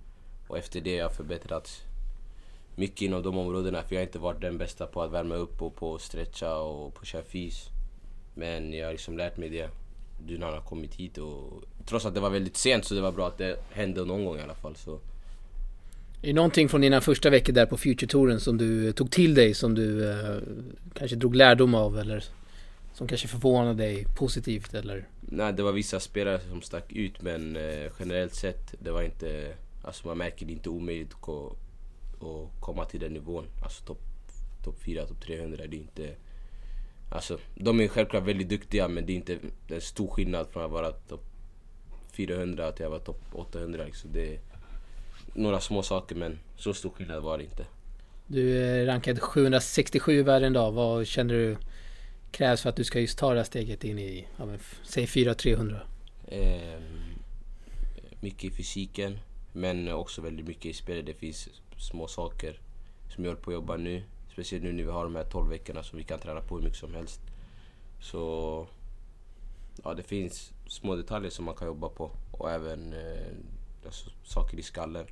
Och 0.49 0.59
efter 0.59 0.81
det 0.81 0.91
har 0.91 0.99
jag 0.99 1.15
förbättrats 1.15 1.83
mycket 2.75 3.03
inom 3.03 3.23
de 3.23 3.39
områdena 3.39 3.83
för 3.83 3.95
jag 3.95 4.01
har 4.01 4.07
inte 4.07 4.19
varit 4.19 4.41
den 4.41 4.59
bästa 4.59 4.87
på 4.87 5.03
att 5.03 5.13
värma 5.13 5.35
upp 5.35 5.63
och 5.63 5.77
på 5.77 5.95
att 5.95 6.01
stretcha 6.01 6.57
och 6.57 6.95
på 6.95 7.01
att 7.01 7.07
köra 7.07 7.23
fys. 7.23 7.67
Men 8.35 8.73
jag 8.73 8.87
har 8.87 8.93
liksom 8.93 9.17
lärt 9.17 9.37
mig 9.37 9.49
det 9.49 9.69
Du 10.27 10.39
när 10.39 10.47
han 10.47 10.55
har 10.55 10.63
kommit 10.63 10.95
hit 10.95 11.19
och 11.19 11.63
trots 11.87 12.07
att 12.07 12.15
det 12.15 12.21
var 12.21 12.31
väldigt 12.31 12.57
sent 12.57 12.85
så 12.85 12.95
det 12.95 13.01
var 13.01 13.13
bra 13.13 13.29
att 13.29 13.39
det 13.39 13.57
hände 13.71 14.05
någon 14.05 14.25
gång 14.25 14.39
i 14.39 14.43
alla 14.43 14.55
fall. 14.55 14.77
Så. 14.77 14.95
Är 16.23 16.27
det 16.27 16.33
någonting 16.33 16.69
från 16.69 16.81
dina 16.81 17.01
första 17.01 17.31
veckor 17.31 17.53
där 17.53 17.67
på 17.67 17.77
Future-touren 17.77 18.41
som 18.41 18.59
du 18.59 18.93
tog 18.93 19.11
till 19.11 19.35
dig 19.35 19.55
som 19.55 19.75
du 19.75 20.11
eh, 20.11 20.37
kanske 20.95 21.17
drog 21.17 21.35
lärdom 21.35 21.75
av 21.75 21.99
eller 21.99 22.25
som 23.01 23.09
kanske 23.09 23.29
förvånade 23.29 23.75
dig 23.75 24.07
positivt 24.17 24.75
eller? 24.75 25.09
Nej, 25.21 25.53
det 25.53 25.63
var 25.63 25.73
vissa 25.73 26.01
spelare 26.01 26.41
som 26.51 26.63
stack 26.63 26.93
ut 26.93 27.23
men 27.23 27.57
eh, 27.57 27.91
generellt 27.99 28.35
sett, 28.35 28.75
det 28.79 28.91
var 28.91 29.03
inte... 29.03 29.55
Alltså 29.83 30.07
man 30.07 30.19
märker 30.19 30.47
det 30.47 30.53
inte 30.53 30.69
omöjligt 30.69 31.09
att, 31.15 31.21
ko- 31.21 31.57
att 32.21 32.61
komma 32.61 32.85
till 32.85 33.01
den 33.01 33.13
nivån. 33.13 33.45
Alltså 33.63 33.85
topp 33.85 34.01
top 34.65 34.83
4, 34.83 35.07
topp 35.07 35.21
300, 35.27 35.67
det 35.67 35.77
är 35.77 35.79
inte... 35.81 36.15
Alltså, 37.11 37.39
de 37.55 37.81
är 37.81 37.89
självklart 37.89 38.25
väldigt 38.27 38.49
duktiga 38.49 38.89
men 38.89 39.07
det 39.07 39.13
är 39.13 39.17
inte 39.17 39.39
en 39.69 39.81
stor 39.81 40.09
skillnad 40.09 40.47
från 40.51 40.65
att 40.65 40.71
vara 40.71 40.91
topp 40.93 41.25
400 42.13 42.73
till 42.73 42.85
att 42.85 42.91
vara 42.91 43.01
topp 43.01 43.23
800 43.33 43.85
liksom. 43.85 44.11
Det 44.13 44.35
är 44.35 44.39
några 45.35 45.61
små 45.61 45.83
saker 45.83 46.15
men 46.17 46.39
så 46.57 46.75
stor 46.75 46.91
skillnad 46.91 47.23
var 47.23 47.39
det 47.39 47.45
inte. 47.45 47.67
Du 48.27 48.59
är 48.65 48.87
rankad 48.87 49.21
767 49.21 50.13
i 50.19 50.23
världen 50.23 50.53
idag. 50.53 50.73
Vad 50.73 51.07
känner 51.07 51.35
du 51.35 51.57
krävs 52.31 52.63
för 52.63 52.69
att 52.69 52.77
du 52.77 52.85
ska 52.85 53.01
just 53.01 53.19
ta 53.19 53.31
det 53.31 53.39
här 53.39 53.45
steget 53.45 53.85
in 53.85 53.99
i, 53.99 54.27
ja, 54.37 54.47
men, 54.47 54.59
säg 54.85 55.07
400-300? 55.07 55.81
Ehm, 56.29 57.15
mycket 58.21 58.45
i 58.45 58.51
fysiken, 58.51 59.19
men 59.53 59.93
också 59.93 60.23
väldigt 60.23 60.47
mycket 60.47 60.67
i 60.67 60.73
spelet. 60.73 61.07
Det 61.07 61.15
finns 61.15 61.49
små 61.79 62.09
saker 62.09 62.61
som 63.09 63.25
jag 63.25 63.31
håller 63.31 63.43
på 63.43 63.51
att 63.51 63.55
jobba 63.55 63.77
nu. 63.77 64.03
Speciellt 64.33 64.65
nu 64.65 64.73
när 64.73 64.83
vi 64.83 64.91
har 64.91 65.05
de 65.05 65.17
här 65.17 65.25
12 65.25 65.49
veckorna 65.49 65.83
som 65.83 65.99
vi 65.99 66.05
kan 66.05 66.19
träna 66.19 66.41
på 66.41 66.57
hur 66.57 66.65
mycket 66.65 66.79
som 66.79 66.95
helst. 66.95 67.21
Så 68.01 68.67
ja, 69.85 69.95
det 69.95 70.03
finns 70.03 70.53
små 70.67 70.97
detaljer 70.97 71.31
som 71.31 71.45
man 71.45 71.55
kan 71.55 71.67
jobba 71.67 71.89
på 71.89 72.11
och 72.31 72.51
även 72.51 72.93
eh, 72.93 73.33
alltså, 73.85 74.11
saker 74.25 74.59
i 74.59 74.63
skallen. 74.63 75.07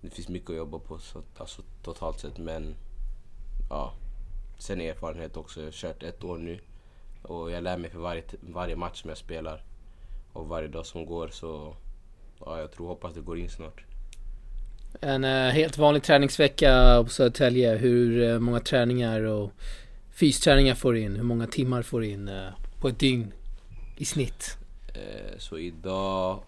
Det 0.00 0.10
finns 0.10 0.28
mycket 0.28 0.50
att 0.50 0.56
jobba 0.56 0.78
på 0.78 0.98
så, 0.98 1.22
alltså, 1.36 1.62
totalt 1.82 2.20
sett 2.20 2.38
men 2.38 2.76
ja, 3.70 3.94
sen 4.58 4.80
erfarenhet 4.80 5.36
också. 5.36 5.60
Jag 5.60 5.66
har 5.66 5.72
kört 5.72 6.02
ett 6.02 6.24
år 6.24 6.38
nu 6.38 6.60
och 7.22 7.50
jag 7.50 7.64
lär 7.64 7.78
mig 7.78 7.90
för 7.90 7.98
varje, 7.98 8.22
varje 8.40 8.76
match 8.76 9.00
som 9.00 9.08
jag 9.08 9.18
spelar 9.18 9.64
och 10.32 10.48
varje 10.48 10.68
dag 10.68 10.86
som 10.86 11.06
går 11.06 11.28
så 11.28 11.76
ja, 12.40 12.60
jag 12.60 12.72
tror 12.72 12.86
hoppas 12.88 13.14
det 13.14 13.20
går 13.20 13.38
in 13.38 13.50
snart. 13.50 13.84
En 15.00 15.24
eh, 15.24 15.50
helt 15.50 15.78
vanlig 15.78 16.02
träningsvecka 16.02 17.02
på 17.04 17.10
Södertälje. 17.10 17.76
Hur 17.76 18.22
eh, 18.22 18.38
många 18.38 18.60
träningar 18.60 19.22
och 19.22 19.52
fysträningar 20.10 20.74
får 20.74 20.92
du 20.92 21.00
in? 21.00 21.16
Hur 21.16 21.22
många 21.22 21.46
timmar 21.46 21.82
får 21.82 22.00
du 22.00 22.06
in 22.06 22.28
eh, 22.28 22.48
på 22.80 22.88
ett 22.88 22.98
dygn 22.98 23.32
i 23.96 24.04
snitt? 24.04 24.56
Eh, 24.94 25.38
så 25.38 25.58
idag 25.58 26.42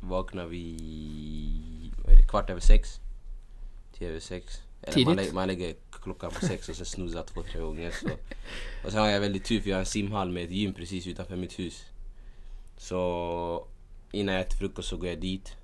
vaknar 0.00 0.46
vi 0.46 1.92
vad 2.04 2.12
är 2.12 2.16
det, 2.16 2.28
kvart 2.28 2.50
över 2.50 2.60
sex. 2.60 2.88
Till 3.92 4.06
över 4.06 4.20
sex. 4.20 4.62
Eller 4.82 4.86
man, 4.86 4.94
Tidigt. 4.94 5.16
lägger, 5.16 5.32
man 5.32 5.48
lägger 5.48 5.74
klockan 6.02 6.30
på 6.30 6.46
sex 6.46 6.68
och 6.68 6.76
sen 6.76 6.86
snoozar 6.86 7.22
två, 7.22 7.42
tre 7.42 7.60
gånger. 7.60 7.90
Så. 7.90 8.08
Och 8.84 8.92
sen 8.92 9.00
har 9.00 9.08
jag 9.08 9.20
väldigt 9.20 9.44
tur 9.44 9.60
för 9.60 9.70
jag 9.70 9.76
har 9.76 9.80
en 9.80 9.86
simhall 9.86 10.30
med 10.30 10.44
ett 10.44 10.50
gym 10.50 10.74
precis 10.74 11.06
utanför 11.06 11.36
mitt 11.36 11.58
hus. 11.58 11.84
Så 12.76 13.66
innan 14.12 14.34
jag 14.34 14.42
äter 14.42 14.58
frukost 14.58 14.88
så 14.88 14.96
går 14.96 15.08
jag 15.08 15.20
dit. 15.20 15.56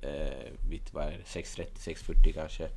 Eh, 0.00 0.52
vid 0.70 0.82
6.30, 0.82 1.66
6.40 1.76 2.32
kanske. 2.32 2.68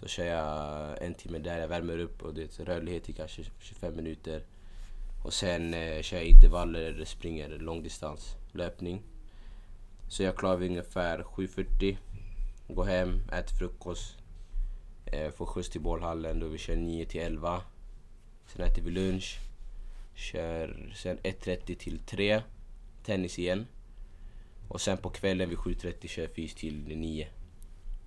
Så 0.00 0.08
kör 0.08 0.24
jag 0.24 1.02
en 1.02 1.14
timme 1.14 1.38
där, 1.38 1.58
jag 1.58 1.68
värmer 1.68 1.98
upp 1.98 2.22
och 2.22 2.34
det 2.34 2.58
är 2.60 2.64
rörlighet 2.64 3.08
i 3.08 3.12
kanske 3.12 3.42
25 3.58 3.96
minuter. 3.96 4.42
Och 5.24 5.32
sen 5.32 5.74
eh, 5.74 6.02
kör 6.02 6.16
jag 6.16 6.26
intervaller 6.26 6.80
eller 6.80 7.04
springer 7.04 7.48
långdistans, 7.48 8.36
löpning. 8.52 9.02
Så 10.08 10.22
jag 10.22 10.36
klarar 10.36 10.56
vid 10.56 10.70
ungefär 10.70 11.18
7.40. 11.18 11.96
Går 12.68 12.84
hem, 12.84 13.22
äter 13.32 13.56
frukost. 13.56 14.16
Eh, 15.06 15.30
får 15.30 15.46
skjuts 15.46 15.68
till 15.68 15.80
bollhallen 15.80 16.40
då 16.40 16.48
vi 16.48 16.58
kör 16.58 16.76
9 16.76 17.04
till 17.06 17.20
11. 17.20 17.60
Sen 18.46 18.64
äter 18.66 18.82
vi 18.82 18.90
lunch. 18.90 19.38
Kör 20.14 20.92
sen 20.96 21.18
1.30 21.22 21.74
till 21.74 21.98
3. 21.98 22.40
Tennis 23.04 23.38
igen. 23.38 23.66
Och 24.68 24.80
sen 24.80 24.96
på 24.98 25.10
kvällen 25.10 25.48
vid 25.48 25.58
7.30 25.58 26.08
kör 26.08 26.26
fys 26.26 26.54
till 26.54 26.82
9. 26.98 27.28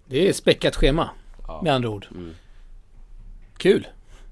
Det 0.05 0.29
är 0.29 0.33
späckat 0.33 0.75
schema 0.75 1.09
Ja. 1.47 1.61
med 1.63 1.73
andra 1.73 1.89
ord. 1.89 2.07
Mm, 2.11 2.33
Kul! 3.57 3.87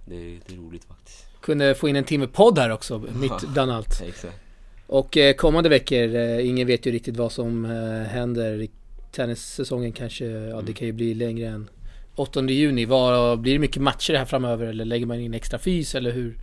det, 0.06 0.16
är- 0.16 0.40
det 0.48 0.54
är 0.54 0.58
roligt 0.58 0.84
faktiskt. 0.86 1.26
Kunde 1.42 1.76
få 1.76 1.90
in 1.90 1.96
en 1.96 2.04
timme 2.04 2.28
podd 2.28 2.60
här 2.60 2.70
också, 2.70 3.00
mitt 3.00 3.48
bland 3.54 3.72
allt. 3.72 4.02
Exakt. 4.02 4.40
Och 4.88 5.18
eh, 5.18 5.34
kommande 5.36 5.70
veckor, 5.70 6.16
eh, 6.16 6.48
ingen 6.48 6.68
vet 6.68 6.86
ju 6.86 6.92
riktigt 6.92 7.18
vad 7.18 7.32
som 7.32 7.66
eh, 7.66 8.02
händer. 8.08 8.68
Tennissäsongen 9.12 9.92
kanske, 9.92 10.26
ja 10.26 10.62
det 10.62 10.74
kan 10.74 10.88
ju 10.88 10.94
bli 10.94 11.14
längre 11.14 11.48
än 11.48 11.70
8 12.18 12.42
juni. 12.42 12.86
Vad, 12.86 13.40
blir 13.40 13.54
det 13.54 13.60
mycket 13.60 13.82
matcher 13.82 14.14
här 14.14 14.26
framöver 14.26 14.66
eller 14.66 14.86
lägger 14.86 15.06
man 15.06 15.20
in 15.20 15.34
extra 15.34 15.60
fys 15.60 15.96
eller 15.96 16.12
hur? 16.12 16.38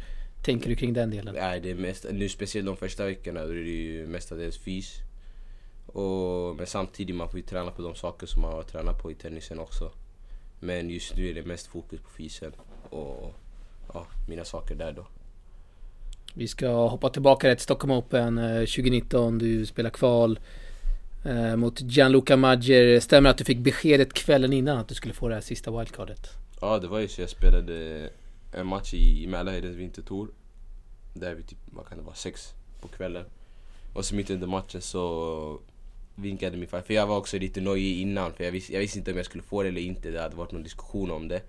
tänker 0.45 0.69
du 0.69 0.77
kring 0.77 0.93
den 0.93 1.11
delen? 1.11 1.35
Nej, 1.35 1.61
det 1.61 1.71
är 1.71 1.75
mest, 1.75 2.07
nu 2.13 2.29
speciellt 2.29 2.67
de 2.67 2.77
första 2.77 3.05
veckorna, 3.05 3.45
då 3.45 3.51
är 3.51 3.55
det 3.55 3.71
ju 3.71 4.07
mestadels 4.07 4.59
fys. 4.59 4.95
Och, 5.87 6.57
men 6.57 6.67
samtidigt, 6.67 7.17
man 7.17 7.29
får 7.29 7.41
ju 7.41 7.47
träna 7.47 7.71
på 7.71 7.83
de 7.83 7.95
saker 7.95 8.27
som 8.27 8.43
man 8.43 8.53
har 8.53 8.63
tränat 8.63 9.03
på 9.03 9.11
i 9.11 9.15
tennisen 9.15 9.59
också. 9.59 9.91
Men 10.61 10.91
just 10.91 11.17
nu 11.17 11.29
är 11.29 11.35
det 11.35 11.43
mest 11.43 11.67
fokus 11.67 12.01
på 12.01 12.11
fysen 12.11 12.53
och 12.91 13.35
ja, 13.95 14.07
mina 14.29 14.45
saker 14.45 14.75
där 14.75 14.93
då. 14.93 15.07
Vi 16.35 16.49
ska 16.49 16.89
hoppa 16.89 17.11
tillbaka 17.11 17.55
till 17.55 17.65
Stockholm 17.65 17.93
Open 17.93 18.39
eh, 18.39 18.59
2019. 18.59 19.39
Du 19.39 19.67
spelar 19.67 19.91
kval 19.91 20.39
eh, 21.25 21.57
mot 21.57 21.81
Gianluca 21.81 22.37
Maggier. 22.37 23.01
Stämmer 23.01 23.31
att 23.31 23.39
du 23.39 23.45
fick 23.45 23.59
beskedet 23.59 24.13
kvällen 24.13 24.53
innan 24.53 24.79
att 24.79 24.89
du 24.89 24.95
skulle 24.95 25.15
få 25.15 25.29
det 25.29 25.35
här 25.35 25.43
sista 25.43 25.79
wildcardet? 25.79 26.29
Ja, 26.61 26.79
det 26.79 26.89
var 26.89 26.99
ju 26.99 27.09
så 27.09 27.21
jag 27.21 27.31
spelade 27.31 28.11
en 28.53 28.67
match 28.67 28.95
i 28.95 29.27
Mälarhöjdens 29.27 29.77
vintertour. 29.77 30.29
Där 31.15 31.35
vi 31.35 31.43
typ, 31.43 31.59
vad 31.67 31.89
kan 31.89 31.99
det 31.99 32.05
vara, 32.05 32.15
sex 32.15 32.53
på 32.81 32.89
kvällen. 32.89 33.25
Och 33.93 34.05
så 34.05 34.15
mitt 34.15 34.31
under 34.31 34.47
matchen 34.47 34.83
så 34.83 35.61
vinkade 36.15 36.57
min 36.57 36.69
far, 36.69 36.81
för 36.81 36.95
jag 36.95 37.07
var 37.07 37.17
också 37.17 37.39
lite 37.39 37.61
nojig 37.61 38.01
innan 38.01 38.33
för 38.33 38.45
jag, 38.45 38.53
vis, 38.53 38.71
jag 38.71 38.81
visste 38.81 38.99
inte 38.99 39.11
om 39.11 39.17
jag 39.17 39.27
skulle 39.27 39.43
få 39.43 39.63
det 39.63 39.69
eller 39.69 39.81
inte, 39.81 40.11
det 40.11 40.21
hade 40.21 40.37
varit 40.37 40.53
någon 40.53 40.63
diskussion 40.63 41.11
om 41.11 41.29
det. 41.29 41.43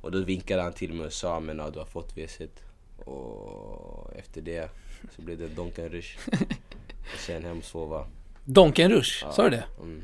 Och 0.00 0.10
då 0.10 0.20
vinkade 0.20 0.62
han 0.62 0.72
till 0.72 0.92
mig 0.92 1.06
och 1.06 1.12
sa 1.12 1.40
men 1.40 1.58
ja, 1.58 1.70
du 1.70 1.78
har 1.78 1.86
fått 1.86 2.16
VSet. 2.16 2.64
Och 3.04 4.12
efter 4.16 4.42
det 4.42 4.70
så 5.16 5.22
blev 5.22 5.38
det 5.38 5.48
Donken 5.48 5.88
Rush. 5.88 6.18
och 7.14 7.20
sen 7.26 7.44
hem 7.44 7.58
och 7.58 7.64
sova. 7.64 8.06
Donken 8.44 8.90
Rush, 8.90 9.24
Ja, 9.24 9.32
sa 9.32 9.42
du 9.44 9.50
det? 9.50 9.64
Mm. 9.80 10.02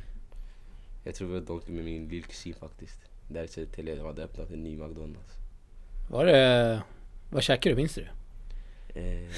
Jag 1.05 1.15
tror 1.15 1.29
det 1.29 1.35
var 1.35 1.41
Donken 1.41 1.75
med 1.75 1.85
min 1.85 2.09
lillkusin 2.09 2.55
faktiskt. 2.61 2.99
Där 3.29 3.45
i 3.45 3.49
Södertälje, 3.49 3.97
de 3.97 4.07
hade 4.07 4.23
öppnat 4.23 4.51
en 4.51 4.63
ny 4.63 4.71
McDonalds. 4.77 5.33
Var 6.11 6.25
det... 6.27 6.81
Vad 7.31 7.43
käkade 7.43 7.75
du? 7.75 7.77
Minns 7.77 7.95
du? 7.95 8.07
Eh, 8.95 9.29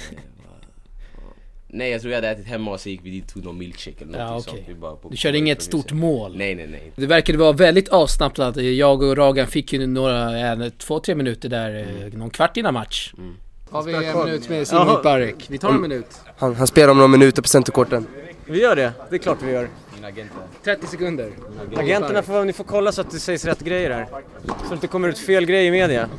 Nej 1.73 1.91
jag 1.91 2.01
tror 2.01 2.09
vi 2.09 2.15
hade 2.15 2.29
ätit 2.29 2.45
hemma 2.45 2.71
och 2.71 2.79
så 2.79 2.89
gick 2.89 2.99
vi 3.03 3.09
dit 3.09 3.25
och 3.27 3.33
tog 3.33 3.43
någon 3.43 3.57
milkshake 3.57 4.03
eller 4.03 4.19
Ja, 4.19 4.37
okej. 4.37 4.43
sånt. 4.53 4.61
Vi 4.67 4.73
bara 4.75 4.95
på- 4.95 5.09
Du 5.09 5.17
körde 5.17 5.37
inget 5.37 5.61
stort 5.61 5.91
mål? 5.91 6.37
Nej 6.37 6.55
nej 6.55 6.67
nej. 6.67 6.91
Det 6.95 7.05
verkade 7.05 7.37
vara 7.37 7.51
väldigt 7.51 7.89
avslappnat. 7.89 8.57
Jag 8.57 9.01
och 9.03 9.17
Ragan 9.17 9.47
fick 9.47 9.73
ju 9.73 9.87
några, 9.87 10.37
en, 10.37 10.71
två, 10.71 10.99
tre 10.99 11.15
minuter 11.15 11.49
där, 11.49 11.79
eh, 12.05 12.13
någon 12.17 12.29
kvart 12.29 12.57
innan 12.57 12.73
match. 12.73 13.13
Mm. 13.17 13.35
Har 13.69 13.83
vi 13.83 13.93
en 13.93 14.25
minut 14.25 14.49
med. 14.49 14.67
Simon 14.67 15.03
Barek? 15.03 15.45
Vi 15.49 15.57
tar 15.57 15.69
en 15.69 15.81
minut. 15.81 16.05
Han, 16.37 16.55
han 16.55 16.67
spelar 16.67 16.89
om 16.91 16.97
några 16.97 17.07
minuter 17.07 17.41
på 17.41 17.47
centerkorten. 17.47 18.07
Vi 18.51 18.61
gör 18.61 18.75
det, 18.75 18.93
det 19.09 19.15
är 19.15 19.19
klart 19.19 19.37
vi 19.41 19.51
gör. 19.51 19.69
Min 19.95 20.05
agent 20.05 20.31
30 20.63 20.87
sekunder. 20.87 21.31
Agenterna 21.75 22.21
får, 22.21 22.45
ni 22.45 22.53
får 22.53 22.63
kolla 22.63 22.91
så 22.91 23.01
att 23.01 23.11
det 23.11 23.19
sägs 23.19 23.45
rätt 23.45 23.59
grejer 23.59 23.91
här. 23.91 24.07
Så 24.45 24.69
det 24.69 24.73
inte 24.73 24.87
kommer 24.87 25.09
ut 25.09 25.19
fel 25.19 25.45
grej 25.45 25.67
i 25.67 25.71
media. 25.71 26.09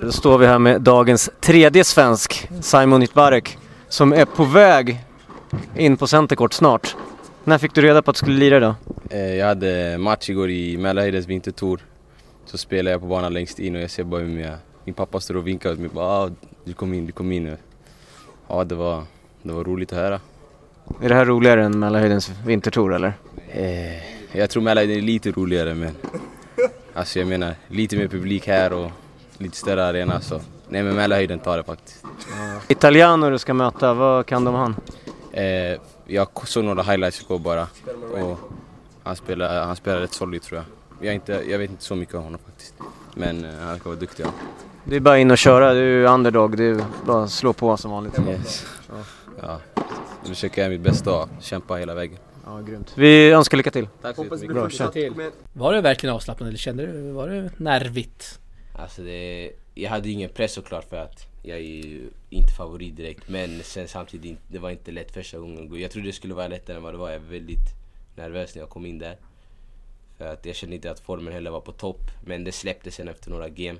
Då 0.00 0.12
står 0.12 0.38
vi 0.38 0.46
här 0.46 0.58
med 0.58 0.80
dagens 0.80 1.30
tredje 1.40 1.84
svensk, 1.84 2.48
Simon 2.60 3.02
Itbarek, 3.02 3.58
som 3.88 4.12
är 4.12 4.24
på 4.24 4.44
väg 4.44 5.04
in 5.76 5.96
på 5.96 6.06
centerkort 6.06 6.52
snart. 6.52 6.96
När 7.44 7.58
fick 7.58 7.74
du 7.74 7.82
reda 7.82 8.02
på 8.02 8.10
att 8.10 8.14
du 8.14 8.18
skulle 8.18 8.38
lira 8.38 8.56
idag? 8.56 8.74
Eh, 9.10 9.34
jag 9.34 9.46
hade 9.46 9.98
match 9.98 10.30
igår 10.30 10.50
i 10.50 10.76
Mälarhöjdens 10.76 11.26
vintertour. 11.26 11.80
Så 12.44 12.58
spelade 12.58 12.90
jag 12.90 13.00
på 13.00 13.06
banan 13.06 13.32
längst 13.32 13.58
in 13.58 13.76
och 13.76 13.82
jag 13.82 13.90
ser 13.90 14.04
bara 14.04 14.20
hur 14.20 14.28
min, 14.28 14.52
min 14.84 14.94
pappa 14.94 15.20
står 15.20 15.36
och 15.36 15.46
vinkar 15.46 15.72
åt 15.72 15.78
mig. 15.78 15.90
Bara, 15.94 16.06
ah, 16.06 16.30
du 16.64 16.72
kom 16.72 16.94
in, 16.94 17.06
du 17.06 17.12
kom 17.12 17.32
in 17.32 17.44
nu. 17.44 17.56
Ja, 18.48 18.64
det 18.64 18.74
var, 18.74 19.04
det 19.42 19.52
var 19.52 19.64
roligt 19.64 19.92
att 19.92 19.98
höra. 19.98 20.20
Är 21.02 21.08
det 21.08 21.14
här 21.14 21.24
roligare 21.24 21.64
än 21.64 21.78
Mälarhöjdens 21.78 22.30
vintertour 22.46 22.94
eller? 22.94 23.12
Eh, 23.48 24.36
jag 24.38 24.50
tror 24.50 24.62
Mälarhöjden 24.62 24.96
är 24.96 25.02
lite 25.02 25.30
roligare 25.30 25.74
men 25.74 25.94
alltså 26.94 27.18
jag 27.18 27.28
menar 27.28 27.54
lite 27.68 27.96
mer 27.96 28.08
publik 28.08 28.46
här 28.46 28.72
och 28.72 28.90
lite 29.38 29.56
större 29.56 29.86
arena 29.86 30.20
så 30.20 30.40
nej 30.68 30.82
men 30.82 30.96
Mälarhöjden 30.96 31.38
tar 31.38 31.56
det 31.56 31.64
faktiskt. 31.64 32.04
Italiano 32.68 33.30
du 33.30 33.38
ska 33.38 33.54
möta, 33.54 33.94
vad 33.94 34.26
kan 34.26 34.44
de 34.44 34.54
han? 34.54 34.76
Eh, 35.32 35.80
jag 36.06 36.28
såg 36.48 36.64
några 36.64 36.82
highlights 36.82 37.22
igår 37.22 37.38
bara 37.38 37.66
och 38.12 38.38
han 39.02 39.16
spelar, 39.16 39.64
han 39.64 39.76
spelar 39.76 40.00
rätt 40.00 40.12
solid 40.12 40.42
tror 40.42 40.60
jag. 40.60 41.06
Jag, 41.06 41.14
inte, 41.14 41.42
jag 41.48 41.58
vet 41.58 41.70
inte 41.70 41.84
så 41.84 41.94
mycket 41.94 42.14
om 42.14 42.22
honom 42.24 42.40
faktiskt 42.46 42.74
men 43.14 43.44
eh, 43.44 43.50
han 43.60 43.78
ska 43.78 43.88
vara 43.88 44.00
duktig. 44.00 44.24
Ja. 44.24 44.30
Det 44.84 44.96
är 44.96 45.00
bara 45.00 45.18
in 45.18 45.30
och 45.30 45.38
köra, 45.38 45.74
du 45.74 46.04
är 46.06 46.12
underdog, 46.12 46.56
det 46.56 46.64
är 46.64 46.84
bara 47.06 47.24
att 47.24 47.30
slå 47.30 47.52
på 47.52 47.76
som 47.76 47.90
vanligt. 47.90 48.18
Yes. 48.28 48.66
Ja. 49.42 49.60
Jag 50.20 50.28
försöker 50.28 50.62
göra 50.62 50.70
mitt 50.70 50.80
bästa 50.80 51.22
och 51.22 51.28
kämpa 51.40 51.76
hela 51.76 51.94
vägen. 51.94 52.18
Ja, 52.46 52.60
grymt. 52.60 52.92
Vi 52.96 53.30
önskar 53.30 53.56
lycka 53.56 53.70
till. 53.70 53.88
Tack 54.02 54.16
så 54.16 54.22
jättemycket. 54.24 54.54
Bra, 54.54 54.70
kör. 54.70 55.12
Var 55.52 55.72
det 55.72 55.80
verkligen 55.80 56.14
avslappnat 56.14 56.48
eller 56.48 56.58
kände 56.58 56.86
du, 56.86 57.10
var 57.10 57.28
det 57.28 57.50
nervigt? 57.56 58.40
Alltså 58.74 59.02
det, 59.02 59.50
jag 59.74 59.90
hade 59.90 60.10
ingen 60.10 60.30
press 60.30 60.52
såklart 60.52 60.84
för 60.84 60.96
att 60.96 61.26
jag 61.42 61.58
är 61.58 61.62
ju 61.62 62.10
inte 62.30 62.52
favorit 62.52 62.96
direkt 62.96 63.28
men 63.28 63.62
sen 63.62 63.88
samtidigt, 63.88 64.38
det 64.48 64.58
var 64.58 64.70
inte 64.70 64.90
lätt 64.90 65.14
första 65.14 65.38
gången. 65.38 65.80
Jag 65.80 65.90
trodde 65.90 66.08
det 66.08 66.12
skulle 66.12 66.34
vara 66.34 66.48
lättare 66.48 66.76
än 66.76 66.82
vad 66.82 66.94
det 66.94 66.98
var. 66.98 67.10
Jag 67.10 67.20
var 67.20 67.28
väldigt 67.28 67.74
nervös 68.16 68.54
när 68.54 68.62
jag 68.62 68.70
kom 68.70 68.86
in 68.86 68.98
där. 68.98 69.16
För 70.18 70.26
att 70.26 70.46
jag 70.46 70.56
kände 70.56 70.76
inte 70.76 70.90
att 70.90 71.00
formen 71.00 71.32
heller 71.32 71.50
var 71.50 71.60
på 71.60 71.72
topp. 71.72 72.00
Men 72.24 72.44
det 72.44 72.52
släppte 72.52 72.90
sen 72.90 73.08
efter 73.08 73.30
några 73.30 73.48
game. 73.48 73.78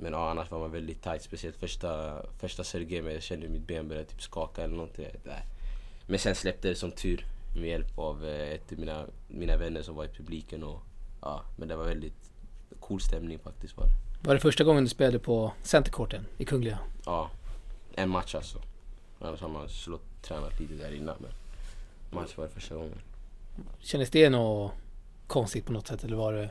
Men 0.00 0.12
ja, 0.12 0.30
annars 0.30 0.50
var 0.50 0.58
man 0.58 0.70
väldigt 0.70 1.02
tight. 1.02 1.22
Speciellt 1.22 1.56
första, 1.56 2.22
första 2.38 2.64
servegamet. 2.64 3.12
Jag 3.12 3.22
kände 3.22 3.48
mitt 3.48 3.66
ben 3.66 3.88
började 3.88 4.08
typ 4.08 4.22
skaka 4.22 4.62
eller 4.62 4.76
någonting. 4.76 5.06
Nej. 5.24 5.42
Men 6.06 6.18
sen 6.18 6.34
släppte 6.34 6.68
det 6.68 6.74
som 6.74 6.90
tur. 6.90 7.26
Med 7.56 7.68
hjälp 7.68 7.98
av 7.98 8.24
eh, 8.24 8.48
ett 8.48 8.72
av 8.72 8.78
mina, 8.78 9.06
mina 9.28 9.56
vänner 9.56 9.82
som 9.82 9.94
var 9.94 10.04
i 10.04 10.08
publiken. 10.08 10.62
Och, 10.64 10.82
ja, 11.20 11.42
men 11.56 11.68
det 11.68 11.76
var 11.76 11.84
väldigt 11.84 12.30
cool 12.80 13.00
stämning 13.00 13.38
faktiskt 13.38 13.76
var 13.76 13.84
det. 13.84 14.28
Var 14.28 14.34
det 14.34 14.40
första 14.40 14.64
gången 14.64 14.84
du 14.84 14.90
spelade 14.90 15.18
på 15.18 15.52
centerkorten 15.62 16.26
i 16.38 16.44
Kungliga? 16.44 16.78
Ja, 17.04 17.30
en 17.94 18.10
match 18.10 18.34
alltså. 18.34 18.62
Annars 19.20 19.40
har 19.40 19.48
man 19.48 19.68
slått, 19.68 20.22
tränat 20.22 20.60
lite 20.60 20.74
där 20.74 20.94
innan 20.94 21.16
men 21.20 21.30
match 22.10 22.36
var 22.36 22.44
det 22.44 22.50
första 22.50 22.74
gången. 22.74 22.98
Kändes 23.78 24.10
det 24.10 24.30
något 24.30 24.72
konstigt 25.26 25.66
på 25.66 25.72
något 25.72 25.86
sätt 25.86 26.04
eller 26.04 26.16
var 26.16 26.32
det... 26.32 26.50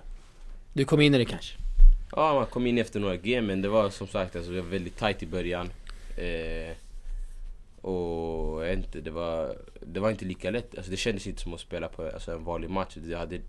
Du 0.73 0.85
kom 0.85 1.01
in 1.01 1.15
i 1.15 1.17
det 1.17 1.25
kanske? 1.25 1.66
Ja, 2.11 2.33
man 2.33 2.45
kom 2.45 2.67
in 2.67 2.77
efter 2.77 2.99
några 2.99 3.15
game 3.17 3.41
men 3.41 3.61
det 3.61 3.69
var 3.69 3.89
som 3.89 4.07
sagt 4.07 4.35
alltså, 4.35 4.51
det 4.51 4.61
var 4.61 4.69
väldigt 4.69 4.97
tight 4.97 5.23
i 5.23 5.27
början. 5.27 5.69
Eh, 6.17 6.75
och 7.81 8.65
jag 8.65 8.73
inte, 8.73 9.01
det 9.01 9.11
var, 9.11 9.57
det 9.81 9.99
var 9.99 10.09
inte 10.09 10.25
lika 10.25 10.51
lätt. 10.51 10.75
Alltså, 10.75 10.91
det 10.91 10.97
kändes 10.97 11.27
inte 11.27 11.41
som 11.41 11.53
att 11.53 11.59
spela 11.59 11.87
på 11.87 12.03
alltså, 12.13 12.31
en 12.31 12.43
vanlig 12.43 12.69
match. 12.69 12.97
Jag 13.05 13.19
hade, 13.19 13.39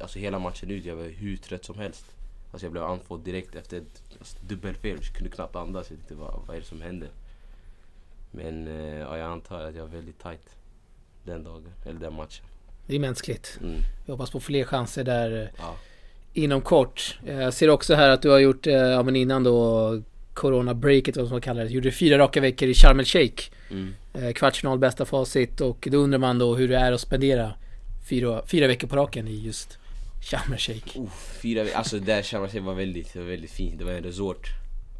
alltså, 0.00 0.18
hela 0.18 0.38
matchen 0.38 0.70
ut, 0.70 0.84
jag 0.84 0.96
var 0.96 1.04
hur 1.04 1.36
trött 1.36 1.64
som 1.64 1.78
helst. 1.78 2.04
Alltså, 2.52 2.66
jag 2.66 2.72
blev 2.72 2.84
andfådd 2.84 3.20
direkt 3.20 3.54
efter 3.54 3.76
ett 3.76 4.02
alltså, 4.18 4.36
dubbelfel. 4.40 4.98
Jag 5.02 5.14
kunde 5.14 5.30
knappt 5.30 5.56
andas. 5.56 5.90
Jag 5.90 5.98
tänkte, 5.98 6.14
vad, 6.14 6.42
vad 6.46 6.56
är 6.56 6.60
det 6.60 6.66
som 6.66 6.80
händer? 6.80 7.08
Men 8.30 8.68
eh, 8.68 8.98
ja, 8.98 9.18
jag 9.18 9.26
antar 9.30 9.60
att 9.60 9.74
jag 9.74 9.82
var 9.82 9.90
väldigt 9.90 10.18
tight 10.22 10.56
den 11.24 11.44
dagen, 11.44 11.72
eller 11.84 12.00
den 12.00 12.14
matchen. 12.14 12.44
Det 12.86 12.94
är 12.94 13.00
mänskligt. 13.00 13.58
Mm, 13.62 13.80
Vi 14.06 14.12
hoppas 14.12 14.30
på 14.30 14.40
fler 14.40 14.64
chanser 14.64 15.04
där 15.04 15.42
eh, 15.42 15.48
ja. 15.58 15.76
Inom 16.36 16.60
kort. 16.60 17.18
Eh, 17.26 17.40
Jag 17.40 17.54
ser 17.54 17.68
också 17.70 17.94
här 17.94 18.10
att 18.10 18.22
du 18.22 18.28
har 18.30 18.38
gjort, 18.38 18.66
eh, 18.66 18.72
ja 18.74 19.02
men 19.02 19.16
innan 19.16 19.44
då 19.44 20.02
Corona-breaket, 20.34 21.16
vad 21.16 21.30
man 21.30 21.40
kallar 21.40 21.64
det, 21.64 21.70
gjorde 21.70 21.90
fyra 21.92 22.18
raka 22.18 22.40
veckor 22.40 22.68
i 22.68 22.74
Sharm 22.74 23.00
el 23.00 23.06
Sheikh. 23.06 23.50
Mm. 23.70 23.94
Eh, 24.14 24.32
Kvartsfinal, 24.32 24.78
bästa 24.78 25.04
facit 25.04 25.60
och 25.60 25.88
då 25.90 25.98
undrar 25.98 26.18
man 26.18 26.38
då 26.38 26.54
hur 26.56 26.68
det 26.68 26.76
är 26.76 26.92
att 26.92 27.00
spendera 27.00 27.52
fyra, 28.08 28.42
fyra 28.46 28.66
veckor 28.66 28.88
på 28.88 28.96
raken 28.96 29.28
i 29.28 29.34
just 29.40 29.78
Sharm 30.30 30.52
el 30.52 30.58
Sheikh. 30.58 30.98
Oh, 31.00 31.08
fyra 31.42 31.64
ve- 31.64 31.74
alltså 31.74 31.98
där 31.98 32.22
Sharm 32.22 32.44
el 32.44 32.50
Sheikh 32.50 32.66
var 32.66 32.74
väldigt, 32.74 33.16
var 33.16 33.22
väldigt 33.22 33.50
fint. 33.50 33.78
Det 33.78 33.84
var 33.84 33.92
en 33.92 34.02
resort 34.02 34.46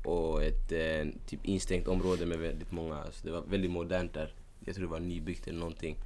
och 0.05 0.43
ett 0.45 0.73
eh, 0.73 1.09
typ 1.29 1.41
instängt 1.45 1.89
område 1.89 2.27
med 2.27 2.39
väldigt 2.39 2.73
många, 2.73 2.95
alltså 2.97 3.27
det 3.27 3.33
var 3.33 3.43
väldigt 3.51 3.71
modernt 3.71 4.15
där. 4.15 4.33
Jag 4.65 4.75
tror 4.75 4.85
det 4.87 4.91
var 4.93 5.01
nybyggt 5.01 5.49
eller 5.49 5.59
någonting. 5.59 5.97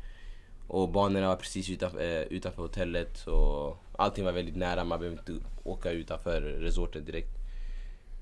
Och 0.72 0.88
banorna 0.88 1.28
var 1.28 1.36
precis 1.36 1.70
utanför, 1.70 2.00
eh, 2.00 2.22
utanför 2.22 2.62
hotellet 2.62 3.16
så 3.18 3.76
allting 3.96 4.24
var 4.24 4.32
väldigt 4.32 4.56
nära, 4.56 4.84
man 4.84 5.00
behövde 5.00 5.20
inte 5.32 5.46
åka 5.64 5.90
utanför 5.90 6.40
resorten 6.40 7.04
direkt. 7.04 7.30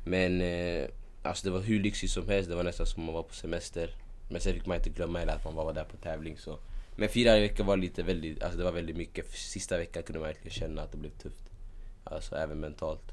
Men 0.04 0.40
eh, 0.40 0.88
alltså 1.22 1.46
det 1.46 1.50
var 1.52 1.60
hur 1.60 1.80
lyxigt 1.80 2.12
som 2.12 2.28
helst, 2.28 2.50
det 2.50 2.56
var 2.56 2.62
nästan 2.64 2.86
som 2.86 3.02
att 3.02 3.06
man 3.06 3.14
var 3.14 3.22
på 3.22 3.34
semester. 3.34 3.90
Men 4.30 4.40
sen 4.40 4.54
fick 4.54 4.66
man 4.66 4.76
inte 4.76 4.90
glömma 4.90 5.18
heller 5.18 5.32
att 5.32 5.44
man 5.44 5.54
var 5.54 5.72
där 5.72 5.84
på 5.84 5.96
tävling 5.96 6.38
så. 6.38 6.58
Men 6.96 7.08
fyra 7.08 7.32
veckor 7.34 7.64
var 7.64 7.76
lite 7.76 8.02
väldigt, 8.02 8.42
alltså 8.42 8.58
det 8.58 8.64
var 8.64 8.72
väldigt 8.72 8.96
mycket. 8.96 9.30
Sista 9.30 9.78
veckan 9.78 10.02
kunde 10.02 10.18
man 10.20 10.28
verkligen 10.28 10.50
känna 10.54 10.82
att 10.82 10.92
det 10.92 10.98
blev 10.98 11.10
tufft. 11.10 11.44
Alltså 12.04 12.36
även 12.36 12.60
mentalt. 12.60 13.12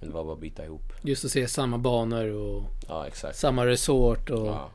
Men 0.00 0.08
det 0.08 0.14
var 0.14 0.24
bara 0.24 0.34
att 0.34 0.40
bita 0.40 0.64
ihop. 0.64 0.92
Just 1.02 1.24
att 1.24 1.30
se 1.30 1.48
samma 1.48 1.78
banor 1.78 2.28
och 2.28 2.62
Ja 2.88 3.06
exakt. 3.06 3.36
samma 3.38 3.66
resort 3.66 4.30
och... 4.30 4.46
Ja, 4.46 4.70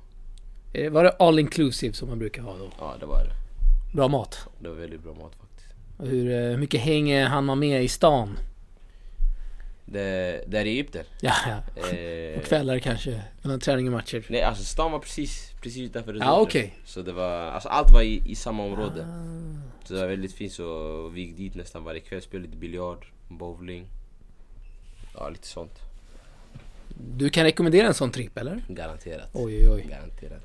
Eh, 0.76 0.92
Var 0.92 1.04
det 1.04 1.10
all 1.10 1.39
inclusive 1.39 1.94
som 1.94 2.10
man 2.10 2.20
brukar 2.20 2.42
ha 2.42 2.58
då? 2.58 2.70
ja 2.80 2.96
det 3.00 3.06
var 3.06 3.24
det. 3.24 3.32
Bra 3.93 4.08
mat. 4.08 4.47
Det 4.60 4.69
var 4.69 4.75
väldigt 4.75 5.03
bra 5.03 5.13
mat 5.13 5.36
faktiskt. 5.36 5.73
Och 5.97 6.08
hur 6.08 6.32
eh, 6.32 6.49
hur 6.49 6.58
mycket 6.58 6.82
häng 6.82 7.23
hann 7.23 7.45
man 7.45 7.60
med 7.60 7.84
i 7.84 7.88
stan? 7.88 8.38
Det, 9.86 10.43
där 10.47 10.65
i 10.65 10.69
Egypten. 10.69 11.06
Ja, 11.21 11.34
ja. 11.47 11.82
Eh, 11.82 12.36
På 12.39 12.45
kvällar 12.47 12.79
kanske, 12.79 13.21
mellan 13.41 13.60
träning 13.60 13.88
och 13.88 13.93
matcher. 13.93 14.25
nej 14.29 14.41
alltså 14.41 14.63
stan 14.63 14.91
var 14.91 14.99
precis, 14.99 15.51
precis 15.62 15.82
utanför 15.89 16.13
resorten. 16.13 16.34
Ja, 16.34 16.41
okej. 16.41 16.73
Så 16.86 17.01
det 17.01 17.12
var, 17.12 17.32
alltså 17.32 17.69
allt 17.69 17.91
var 17.91 18.01
i, 18.01 18.21
i 18.25 18.36
samma 18.36 18.63
område. 18.63 19.06
Ah. 19.06 19.88
Så 19.88 19.93
det 19.93 19.99
var 19.99 20.08
väldigt 20.08 20.34
fint 20.34 20.53
så 20.53 21.08
vi 21.08 21.21
gick 21.21 21.38
dit 21.38 21.56
nästan 21.56 21.84
varje 21.84 21.99
kväll, 21.99 22.21
spelade 22.21 22.47
lite 22.47 22.58
biljard, 22.58 23.06
bowling. 23.27 23.88
Ja 25.13 25.29
lite 25.29 25.47
sånt. 25.47 25.79
Du 27.17 27.29
kan 27.29 27.43
rekommendera 27.43 27.88
en 27.88 27.93
sån 27.93 28.12
tripp 28.12 28.38
eller? 28.38 28.63
Garanterat. 28.67 29.29
Oj 29.34 29.58
oj 29.58 29.69
oj. 29.69 29.86
Garanterat. 29.89 30.43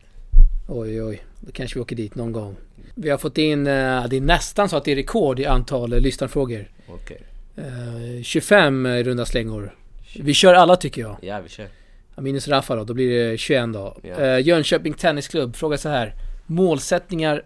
Oj 0.70 1.02
oj. 1.02 1.24
Då 1.40 1.52
kanske 1.52 1.78
vi 1.78 1.82
åker 1.82 1.96
dit 1.96 2.14
någon 2.14 2.32
gång. 2.32 2.56
Vi 2.94 3.10
har 3.10 3.18
fått 3.18 3.38
in, 3.38 3.66
eh, 3.66 4.06
det 4.08 4.16
är 4.16 4.20
nästan 4.20 4.68
så 4.68 4.76
att 4.76 4.84
det 4.84 4.92
är 4.92 4.96
rekord 4.96 5.40
i 5.40 5.46
antal 5.46 5.92
eh, 5.92 6.00
lyssnarfrågor. 6.00 6.70
Okej. 6.88 7.22
Eh, 7.56 8.22
25 8.22 8.86
i 8.86 9.02
runda 9.02 9.26
slängor. 9.26 9.74
Vi 10.16 10.34
kör 10.34 10.54
alla 10.54 10.76
tycker 10.76 11.00
jag. 11.00 11.16
Ja, 11.20 11.40
vi 11.40 11.48
kör. 11.48 11.68
Ja, 12.14 12.22
Minus 12.22 12.48
Rafa 12.48 12.76
då, 12.76 12.84
då 12.84 12.94
blir 12.94 13.30
det 13.30 13.38
21 13.38 13.72
då. 13.72 13.96
Ja. 14.02 14.08
Eh, 14.08 14.46
Jönköping 14.46 14.94
Tennisklubb 14.94 15.56
frågar 15.56 15.76
så 15.76 15.88
här. 15.88 16.14
Målsättningar 16.46 17.44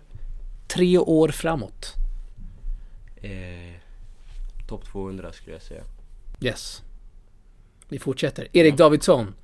tre 0.68 0.98
år 0.98 1.28
framåt. 1.28 1.92
Eh, 3.22 3.30
Topp 4.68 4.85
200 4.92 5.32
skulle 5.32 5.52
jag 5.52 5.62
säga. 5.62 5.82
Yes. 6.40 6.82
Vi 7.88 7.98
fortsätter. 7.98 8.48
Erik 8.52 8.76
Davidsson. 8.76 9.35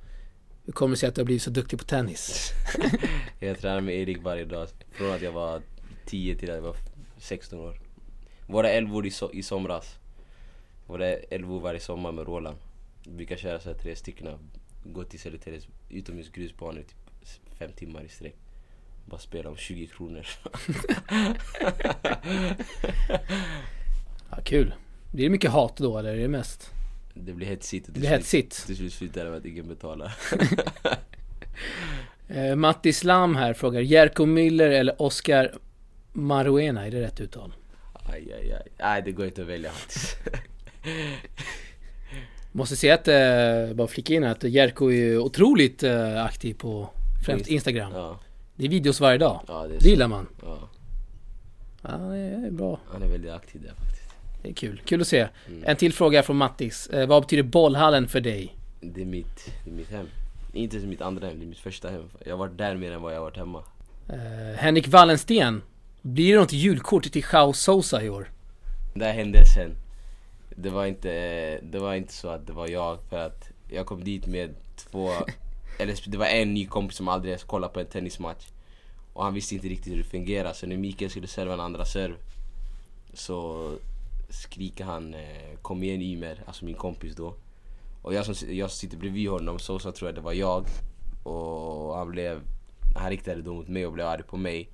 Hur 0.69 0.73
kommer 0.73 0.95
det 0.95 0.99
sig 0.99 1.09
att 1.09 1.15
du 1.15 1.21
har 1.21 1.25
blivit 1.25 1.41
så 1.43 1.49
duktig 1.49 1.79
på 1.79 1.85
tennis? 1.85 2.51
Jag 3.39 3.59
tränar 3.59 3.81
med 3.81 3.95
Erik 3.95 4.23
varje 4.23 4.45
dag. 4.45 4.67
Från 4.91 5.11
att 5.11 5.21
jag 5.21 5.31
var 5.31 5.61
10 6.05 6.35
till 6.35 6.49
att 6.49 6.55
jag 6.55 6.61
var 6.63 6.75
16 7.17 7.59
år. 7.59 7.79
Våra 8.47 8.69
älvor 8.69 9.05
i, 9.05 9.09
so- 9.09 9.31
i 9.33 9.43
somras. 9.43 9.95
Våra 10.87 11.07
älvor 11.07 11.59
varje 11.59 11.79
sommar 11.79 12.11
med 12.11 12.25
Roland. 12.27 12.57
Vi 13.03 13.11
brukar 13.11 13.37
köra 13.37 13.59
så 13.59 13.69
här 13.69 13.77
tre 13.77 13.95
stycken. 13.95 14.27
Gå 14.83 15.03
till 15.03 15.19
Södertäljes 15.19 15.67
utomhus 15.89 16.29
grusbanor 16.31 16.79
i 16.79 16.83
typ 16.83 17.29
fem 17.59 17.71
timmar 17.75 18.03
i 18.03 18.09
sträck. 18.09 18.35
Bara 19.05 19.19
spela 19.19 19.49
om 19.49 19.57
20 19.57 19.87
kronor. 19.87 20.25
Ja, 24.31 24.37
kul. 24.43 24.73
Blir 25.11 25.23
det 25.23 25.29
mycket 25.29 25.51
hat 25.51 25.77
då 25.77 25.97
eller 25.97 26.13
är 26.13 26.17
det 26.17 26.27
mest? 26.27 26.71
Det 27.25 27.33
blir 27.33 27.47
hetsigt. 27.47 27.85
Det 27.93 27.99
blir 27.99 28.09
hetsigt. 28.09 28.65
Till 28.65 28.75
slut 28.77 28.93
slutar 28.93 29.23
det 29.23 29.29
med 29.29 29.39
att 29.39 29.45
ingen 29.45 29.67
betalar. 29.67 30.13
Eh, 32.27 32.55
Matti 32.55 32.93
Slam 32.93 33.35
här 33.35 33.53
frågar. 33.53 33.81
Jerko 33.81 34.25
Müller 34.25 34.69
eller 34.69 35.01
Oscar 35.01 35.53
Maruena? 36.13 36.87
Är 36.87 36.91
det 36.91 37.01
rätt 37.01 37.19
uttal? 37.21 37.53
Aj, 37.93 38.33
aj, 38.33 38.53
aj. 38.53 38.67
Nej, 38.79 39.01
det 39.05 39.11
går 39.11 39.25
inte 39.25 39.41
att 39.41 39.47
välja 39.47 39.71
faktiskt. 39.71 40.17
Måste 42.51 42.75
säga 42.75 42.93
att, 42.93 43.07
eh, 43.07 43.75
bara 43.75 43.87
flika 43.87 44.13
in 44.13 44.23
att 44.23 44.43
Jerko 44.43 44.91
är 44.91 45.17
otroligt 45.17 45.83
eh, 45.83 46.25
aktiv 46.25 46.53
på 46.53 46.89
främst 47.25 47.47
Instagram. 47.47 47.91
Ja, 47.95 48.19
Det 48.55 48.65
är 48.65 48.69
videos 48.69 48.99
varje 48.99 49.17
dag. 49.17 49.41
ja 49.47 49.67
det 49.67 49.77
Det 49.77 49.89
gillar 49.89 50.07
man. 50.07 50.27
Ja, 50.41 50.69
Ja, 51.81 51.89
det 51.89 52.17
är 52.47 52.51
bra. 52.51 52.79
han 52.91 53.03
är 53.03 53.07
väldigt 53.07 53.31
aktiv 53.31 53.61
där 53.61 53.73
faktiskt. 53.73 53.98
Det 54.41 54.49
är 54.49 54.53
kul. 54.53 54.81
Kul 54.85 55.01
att 55.01 55.07
se. 55.07 55.27
Mm. 55.47 55.63
En 55.65 55.75
till 55.75 55.93
fråga 55.93 56.23
från 56.23 56.37
Mattis. 56.37 56.87
Eh, 56.87 57.07
vad 57.07 57.23
betyder 57.23 57.43
bollhallen 57.43 58.07
för 58.07 58.21
dig? 58.21 58.55
Det 58.81 59.01
är 59.01 59.05
mitt, 59.05 59.51
det 59.65 59.71
är 59.71 59.75
mitt 59.75 59.89
hem. 59.89 60.07
Inte 60.53 60.77
mitt 60.77 61.01
andra 61.01 61.27
hem, 61.27 61.39
det 61.39 61.45
är 61.45 61.47
mitt 61.47 61.57
första 61.57 61.89
hem. 61.89 62.03
Jag 62.25 62.33
har 62.33 62.37
varit 62.37 62.57
där 62.57 62.75
mer 62.75 62.91
än 62.91 63.01
vad 63.01 63.13
jag 63.13 63.17
har 63.17 63.23
varit 63.23 63.37
hemma. 63.37 63.63
Eh, 64.09 64.57
Henrik 64.57 64.87
Wallensten. 64.87 65.61
Blir 66.01 66.33
det 66.33 66.39
något 66.39 66.53
julkort 66.53 67.11
till 67.11 67.23
Chao 67.23 67.53
Sosa 67.53 68.03
i 68.03 68.09
år? 68.09 68.31
Det 68.95 69.05
här 69.05 69.13
hände 69.13 69.45
sen. 69.45 69.75
Det 70.55 70.69
var 70.69 70.85
inte, 70.85 71.09
det 71.61 71.79
var 71.79 71.95
inte 71.95 72.13
så 72.13 72.27
att 72.27 72.47
det 72.47 72.53
var 72.53 72.67
jag 72.67 72.97
för 73.09 73.17
att 73.17 73.49
jag 73.69 73.85
kom 73.85 74.03
dit 74.03 74.27
med 74.27 74.55
två, 74.75 75.11
eller 75.79 76.09
det 76.09 76.17
var 76.17 76.25
en 76.25 76.53
ny 76.53 76.65
kompis 76.65 76.97
som 76.97 77.07
aldrig 77.07 77.31
ens 77.31 77.43
kollat 77.43 77.73
på 77.73 77.79
en 77.79 77.85
tennismatch. 77.85 78.47
Och 79.13 79.23
han 79.23 79.33
visste 79.33 79.55
inte 79.55 79.67
riktigt 79.67 79.93
hur 79.93 79.97
det 79.97 80.03
fungerar 80.03 80.53
så 80.53 80.67
när 80.67 80.77
Mikael 80.77 81.11
skulle 81.11 81.27
serva 81.27 81.53
en 81.53 81.59
andra 81.59 81.85
serv 81.85 82.15
så 83.13 83.69
skriker 84.29 84.83
han 84.83 85.13
eh, 85.13 85.57
kom 85.61 85.83
igen 85.83 86.01
Ymer, 86.01 86.43
alltså 86.45 86.65
min 86.65 86.75
kompis 86.75 87.15
då. 87.15 87.35
Och 88.01 88.13
jag 88.13 88.25
som, 88.25 88.55
jag 88.55 88.71
sitter 88.71 88.97
bredvid 88.97 89.29
honom, 89.29 89.59
så, 89.59 89.79
så 89.79 89.91
tror 89.91 90.07
jag 90.07 90.15
det 90.15 90.21
var 90.21 90.33
jag. 90.33 90.65
Och 91.23 91.95
han 91.95 92.11
blev, 92.11 92.41
han 92.95 93.09
riktade 93.09 93.41
då 93.41 93.53
mot 93.53 93.67
mig 93.67 93.85
och 93.85 93.93
blev 93.93 94.07
arg 94.07 94.23
på 94.23 94.37
mig. 94.37 94.69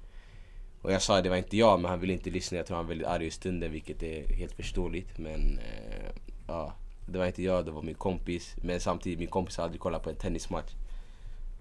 Och 0.81 0.91
jag 0.91 1.01
sa 1.01 1.17
att 1.17 1.23
det 1.23 1.29
var 1.29 1.37
inte 1.37 1.57
jag 1.57 1.79
men 1.79 1.89
han 1.91 1.99
ville 1.99 2.13
inte 2.13 2.29
lyssna. 2.29 2.57
Jag 2.57 2.65
tror 2.67 2.77
han 2.77 2.85
var 2.85 2.89
väldigt 2.89 3.07
arg 3.07 3.25
i 3.25 3.31
stunden 3.31 3.71
vilket 3.71 4.03
är 4.03 4.35
helt 4.35 4.53
förståeligt. 4.53 5.17
Men 5.17 5.59
eh, 5.59 6.11
ja, 6.47 6.73
det 7.05 7.17
var 7.17 7.25
inte 7.25 7.43
jag, 7.43 7.65
det 7.65 7.71
var 7.71 7.81
min 7.81 7.95
kompis. 7.95 8.55
Men 8.63 8.79
samtidigt, 8.79 9.19
min 9.19 9.27
kompis 9.27 9.57
har 9.57 9.63
aldrig 9.63 9.81
kollat 9.81 10.03
på 10.03 10.09
en 10.09 10.15
tennismatch. 10.15 10.71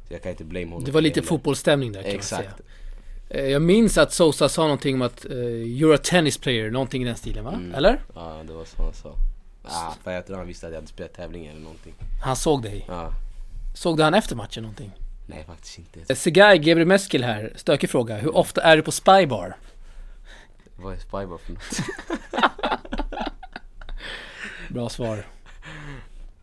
Så 0.09 0.15
jag 0.15 0.23
kan 0.23 0.31
inte 0.31 0.45
blame 0.45 0.67
honom. 0.67 0.85
Det 0.85 0.91
var 0.91 1.01
lite 1.01 1.21
heller. 1.21 1.29
fotbollsstämning 1.29 1.93
där 1.93 2.03
kan 2.03 2.11
Exakt. 2.11 2.49
man 2.49 2.57
säga. 2.57 2.67
Eh, 3.35 3.45
Jag 3.51 3.63
minns 3.63 3.99
att 3.99 4.13
Sosa 4.13 4.49
sa 4.49 4.63
någonting 4.63 4.95
om 4.95 5.03
att 5.03 5.25
eh, 5.25 5.31
You're 5.31 5.95
a 5.95 5.99
tennis 6.03 6.39
player, 6.39 6.71
någonting 6.71 7.03
i 7.03 7.05
den 7.05 7.17
stilen 7.17 7.45
va? 7.45 7.53
Mm. 7.53 7.75
Eller? 7.75 8.01
Ja, 8.15 8.41
det 8.47 8.53
var 8.53 8.65
så 8.65 8.83
han 8.83 8.93
sa. 8.95 9.15
Ah, 10.05 10.13
jag 10.13 10.27
tror 10.27 10.37
han 10.37 10.47
visste 10.47 10.67
att 10.67 10.73
jag 10.73 10.79
hade 10.81 10.89
spelat 10.89 11.13
tävling 11.15 11.47
eller 11.47 11.61
någonting. 11.61 11.95
Han 12.23 12.37
såg 12.37 12.63
dig. 12.63 12.85
Ja, 12.89 13.11
Såg 13.75 13.97
du 13.97 14.03
han 14.03 14.15
efter 14.15 14.37
matchen 14.37 14.63
någonting? 14.63 14.93
nej 15.27 15.45
faktiskt 15.47 15.79
inte. 15.79 16.01
Eh, 16.09 16.17
Segai 16.17 16.59
Gebremeskel 16.63 17.25
här, 17.25 17.53
stökig 17.57 17.91
fråga. 17.91 18.17
Hur 18.17 18.37
ofta 18.37 18.63
är 18.63 18.77
du 18.77 18.83
på 18.83 18.93
Spybar? 18.93 19.57
Vad 20.77 20.93
är 20.95 20.99
Spybar 20.99 21.39
för 21.39 21.53
något? 21.53 21.79
Bra 24.69 24.89
svar. 24.89 25.27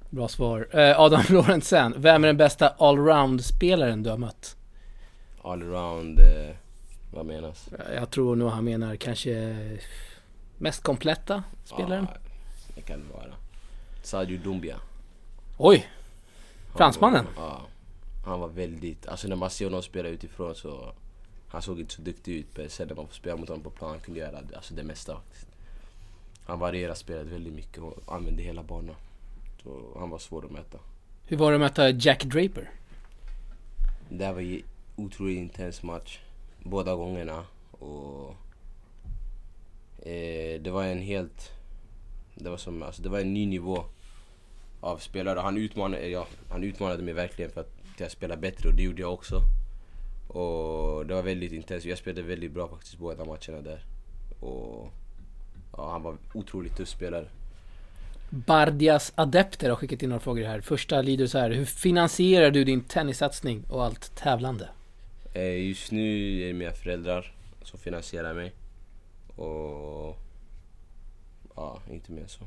Bra 0.10 0.28
svar. 0.28 0.68
Adam 0.98 1.22
Lorentzen, 1.30 1.94
vem 1.98 2.24
är 2.24 2.28
den 2.28 2.38
bästa 2.38 2.70
allround-spelaren 2.70 4.04
du 4.04 4.10
har 4.10 4.18
mött? 4.18 4.56
Allround, 5.44 6.20
eh, 6.20 6.56
vad 7.12 7.26
menas? 7.26 7.70
Jag 7.96 8.10
tror 8.10 8.36
nog 8.36 8.50
han 8.50 8.64
menar 8.64 8.96
kanske 8.96 9.58
mest 10.58 10.84
kompletta 10.84 11.44
spelaren. 11.64 12.08
Ja, 12.14 12.20
det 12.76 12.82
kan 12.82 13.00
det 13.00 13.14
vara. 13.14 13.34
Sadio 14.04 14.40
Doumbia. 14.44 14.80
Oj! 15.58 15.88
Han 16.68 16.78
Fransmannen? 16.78 17.26
Var, 17.36 17.44
ja. 17.44 17.62
Han 18.26 18.40
var 18.40 18.48
väldigt, 18.48 19.08
alltså 19.08 19.28
när 19.28 19.36
man 19.36 19.50
ser 19.50 19.66
honom 19.66 19.82
spela 19.82 20.10
utifrån 20.10 20.56
så 20.56 20.94
Han 21.52 21.62
såg 21.62 21.80
inte 21.80 21.94
så 21.94 22.02
duktig 22.02 22.34
ut 22.34 22.58
men 22.58 22.70
sen 22.70 22.88
när 22.88 22.96
man 22.96 23.08
får 23.08 23.14
spela 23.14 23.36
mot 23.38 23.50
honom 23.50 23.64
på 23.64 23.70
plan 23.70 23.90
han 23.90 24.00
kunde 24.00 24.20
göra 24.20 24.42
alltså 24.56 24.74
det 24.74 24.84
mesta 24.84 25.16
faktiskt. 25.16 25.48
Han 26.46 26.60
varierade 26.60 26.96
spelet 26.96 27.28
väldigt 27.28 27.54
mycket 27.54 27.78
och 27.78 28.16
använde 28.16 28.44
hela 28.44 28.64
banan. 28.64 28.96
Så 29.64 29.98
han 30.00 30.10
var 30.10 30.20
svår 30.20 30.46
att 30.46 30.52
möta. 30.52 30.78
Hur 31.26 31.38
var 31.38 31.52
det 31.52 31.56
att 31.56 31.62
möta 31.62 31.90
Jack 31.90 32.24
Draper? 32.24 32.72
Det 34.10 34.34
var 34.34 34.42
ju 34.42 34.62
otroligt 34.96 35.38
intens 35.38 35.84
match. 35.84 36.20
Båda 36.64 36.96
gångerna. 36.96 37.46
Och 37.72 38.36
eh, 40.08 40.62
det 40.62 40.72
var 40.72 40.84
en 40.84 41.02
helt... 41.02 41.52
Det 42.36 42.50
var 42.50 42.58
som, 42.58 42.84
alltså 42.84 43.02
det 43.02 43.10
var 43.10 43.20
en 43.20 43.34
ny 43.34 43.46
nivå 43.46 43.84
av 44.82 44.98
spelare. 44.98 45.40
Han 45.40 45.58
utmanade, 45.58 46.08
ja, 46.08 46.28
han 46.50 46.64
utmanade 46.64 47.04
mig 47.04 47.14
verkligen 47.14 47.52
för 47.52 47.62
att 47.62 47.72
jag 47.98 48.12
spelade 48.12 48.42
bättre 48.42 48.70
och 48.70 48.76
det 48.76 48.84
gjorde 48.84 49.02
jag 49.02 49.14
också. 49.14 49.42
Och 50.28 51.06
det 51.06 51.14
var 51.14 51.22
väldigt 51.22 51.52
intensivt. 51.52 51.90
Jag 51.90 51.98
spelade 51.98 52.22
väldigt 52.22 52.52
bra 52.52 52.68
faktiskt 52.68 52.98
båda 52.98 53.26
matcherna 53.26 53.62
där. 53.62 53.86
Och 54.40 54.94
ja, 55.78 55.92
han 55.92 56.04
var 56.04 56.18
otroligt 56.34 56.78
tuff 56.78 56.90
spelare. 56.90 57.26
Bardias 58.30 59.14
adepter 59.16 59.70
har 59.70 59.76
skickat 59.76 60.04
in 60.04 60.10
några 60.10 60.20
frågor 60.20 60.44
här. 60.44 60.62
Första 60.62 61.02
lyder 61.02 61.28
så 61.28 61.38
här. 61.38 61.52
Hur 61.52 61.66
finansierar 61.66 62.52
du 62.52 62.64
din 62.64 62.84
tennissatsning 62.84 63.64
och 63.70 63.84
allt 63.86 64.16
tävlande? 64.16 64.70
Eh, 65.34 65.68
just 65.68 65.92
nu 65.92 66.42
är 66.42 66.48
det 66.48 66.54
mina 66.54 66.72
föräldrar 66.72 67.34
som 67.62 67.80
finansierar 67.80 68.34
mig. 68.34 68.54
Och... 69.36 70.18
Ja, 71.56 71.82
inte 71.90 72.12
mer 72.12 72.28
så. 72.28 72.44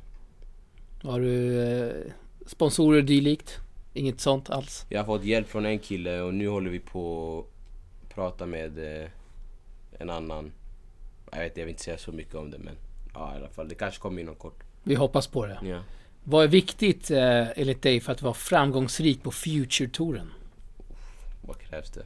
Har 1.03 1.21
du 1.21 1.63
eh, 1.63 2.13
sponsorer 2.47 3.03
dylikt? 3.03 3.61
Inget 3.93 4.21
sånt 4.21 4.51
alls? 4.51 4.87
Jag 4.89 5.01
har 5.01 5.07
fått 5.07 5.25
hjälp 5.25 5.49
från 5.49 5.67
en 5.67 5.79
kille 5.79 6.21
och 6.21 6.35
nu 6.35 6.49
håller 6.49 6.71
vi 6.71 6.79
på 6.79 7.39
att 7.39 8.15
prata 8.15 8.47
med 8.47 9.03
eh, 9.03 9.09
en 9.99 10.11
annan. 10.11 10.53
Jag 11.33 11.39
vet 11.39 11.57
jag 11.57 11.65
vill 11.65 11.73
inte 11.73 11.85
säga 11.85 11.99
så 11.99 12.13
mycket 12.13 12.35
om 12.35 12.51
det 12.51 12.59
men 12.59 12.77
ja 13.15 13.35
i 13.35 13.37
alla 13.37 13.49
fall 13.49 13.69
det 13.69 13.75
kanske 13.75 14.01
kommer 14.01 14.23
inom 14.23 14.35
kort. 14.35 14.63
Vi 14.83 14.95
hoppas 14.95 15.27
på 15.27 15.47
det. 15.47 15.59
Ja. 15.65 15.83
Vad 16.25 16.45
är 16.45 16.49
viktigt 16.49 17.11
eh, 17.11 17.59
enligt 17.59 17.83
dig 17.83 18.01
för 18.01 18.13
att 18.13 18.23
vara 18.23 18.35
framgångsrik 18.35 19.23
på 19.23 19.31
Future-touren? 19.31 20.31
Vad 21.43 21.59
krävs 21.59 21.91
det? 21.91 22.05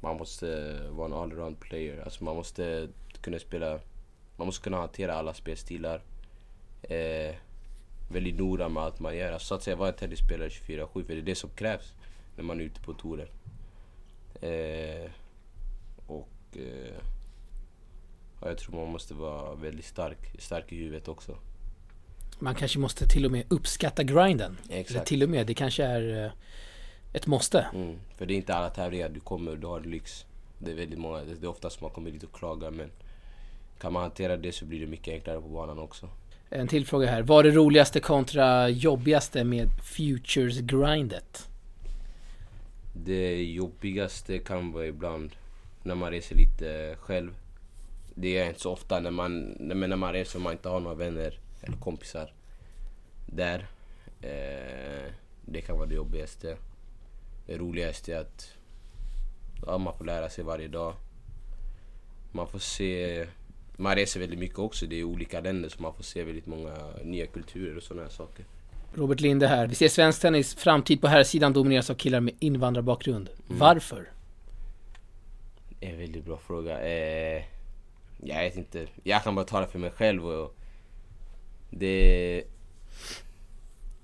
Man 0.00 0.16
måste 0.16 0.80
vara 0.90 1.06
en 1.06 1.12
allround 1.12 1.60
player. 1.60 2.02
Alltså 2.04 2.24
man 2.24 2.36
måste 2.36 2.88
kunna 3.20 3.38
spela... 3.38 3.80
Man 4.36 4.46
måste 4.46 4.64
kunna 4.64 4.76
hantera 4.76 5.14
alla 5.14 5.34
spelstilar. 5.34 6.02
Eh, 6.82 7.34
väldigt 8.10 8.38
noga 8.38 8.68
med 8.68 8.82
allt 8.82 9.00
man 9.00 9.16
gör. 9.16 9.32
Alltså 9.32 9.46
så 9.46 9.54
att 9.54 9.62
säga 9.62 9.76
vara 9.76 9.88
en 9.88 9.94
tennisspelare 9.94 10.48
24-7 10.48 11.04
för 11.04 11.14
det 11.14 11.20
är 11.20 11.22
det 11.22 11.34
som 11.34 11.50
krävs 11.50 11.92
när 12.36 12.44
man 12.44 12.60
är 12.60 12.64
ute 12.64 12.80
på 12.80 12.94
touren. 12.94 13.28
Eh, 14.40 15.10
och... 16.06 16.56
Eh, 16.56 16.94
ja, 18.40 18.48
jag 18.48 18.58
tror 18.58 18.76
man 18.76 18.92
måste 18.92 19.14
vara 19.14 19.54
väldigt 19.54 19.84
stark, 19.84 20.18
stark 20.38 20.72
i 20.72 20.76
huvudet 20.76 21.08
också. 21.08 21.38
Man 22.38 22.54
kanske 22.54 22.78
måste 22.78 23.08
till 23.08 23.24
och 23.24 23.32
med 23.32 23.44
uppskatta 23.48 24.02
grinden. 24.02 24.58
Eller 24.68 24.80
Exakt. 24.80 25.06
till 25.06 25.22
och 25.22 25.28
med, 25.28 25.46
det 25.46 25.54
kanske 25.54 25.84
är 25.84 26.24
eh, 26.24 26.32
ett 27.12 27.26
måste. 27.26 27.66
Mm, 27.74 27.96
för 28.16 28.26
det 28.26 28.34
är 28.34 28.36
inte 28.36 28.54
alla 28.54 28.70
tävlingar 28.70 29.08
du 29.08 29.20
kommer 29.20 29.50
och 29.50 29.58
du 29.58 29.66
har 29.66 29.80
lyx. 29.80 30.26
Det 30.58 30.70
är 30.70 30.74
väldigt 30.74 30.98
många, 30.98 31.20
det 31.24 31.46
är 31.46 31.50
oftast 31.50 31.80
man 31.80 31.90
kommer 31.90 32.10
dit 32.10 32.22
och 32.22 32.32
klagar 32.32 32.70
men 32.70 32.90
kan 33.80 33.92
man 33.92 34.02
hantera 34.02 34.36
det 34.36 34.52
så 34.52 34.64
blir 34.64 34.80
det 34.80 34.86
mycket 34.86 35.14
enklare 35.14 35.40
på 35.40 35.48
banan 35.48 35.78
också. 35.78 36.08
En 36.50 36.68
till 36.68 36.86
fråga 36.86 37.10
här. 37.10 37.22
Vad 37.22 37.46
är 37.46 37.50
det 37.50 37.56
roligaste 37.56 38.00
kontra 38.00 38.68
jobbigaste 38.68 39.44
med 39.44 39.68
Futures-grindet? 39.82 41.48
Det 42.92 43.42
jobbigaste 43.44 44.38
kan 44.38 44.72
vara 44.72 44.86
ibland 44.86 45.30
när 45.82 45.94
man 45.94 46.10
reser 46.10 46.36
lite 46.36 46.96
själv. 47.00 47.34
Det 48.14 48.38
är 48.38 48.48
inte 48.48 48.60
så 48.60 48.72
ofta 48.72 49.00
när 49.00 49.10
man, 49.10 49.56
när 49.58 49.96
man 49.96 50.12
reser 50.12 50.38
och 50.38 50.42
man 50.42 50.52
inte 50.52 50.68
har 50.68 50.80
några 50.80 50.96
vänner 50.96 51.38
eller 51.60 51.76
kompisar 51.76 52.32
där. 53.26 53.66
Eh, 54.20 55.12
det 55.44 55.60
kan 55.60 55.76
vara 55.76 55.86
det 55.86 55.94
jobbigaste. 55.94 56.56
Det 57.48 57.58
roligaste 57.58 58.14
är 58.14 58.20
att 58.20 58.54
ja, 59.66 59.78
man 59.78 59.98
får 59.98 60.04
lära 60.04 60.30
sig 60.30 60.44
varje 60.44 60.68
dag. 60.68 60.94
Man 62.32 62.48
får 62.48 62.58
se... 62.58 63.26
Man 63.76 63.94
reser 63.94 64.20
väldigt 64.20 64.38
mycket 64.38 64.58
också. 64.58 64.86
Det 64.86 65.00
är 65.00 65.04
olika 65.04 65.40
länder 65.40 65.68
så 65.68 65.82
man 65.82 65.94
får 65.94 66.02
se 66.02 66.24
väldigt 66.24 66.46
många 66.46 66.74
nya 67.02 67.26
kulturer 67.26 67.76
och 67.76 67.82
sådana 67.82 68.02
här 68.02 68.10
saker. 68.10 68.44
Robert 68.94 69.20
Linde 69.20 69.46
här. 69.46 69.66
Vi 69.66 69.74
ser 69.74 69.88
svensk 69.88 70.20
tennis 70.20 70.54
framtid 70.54 71.00
på 71.00 71.06
här 71.06 71.24
sidan 71.24 71.52
domineras 71.52 71.90
av 71.90 71.94
killar 71.94 72.20
med 72.20 72.34
invandrarbakgrund. 72.38 73.30
Varför? 73.46 74.10
Det 75.68 75.86
är 75.86 75.90
en 75.90 75.98
väldigt 75.98 76.24
bra 76.24 76.38
fråga. 76.38 76.80
Eh, 76.80 77.44
jag 78.22 78.42
vet 78.42 78.56
inte. 78.56 78.86
Jag 79.02 79.24
kan 79.24 79.34
bara 79.34 79.44
tala 79.44 79.66
för 79.66 79.78
mig 79.78 79.90
själv 79.90 80.26
och 80.26 80.56
det... 81.70 82.44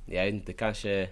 Jag 0.07 0.24
vet 0.24 0.35
inte, 0.35 0.52
kanske... 0.52 1.09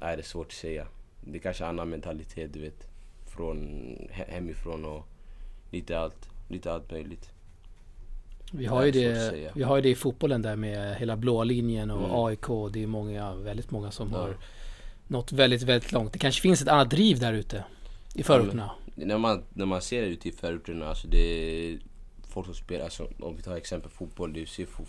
Nej, 0.00 0.16
det 0.16 0.22
är 0.22 0.24
svårt 0.24 0.46
att 0.46 0.52
säga. 0.52 0.86
Det 1.24 1.38
är 1.38 1.42
kanske 1.42 1.66
annan 1.66 1.88
mentalitet, 1.90 2.52
du 2.52 2.60
vet. 2.60 2.86
Från 3.26 3.58
he- 4.12 4.30
hemifrån 4.30 4.84
och 4.84 5.06
lite 5.70 5.98
allt. 5.98 6.28
Lite 6.48 6.72
allt 6.72 6.90
möjligt. 6.90 7.30
Vi 8.52 8.66
har, 8.66 8.84
ju 8.84 8.90
Det 8.90 9.04
är 9.04 9.32
det, 9.32 9.50
vi 9.54 9.62
har 9.62 9.76
ju 9.76 9.82
det 9.82 9.88
i 9.88 9.94
fotbollen 9.94 10.42
där 10.42 10.56
med 10.56 10.96
hela 10.96 11.16
blåa 11.16 11.44
linjen 11.44 11.90
och 11.90 12.04
Mm. 12.04 12.10
AIK. 12.16 12.72
Det 12.72 12.82
är 12.82 12.86
många, 12.86 13.34
väldigt 13.34 13.70
många 13.70 13.90
som 13.90 14.10
Ja. 14.12 14.18
har 14.18 14.36
nått 15.06 15.32
väldigt, 15.32 15.62
väldigt 15.62 15.92
långt. 15.92 16.12
Det 16.12 16.18
kanske 16.18 16.42
finns 16.42 16.62
ett 16.62 16.68
annat 16.68 16.90
driv 16.90 17.18
där 17.18 17.32
ute 17.32 17.64
i 18.14 18.22
förorterna. 18.22 18.70
När 18.94 19.18
man, 19.18 19.42
när 19.52 19.66
man 19.66 19.82
ser 19.82 20.02
ute 20.02 20.28
i 20.28 20.32
förorterna, 20.32 20.86
alltså 20.88 21.08
det 21.08 21.18
är 21.18 21.78
folk 22.28 22.46
som 22.46 22.54
spelar, 22.54 22.84
alltså, 22.84 23.08
om 23.20 23.36
vi 23.36 23.42
tar 23.42 23.56
exempel 23.56 23.90
fotboll, 23.90 24.32
du 24.32 24.46
ser 24.46 24.66
fo- 24.66 24.86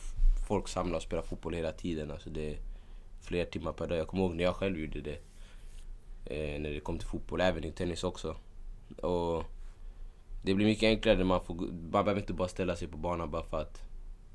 folk 0.48 0.68
samla 0.68 0.96
och 0.98 1.04
spela 1.04 1.22
fotboll 1.22 1.54
hela 1.54 1.72
tiden. 1.72 2.12
Alltså 2.12 2.30
det 2.30 2.56
flera 3.22 3.46
timmar 3.46 3.74
per 3.74 3.88
dag. 3.88 3.98
Jag 3.98 4.08
kommer 4.08 4.24
ihåg 4.24 4.36
när 4.36 4.44
jag 4.44 4.56
själv 4.56 4.80
gjorde 4.80 5.02
det. 5.02 5.20
Eh, 6.26 6.62
när 6.62 6.70
det 6.70 6.80
kom 6.80 6.98
till 6.98 7.08
fotboll, 7.08 7.42
även 7.42 7.64
i 7.64 7.72
tennis 7.72 8.04
också. 8.04 8.36
Och 8.98 9.44
det 10.44 10.54
blir 10.54 10.66
mycket 10.66 10.88
enklare 10.88 11.18
när 11.18 11.24
man 11.24 11.46
får, 11.46 11.56
man 11.92 12.06
behöver 12.06 12.22
inte 12.22 12.34
bara 12.34 12.48
ställa 12.48 12.76
sig 12.76 12.88
på 12.88 12.98
banan 12.98 13.32
bara 13.32 13.44
för 13.44 13.62
att, 13.62 13.82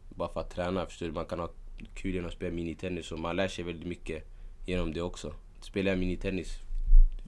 bara 0.08 0.28
för 0.28 0.40
att 0.40 0.50
träna. 0.50 0.86
Förstår 0.86 1.06
du? 1.06 1.12
Man 1.12 1.26
kan 1.26 1.38
ha 1.38 1.48
kul 1.94 2.14
genom 2.14 2.28
att 2.28 2.34
spela 2.34 2.54
minitennis 2.54 3.12
och 3.12 3.18
man 3.18 3.36
lär 3.36 3.48
sig 3.48 3.64
väldigt 3.64 3.86
mycket 3.86 4.24
genom 4.66 4.92
det 4.92 5.02
också. 5.02 5.34
Spelar 5.60 5.92
jag 5.92 5.98
minitennis, 5.98 6.58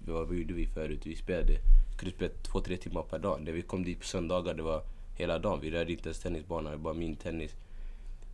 vad 0.06 0.34
gjorde 0.34 0.54
vi 0.54 0.66
förut? 0.66 1.06
Vi 1.06 1.16
spelade 1.16 1.58
kunde 1.98 2.14
spela 2.14 2.32
två, 2.42 2.60
tre 2.60 2.76
timmar 2.76 3.02
per 3.02 3.18
dag. 3.18 3.40
När 3.42 3.52
vi 3.52 3.62
kom 3.62 3.84
dit 3.84 3.98
på 3.98 4.04
söndagar, 4.04 4.54
det 4.54 4.62
var 4.62 4.82
hela 5.16 5.38
dagen. 5.38 5.60
Vi 5.60 5.70
rörde 5.70 5.92
inte 5.92 6.08
ens 6.08 6.20
tennisbanan, 6.20 6.72
det 6.72 6.78
var 6.78 6.84
bara 6.84 6.94
minitennis. 6.94 7.54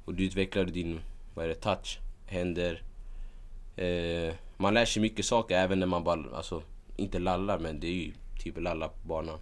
Och 0.04 0.14
du 0.14 0.24
utvecklade 0.24 0.72
din, 0.72 1.00
vad 1.34 1.44
är 1.44 1.48
det, 1.48 1.54
touch, 1.54 1.98
händer. 2.26 2.82
Eh, 3.76 4.34
man 4.56 4.74
lär 4.74 4.84
sig 4.84 5.02
mycket 5.02 5.24
saker 5.24 5.56
även 5.58 5.80
när 5.80 5.87
man 5.87 6.04
bara, 6.04 6.37
alltså 6.37 6.62
inte 6.96 7.18
lallar 7.18 7.58
men 7.58 7.80
det 7.80 7.87
är 7.87 7.92
ju 7.92 8.12
typ 8.38 8.60
lalla 8.60 8.88
på 8.88 9.08
banan. 9.08 9.38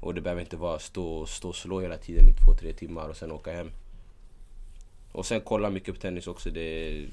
Och 0.00 0.14
det 0.14 0.20
behöver 0.20 0.40
inte 0.42 0.56
vara 0.56 0.78
stå, 0.78 1.26
stå 1.26 1.48
och 1.48 1.56
slå 1.56 1.80
hela 1.80 1.96
tiden 1.96 2.28
i 2.28 2.32
två, 2.32 2.54
tre 2.54 2.72
timmar 2.72 3.08
och 3.08 3.16
sen 3.16 3.32
åka 3.32 3.52
hem. 3.52 3.70
Och 5.12 5.26
sen 5.26 5.40
kolla 5.40 5.70
mycket 5.70 5.94
på 5.94 6.00
tennis 6.00 6.26
också. 6.26 6.50
Det 6.50 7.06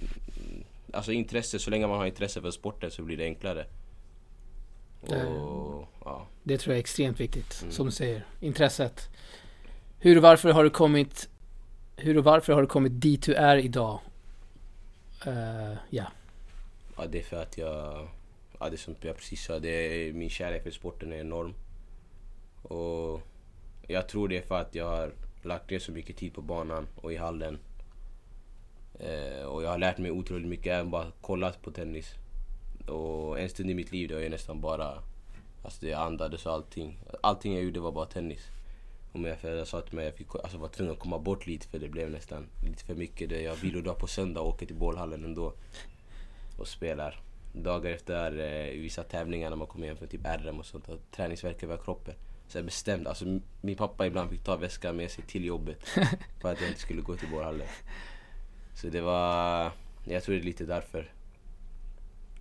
alltså 0.94 1.12
intresse, 1.12 1.60
så 1.60 1.70
länge 1.70 1.88
man 1.88 1.98
har 1.98 2.06
intresse 2.06 2.42
för 2.42 2.52
sporten 2.52 2.92
så 2.92 3.02
blir 3.04 3.18
det 3.18 3.24
enklare. 3.24 3.66
Och, 5.02 5.88
ja. 6.06 6.28
Det 6.44 6.58
tror 6.58 6.74
jag 6.74 6.78
är 6.78 6.80
extremt 6.80 7.20
viktigt, 7.20 7.60
Mm. 7.62 7.72
som 7.72 7.86
du 7.86 7.92
säger. 7.92 8.26
Intresset. 8.40 9.10
Hur 10.00 10.18
och 10.18 10.24
varför 10.24 10.52
har 10.52 10.64
du 10.64 10.70
kommit 10.70 11.30
Hur 11.96 12.18
och 12.18 12.24
varför 12.24 12.54
har 12.54 12.62
du 12.62 12.68
kommit 12.68 13.02
dit 13.02 13.24
du 13.24 13.34
är 13.34 13.58
idag? 13.58 14.00
Eh, 15.26 15.74
ja. 15.90 16.04
Ja, 16.98 17.08
det 17.08 17.20
är 17.20 17.24
för 17.24 17.42
att 17.42 17.58
jag... 17.58 18.08
Ja, 18.60 18.70
det 18.70 18.76
är 18.76 18.78
som 18.78 18.96
jag 19.02 19.16
precis 19.16 19.44
sa, 19.44 19.60
det 19.60 19.70
är, 19.70 20.14
min 20.14 20.30
kärlek 20.30 20.64
för 20.64 20.72
sporten 20.72 21.14
är 21.14 21.18
enorm. 21.18 21.54
Och 22.62 23.22
jag 23.88 24.10
tror 24.10 24.28
det 24.28 24.38
är 24.38 24.42
för 24.42 24.62
att 24.62 24.76
jag 24.76 24.86
har 24.86 25.14
lagt 25.42 25.70
ner 25.70 25.80
så 25.80 25.92
mycket 25.92 26.18
tid 26.18 26.34
på 26.34 26.42
banan 26.42 26.88
och 26.96 27.14
i 27.14 27.16
hallen. 27.16 27.60
Eh, 29.00 29.44
och 29.44 29.64
jag 29.64 29.70
har 29.70 29.78
lärt 29.78 29.98
mig 29.98 30.12
otroligt 30.12 30.48
mycket, 30.48 30.68
även 30.68 30.92
bara 30.92 31.12
kollat 31.22 31.62
på 31.62 31.72
tennis. 31.72 32.14
Och 32.88 33.40
en 33.40 33.50
stund 33.50 33.70
i 33.70 33.74
mitt 33.74 33.92
liv, 33.92 34.08
det 34.08 34.16
var 34.16 34.22
ju 34.22 34.30
nästan 34.30 34.62
bara... 34.62 35.04
Alltså 35.64 35.86
det 35.86 35.94
andades 35.94 36.46
och 36.46 36.54
allting. 36.54 37.00
Allting 37.22 37.54
jag 37.54 37.64
gjorde 37.64 37.80
var 37.80 37.92
bara 37.92 38.06
tennis. 38.06 38.42
Och 39.14 39.20
mina 39.20 39.36
föräldrar 39.36 39.66
sa 39.66 39.82
till 39.82 39.96
mig 39.96 40.08
att 40.08 40.12
jag 40.12 40.18
fick, 40.18 40.36
alltså 40.36 40.58
var 40.58 40.68
tvungen 40.68 40.94
att 40.94 41.00
komma 41.00 41.20
bort 41.20 41.48
lite 41.48 41.68
för 41.68 41.80
det 41.80 41.90
blev 41.90 42.10
nästan 42.10 42.48
lite 42.64 42.84
för 42.84 42.96
mycket. 42.96 43.44
Jag 43.44 43.56
vilodag 43.56 44.00
på 44.00 44.08
söndag 44.08 44.42
och 44.42 44.48
åker 44.48 44.66
till 44.66 44.76
bollhallen 44.76 45.26
ändå 45.26 45.54
och 46.58 46.68
spelar. 46.68 47.22
Dagar 47.54 47.92
efter 47.92 48.40
eh, 48.40 48.70
i 48.70 48.80
vissa 48.82 49.04
tävlingar 49.04 49.50
när 49.50 49.58
man 49.58 49.68
kommer 49.68 49.88
hem 49.88 49.98
från 49.98 50.08
typ 50.08 50.26
RM 50.26 50.60
och 50.60 50.66
sånt 50.66 50.90
och 50.90 51.00
träningsvärk 51.12 51.64
över 51.64 51.78
kroppen. 51.78 52.14
Så 52.48 52.58
jag 52.58 52.66
bestämde, 52.66 53.10
alltså 53.10 53.40
min 53.62 53.76
pappa 53.76 54.08
ibland 54.08 54.30
fick 54.30 54.44
ta 54.44 54.56
väskan 54.56 54.96
med 54.96 55.12
sig 55.12 55.24
till 55.28 55.46
jobbet 55.46 55.84
för 56.42 56.52
att 56.52 56.62
jag 56.62 56.70
inte 56.70 56.82
skulle 56.82 57.02
gå 57.02 57.16
till 57.16 57.30
bollhallen. 57.30 57.68
Så 58.76 58.88
det 58.88 59.02
var, 59.02 59.72
jag 60.06 60.24
tror 60.24 60.36
det 60.36 60.42
är 60.42 60.44
lite 60.44 60.66
därför 60.66 61.12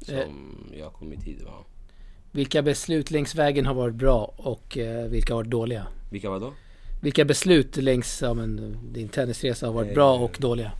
som 0.02 0.56
jag 0.72 0.92
kom 0.92 1.10
hit 1.10 1.22
hit. 1.22 1.42
Ja. 1.44 1.64
Vilka 2.32 2.62
beslut 2.62 3.10
längs 3.10 3.34
vägen 3.34 3.66
har 3.66 3.74
varit 3.74 3.94
bra 3.94 4.34
och 4.36 4.78
eh, 4.78 5.08
vilka 5.08 5.32
har 5.32 5.36
varit 5.38 5.50
dåliga? 5.50 5.86
Vilka 6.10 6.30
var 6.30 6.40
då? 6.40 6.52
Vilka 7.02 7.24
beslut 7.24 7.76
längs 7.76 8.22
ja, 8.22 8.34
men, 8.34 8.78
din 8.92 9.08
tennisresa 9.08 9.66
har 9.66 9.72
varit 9.72 9.94
bra 9.94 10.18
och 10.18 10.36
dåliga? 10.40 10.72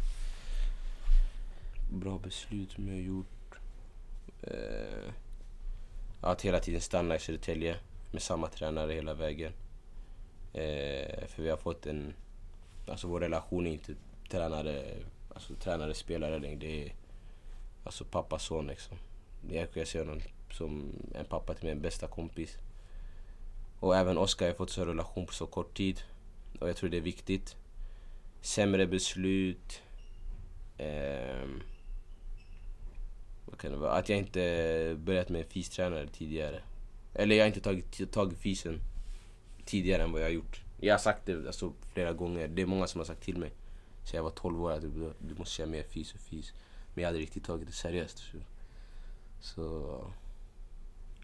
Bra 1.88 2.18
beslut 2.18 2.72
som 2.72 2.88
jag 2.88 2.94
har 2.94 3.00
gjort. 3.00 3.54
Eh, 4.42 5.12
att 6.20 6.42
hela 6.42 6.60
tiden 6.60 6.80
stanna 6.80 7.16
i 7.16 7.18
Södertälje 7.18 7.76
med 8.10 8.22
samma 8.22 8.48
tränare 8.48 8.92
hela 8.92 9.14
vägen. 9.14 9.52
Eh, 10.52 11.26
för 11.26 11.42
vi 11.42 11.50
har 11.50 11.56
fått 11.56 11.86
en... 11.86 12.14
Alltså 12.88 13.08
vår 13.08 13.20
relation 13.20 13.66
är 13.66 13.70
inte 13.70 13.94
tränare, 14.30 14.84
alltså 15.34 15.54
tränare 15.54 15.94
spelare 15.94 16.38
längre. 16.38 16.56
Det 16.56 16.86
är 16.86 16.94
alltså 17.84 18.04
pappa 18.04 18.38
son 18.38 18.66
liksom. 18.66 18.96
Jag 19.50 19.72
kan 19.72 19.86
se 19.86 19.98
honom 19.98 20.20
som 20.52 20.92
en 21.14 21.24
pappa 21.24 21.54
till 21.54 21.68
min 21.68 21.82
bästa 21.82 22.06
kompis. 22.06 22.58
Och 23.80 23.96
även 23.96 24.18
Oskar 24.18 24.46
har 24.46 24.54
fått 24.54 24.70
så 24.70 24.84
relation 24.84 25.26
på 25.26 25.32
så 25.32 25.46
kort 25.46 25.76
tid. 25.76 26.02
Och 26.60 26.68
jag 26.68 26.76
tror 26.76 26.90
det 26.90 26.96
är 26.96 27.00
viktigt. 27.00 27.56
Sämre 28.40 28.86
beslut. 28.86 29.82
Eh, 30.78 31.46
vad 33.56 33.60
kan 33.62 33.72
det 33.72 33.76
vara? 33.78 33.92
Att 33.92 34.08
jag 34.08 34.18
inte 34.18 34.96
börjat 34.98 35.28
med 35.28 35.46
fystränare 35.46 36.06
tidigare. 36.06 36.60
Eller 37.14 37.36
jag 37.36 37.42
har 37.42 37.46
inte 37.46 37.60
tagit 37.60 38.12
tag 38.12 38.32
i 38.32 38.36
fysen 38.36 38.80
tidigare 39.64 40.02
än 40.02 40.12
vad 40.12 40.20
jag 40.20 40.26
har 40.26 40.32
gjort. 40.32 40.60
Jag 40.80 40.94
har 40.94 40.98
sagt 40.98 41.26
det 41.26 41.46
alltså, 41.46 41.72
flera 41.92 42.12
gånger. 42.12 42.48
Det 42.48 42.62
är 42.62 42.66
många 42.66 42.86
som 42.86 42.98
har 43.00 43.04
sagt 43.06 43.22
till 43.22 43.38
mig. 43.38 43.50
Så 44.04 44.16
jag 44.16 44.22
var 44.22 44.30
12 44.30 44.62
år 44.64 44.72
att 44.72 44.80
du, 44.80 45.12
du 45.18 45.34
måste 45.34 45.54
köra 45.54 45.66
mer 45.66 45.82
fys 45.82 46.14
och 46.14 46.20
fys. 46.20 46.52
Men 46.94 47.02
jag 47.02 47.08
hade 47.08 47.18
riktigt 47.18 47.44
tagit 47.44 47.66
det 47.66 47.72
seriöst. 47.72 48.18
Så, 48.18 48.38
så 49.40 50.10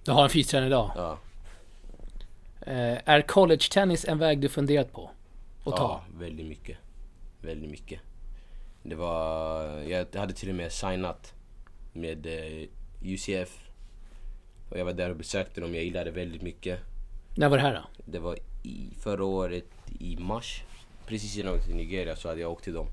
Du 0.04 0.12
har 0.12 0.24
en 0.24 0.30
fystränare 0.30 0.66
idag. 0.66 0.90
ja. 0.96 1.18
Eh, 2.60 2.98
är 3.04 3.22
college 3.22 3.68
tennis 3.70 4.04
en 4.04 4.18
väg 4.18 4.40
du 4.40 4.48
funderat 4.48 4.92
på? 4.92 5.10
Att 5.64 5.76
ta? 5.76 5.82
Ja, 5.82 6.04
väldigt 6.18 6.46
mycket. 6.46 6.78
Väldigt 7.40 7.70
mycket. 7.70 8.00
Det 8.82 8.94
var... 8.94 9.64
Jag 9.78 10.06
hade 10.14 10.32
till 10.32 10.48
och 10.48 10.54
med 10.54 10.72
signat 10.72 11.34
med 11.92 12.26
eh, 12.26 12.68
UCF. 13.02 13.58
Och 14.70 14.78
jag 14.78 14.84
var 14.84 14.92
där 14.92 15.10
och 15.10 15.16
besökte 15.16 15.60
dem. 15.60 15.74
Jag 15.74 15.84
gillade 15.84 16.10
väldigt 16.10 16.42
mycket. 16.42 16.78
När 17.36 17.48
var 17.48 17.56
det 17.56 17.62
här 17.62 17.74
då? 17.74 18.02
Det 18.12 18.18
var 18.18 18.36
i 18.62 18.88
förra 19.00 19.24
året 19.24 19.64
i 20.00 20.16
mars. 20.16 20.62
Precis 21.06 21.36
innan 21.36 21.46
jag 21.46 21.54
åkte 21.54 21.66
till 21.66 21.76
Nigeria 21.76 22.16
så 22.16 22.28
hade 22.28 22.40
jag 22.40 22.50
åkt 22.52 22.64
till 22.64 22.72
dem. 22.74 22.86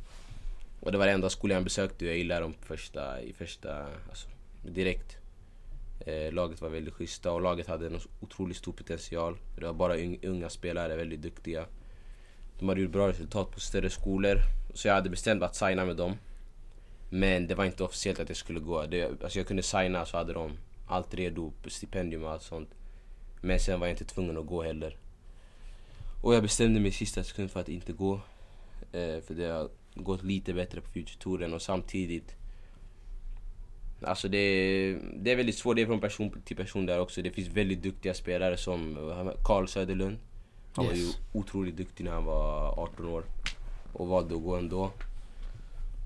Och 0.80 0.92
det 0.92 0.98
var 0.98 1.06
den 1.06 1.16
enda 1.16 1.30
skolan 1.30 1.56
jag 1.56 1.64
besökte 1.64 2.06
och 2.06 2.12
jag 2.12 2.18
gillade 2.18 2.42
dem 2.42 2.54
första, 2.62 3.22
i 3.22 3.34
första, 3.34 3.86
alltså 4.10 4.28
direkt. 4.64 5.18
Eh, 6.06 6.32
laget 6.34 6.62
var 6.62 6.70
väldigt 6.70 6.94
schyssta 6.94 7.32
och 7.32 7.42
laget 7.42 7.68
hade 7.68 7.86
en 7.88 8.00
otroligt 8.20 8.58
stor 8.58 8.72
potential. 8.72 9.38
Det 9.58 9.66
var 9.66 9.74
bara 9.74 9.96
un- 9.98 10.28
unga 10.28 10.50
spelare, 10.50 10.96
väldigt 10.96 11.22
duktiga. 11.22 11.66
De 12.60 12.70
hade 12.70 12.82
gjort 12.82 12.92
bra 12.92 13.08
resultat 13.08 13.52
på 13.52 13.60
större 13.60 13.90
skolor. 13.90 14.38
Så 14.74 14.88
jag 14.88 14.96
hade 14.96 15.10
bestämt 15.10 15.40
mig 15.40 15.46
att 15.48 15.56
signa 15.56 15.86
med 15.86 15.96
dem. 15.96 16.14
Men 17.10 17.48
det 17.48 17.56
var 17.56 17.66
inte 17.66 17.84
officiellt 17.84 18.20
att 18.20 18.30
jag 18.30 18.38
skulle 18.38 18.60
gå. 18.60 18.86
Det, 18.86 19.24
alltså 19.24 19.40
jag 19.40 19.48
kunde 19.48 19.64
signa 19.64 20.06
så 20.06 20.18
hade 20.18 20.34
de 20.34 20.52
allt 20.88 21.14
redo, 21.14 21.54
stipendium 21.68 22.24
och 22.24 22.32
allt 22.32 22.44
sånt. 22.44 22.70
Men 23.42 23.60
sen 23.60 23.80
var 23.80 23.88
jag 23.88 23.94
inte 23.94 24.06
tvungen 24.06 24.38
att 24.38 24.46
gå 24.48 24.64
heller. 24.64 24.98
Och 26.24 26.36
jag 26.36 26.44
bestämde 26.44 26.80
mig 26.80 26.90
i 26.90 26.92
sista 26.92 27.24
sekund 27.24 27.52
för 27.52 27.60
att 27.60 27.70
inte 27.70 27.94
gå. 27.94 28.14
Eh, 28.92 29.22
för 29.22 29.34
det 29.34 29.46
har 29.46 29.70
gått 29.96 30.24
lite 30.24 30.54
bättre 30.54 30.82
på 30.82 30.90
Future-touren 30.92 31.54
och 31.54 31.62
samtidigt 31.62 32.36
Alltså 34.02 34.28
det, 34.28 34.38
det 35.16 35.32
är 35.32 35.36
väldigt 35.36 35.58
svårt, 35.58 35.76
det 35.76 35.82
är 35.82 35.86
från 35.86 36.00
person 36.02 36.42
till 36.46 36.58
person 36.58 36.86
där 36.86 37.00
också. 37.00 37.22
Det 37.22 37.32
finns 37.32 37.48
väldigt 37.48 37.84
duktiga 37.84 38.14
spelare 38.14 38.58
som 38.58 38.98
Carl 39.44 39.68
Söderlund. 39.68 40.18
Han 40.74 40.86
var 40.86 40.94
ju 40.94 41.02
Yes. 41.02 41.18
otroligt 41.34 41.78
duktig 41.78 42.04
när 42.04 42.12
han 42.12 42.26
var 42.26 42.80
18 42.80 43.06
år 43.06 43.24
och 43.94 44.08
valde 44.08 44.36
att 44.36 44.42
gå 44.44 44.56
ändå. 44.56 44.92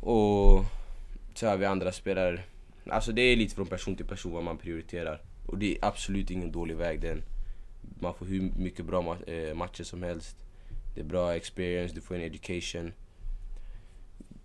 Och 0.02 0.66
så 1.34 1.48
har 1.48 1.58
vi 1.58 1.66
andra 1.66 1.92
spelare. 1.92 2.40
Alltså 2.90 3.12
det 3.12 3.22
är 3.22 3.36
lite 3.36 3.56
från 3.56 3.68
person 3.68 3.96
till 3.96 4.06
person 4.06 4.32
vad 4.32 4.44
man 4.44 4.58
prioriterar. 4.58 5.22
Och 5.46 5.58
det 5.58 5.72
är 5.78 5.86
absolut 5.86 6.32
ingen 6.32 6.52
dålig 6.52 6.76
väg 6.78 7.02
den. 7.02 7.24
Man 8.00 8.14
får 8.14 8.26
hur 8.26 8.42
mycket 8.58 8.86
bra 8.86 9.02
ma- 9.02 9.50
eh, 9.50 9.56
matcher 9.56 9.84
som 9.84 10.04
helst. 10.04 10.38
Det 10.96 11.02
är 11.02 11.06
bra 11.06 11.36
experience, 11.36 11.96
du 11.96 12.02
får 12.02 12.16
en 12.16 12.22
education. 12.22 12.94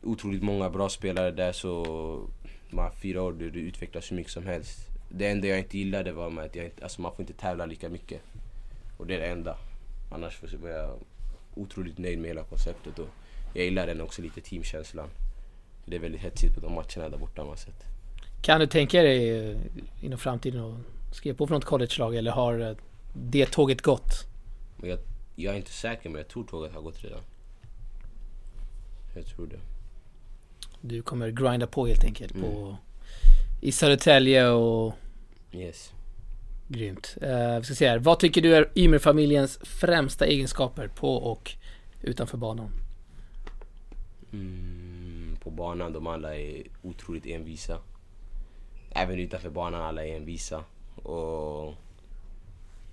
Otroligt 0.03 0.43
många 0.43 0.71
bra 0.71 0.89
spelare 0.89 1.31
där 1.31 1.53
så 1.53 2.29
Man 2.71 2.93
fyra 2.93 3.23
år 3.23 3.33
du, 3.33 3.51
du 3.51 3.61
utvecklas 3.61 4.11
hur 4.11 4.17
mycket 4.17 4.33
som 4.33 4.47
helst. 4.47 4.79
Det 5.11 5.27
enda 5.27 5.49
jag 5.49 5.59
inte 5.59 5.79
gillade 5.79 6.13
var 6.13 6.31
med 6.31 6.45
att 6.45 6.57
jag 6.57 6.65
inte, 6.65 6.83
alltså 6.83 7.01
man 7.01 7.13
får 7.13 7.21
inte 7.21 7.33
tävla 7.33 7.67
lika 7.67 7.89
mycket. 7.89 8.21
Och 8.99 9.07
det 9.07 9.15
är 9.15 9.19
det 9.19 9.27
enda. 9.27 9.57
Annars 10.13 10.43
var 10.63 10.69
jag 10.71 10.99
otroligt 11.55 11.99
nöjd 11.99 12.19
med 12.19 12.29
hela 12.29 12.43
konceptet 12.45 12.99
och 12.99 13.09
jag 13.55 13.65
gillar 13.65 13.87
den 13.87 14.01
också 14.01 14.23
lite 14.23 14.41
teamkänslan. 14.41 15.09
Det 15.91 15.97
är 15.97 16.01
väldigt 16.01 16.21
hetsigt 16.21 16.55
på 16.55 16.61
de 16.61 16.75
matcherna 16.75 17.09
där 17.09 17.19
borta 17.19 17.45
man 17.45 17.57
sett. 17.57 17.85
Kan 18.43 18.61
du 18.61 18.67
tänka 18.67 19.03
dig 19.03 19.49
eh, 19.51 19.57
inom 20.01 20.19
framtiden 20.19 20.61
att 20.65 21.15
skriva 21.17 21.37
på 21.37 21.47
för 21.47 21.55
något 21.55 21.65
college-lag 21.65 22.17
eller 22.17 22.31
har 22.31 22.61
eh, 22.61 22.77
det 23.15 23.47
tåget 23.47 23.83
gått? 23.83 24.27
Jag, 24.83 24.99
jag 25.37 25.55
är 25.55 25.59
inte 25.59 25.73
säker 25.73 26.09
men 26.11 26.19
jag 26.19 26.29
tror 26.29 26.45
tåget 26.45 26.73
har 26.75 26.81
gått 26.83 27.05
redan. 27.05 27.21
Jag 29.15 29.27
tror 29.27 29.47
det. 29.47 29.59
Du 30.81 31.03
kommer 31.03 31.31
grinda 31.31 31.67
på 31.67 31.87
helt 31.87 32.05
enkelt 32.05 32.35
Mm. 32.35 32.51
på 32.51 32.77
i 33.61 33.73
Södertälje 33.73 34.49
och 34.49 34.95
Yes. 35.53 35.93
grymt. 36.69 37.17
Uh, 37.23 37.59
vi 37.59 37.65
ska 37.65 37.75
se 37.75 37.89
här. 37.89 37.99
Vad 37.99 38.19
tycker 38.19 38.43
du 38.43 38.55
är 38.57 38.71
Ymer-familjens 38.75 39.59
främsta 39.63 40.27
egenskaper 40.27 40.89
på 40.89 41.15
och 41.15 41.53
utanför 42.03 42.37
banan? 42.39 42.71
Mm, 44.33 44.88
på 45.49 45.55
banan, 45.55 45.93
de 45.93 46.07
alla 46.07 46.37
är 46.37 46.63
otroligt 46.83 47.27
envisa. 47.27 47.79
Även 48.91 49.19
utanför 49.19 49.51
banan, 49.51 49.83
alla 49.83 50.05
är 50.05 50.17
envisa. 50.17 50.65
Och 51.03 51.75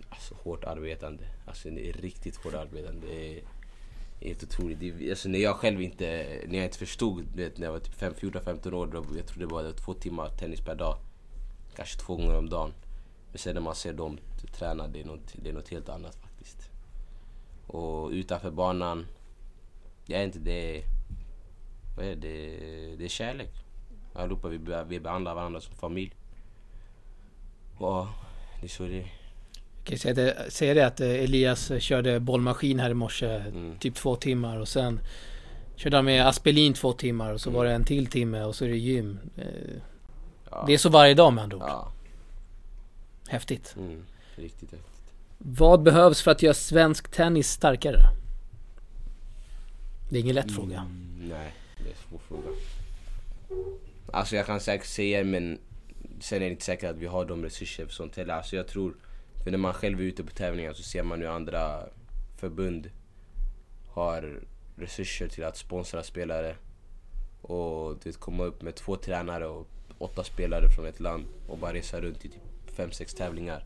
alltså 0.09 0.35
hårt 0.43 0.63
arbetande. 0.63 1.23
Alltså 1.45 1.69
det 1.69 1.89
är 1.89 1.93
riktigt 1.93 2.35
hårt 2.35 2.53
arbetande. 2.53 3.07
Det 3.07 3.37
är 3.37 3.41
helt 4.21 4.43
otroligt. 4.43 4.79
Det 4.79 4.89
är, 4.89 5.09
alltså, 5.09 5.29
när 5.29 5.39
jag 5.39 5.55
själv 5.55 5.81
inte, 5.81 6.05
när 6.47 6.55
jag 6.55 6.65
inte 6.65 6.77
förstod, 6.77 7.23
du 7.35 7.43
vet, 7.43 7.57
när 7.57 7.65
jag 7.65 7.71
var 7.71 7.79
typ 7.79 8.23
14-15 8.23 8.73
år, 8.73 8.87
då, 8.87 9.05
jag 9.17 9.27
trodde 9.27 9.47
bara 9.47 9.63
det 9.63 9.69
var 9.69 9.77
två 9.77 9.93
timmar 9.93 10.29
tennis 10.29 10.61
per 10.61 10.75
dag. 10.75 10.97
Kanske 11.75 11.99
två 11.99 12.15
gånger 12.15 12.37
om 12.37 12.49
dagen. 12.49 12.73
Men 13.31 13.39
sen 13.39 13.53
när 13.53 13.61
man 13.61 13.75
ser 13.75 13.93
dem 13.93 14.17
träna, 14.57 14.87
det 14.87 15.01
är 15.01 15.05
något, 15.05 15.33
det 15.35 15.49
är 15.49 15.53
något 15.53 15.69
helt 15.69 15.89
annat 15.89 16.15
faktiskt. 16.15 16.69
Och 17.67 18.09
utanför 18.09 18.51
banan, 18.51 19.05
jag 20.05 20.19
är 20.21 20.25
inte 20.25 20.39
det 20.39 20.83
vad 21.95 22.05
är 22.05 22.15
det? 22.15 22.57
Det 22.97 23.05
är 23.05 23.09
kärlek. 23.09 23.51
Allihopa 24.13 24.47
vi, 24.47 24.59
vi 24.87 24.99
behandlar 24.99 25.35
varandra 25.35 25.61
som 25.61 25.75
familj. 25.75 26.13
Och 27.77 28.05
det 28.61 28.65
är 28.65 28.69
så 28.69 28.83
det 28.83 28.99
är. 28.99 29.13
Kan 29.83 29.97
säga 29.97 30.13
det, 30.13 30.51
säga 30.51 30.73
det 30.73 30.85
att 30.85 30.99
eh, 30.99 31.09
Elias 31.09 31.71
eh, 31.71 31.79
körde 31.79 32.19
bollmaskin 32.19 32.79
här 32.79 32.89
i 32.89 32.93
morse 32.93 33.27
Mm. 33.35 33.77
typ 33.79 33.95
två 33.95 34.15
timmar 34.15 34.59
och 34.59 34.67
sen 34.67 34.99
körde 35.75 35.95
han 35.97 36.05
med 36.05 36.27
Aspelin 36.27 36.73
två 36.73 36.93
timmar 36.93 37.33
och 37.33 37.41
så 37.41 37.49
var 37.49 37.65
det 37.65 37.73
en 37.73 37.83
till 37.83 38.07
timme 38.07 38.43
och 38.43 38.55
så 38.55 38.65
är 38.65 38.69
det 38.69 38.77
gym. 38.77 39.19
Ja. 40.51 40.63
Det 40.67 40.73
är 40.73 40.77
så 40.77 40.89
varje 40.89 41.13
dag 41.13 41.33
med 41.33 41.43
andra 41.43 41.57
ord. 41.57 41.63
Ja, 41.67 41.91
Häftigt. 43.27 43.75
mm, 43.77 44.05
riktigt 44.35 44.71
häftigt. 44.71 45.13
Vad 45.37 45.83
behövs 45.83 46.21
för 46.21 46.31
att 46.31 46.41
göra 46.41 46.53
svensk 46.53 47.11
tennis 47.11 47.51
starkare? 47.51 47.99
Det 50.09 50.17
är 50.17 50.21
ingen 50.21 50.35
lätt 50.35 50.51
fråga. 50.51 50.79
Mm, 50.79 51.29
nej, 51.29 51.53
det 51.85 51.91
är 51.91 51.93
en 51.93 52.09
svår 52.09 52.19
fråga. 52.19 52.49
Alltså 54.13 54.35
jag 54.35 54.45
kan 54.45 54.59
säkert 54.59 54.87
säga 54.87 55.23
men 55.23 55.59
sen 56.19 56.35
är 56.41 56.45
det 56.45 56.51
inte 56.51 56.65
säkert 56.65 56.89
att 56.89 56.97
vi 56.97 57.05
har 57.05 57.25
de 57.25 57.43
resurser 57.43 57.85
för 57.85 57.93
sånt 57.93 58.17
heller. 58.17 58.33
Alltså 58.33 58.55
jag 58.55 58.67
tror, 58.67 58.95
för 59.43 59.51
när 59.51 59.57
man 59.57 59.73
själv 59.73 59.99
är 59.99 60.03
ute 60.03 60.23
på 60.23 60.31
tävlingar 60.31 60.73
så 60.73 60.83
ser 60.83 61.03
man 61.03 61.21
hur 61.21 61.27
andra 61.27 61.89
förbund 62.37 62.89
har 63.87 64.39
resurser 64.75 65.27
till 65.27 65.43
att 65.43 65.57
sponsra 65.57 66.03
spelare. 66.03 66.55
Och 67.41 67.97
du 68.03 68.09
vet, 68.09 68.19
komma 68.19 68.43
upp 68.43 68.61
med 68.61 68.75
två 68.75 68.95
tränare 68.95 69.47
och 69.47 69.67
åtta 69.97 70.23
spelare 70.23 70.69
från 70.69 70.85
ett 70.85 70.99
land 70.99 71.25
och 71.47 71.57
bara 71.57 71.73
resa 71.73 72.01
runt 72.01 72.25
i 72.25 72.29
typ 72.29 72.41
fem, 72.65 72.91
sex 72.91 73.13
tävlingar. 73.13 73.65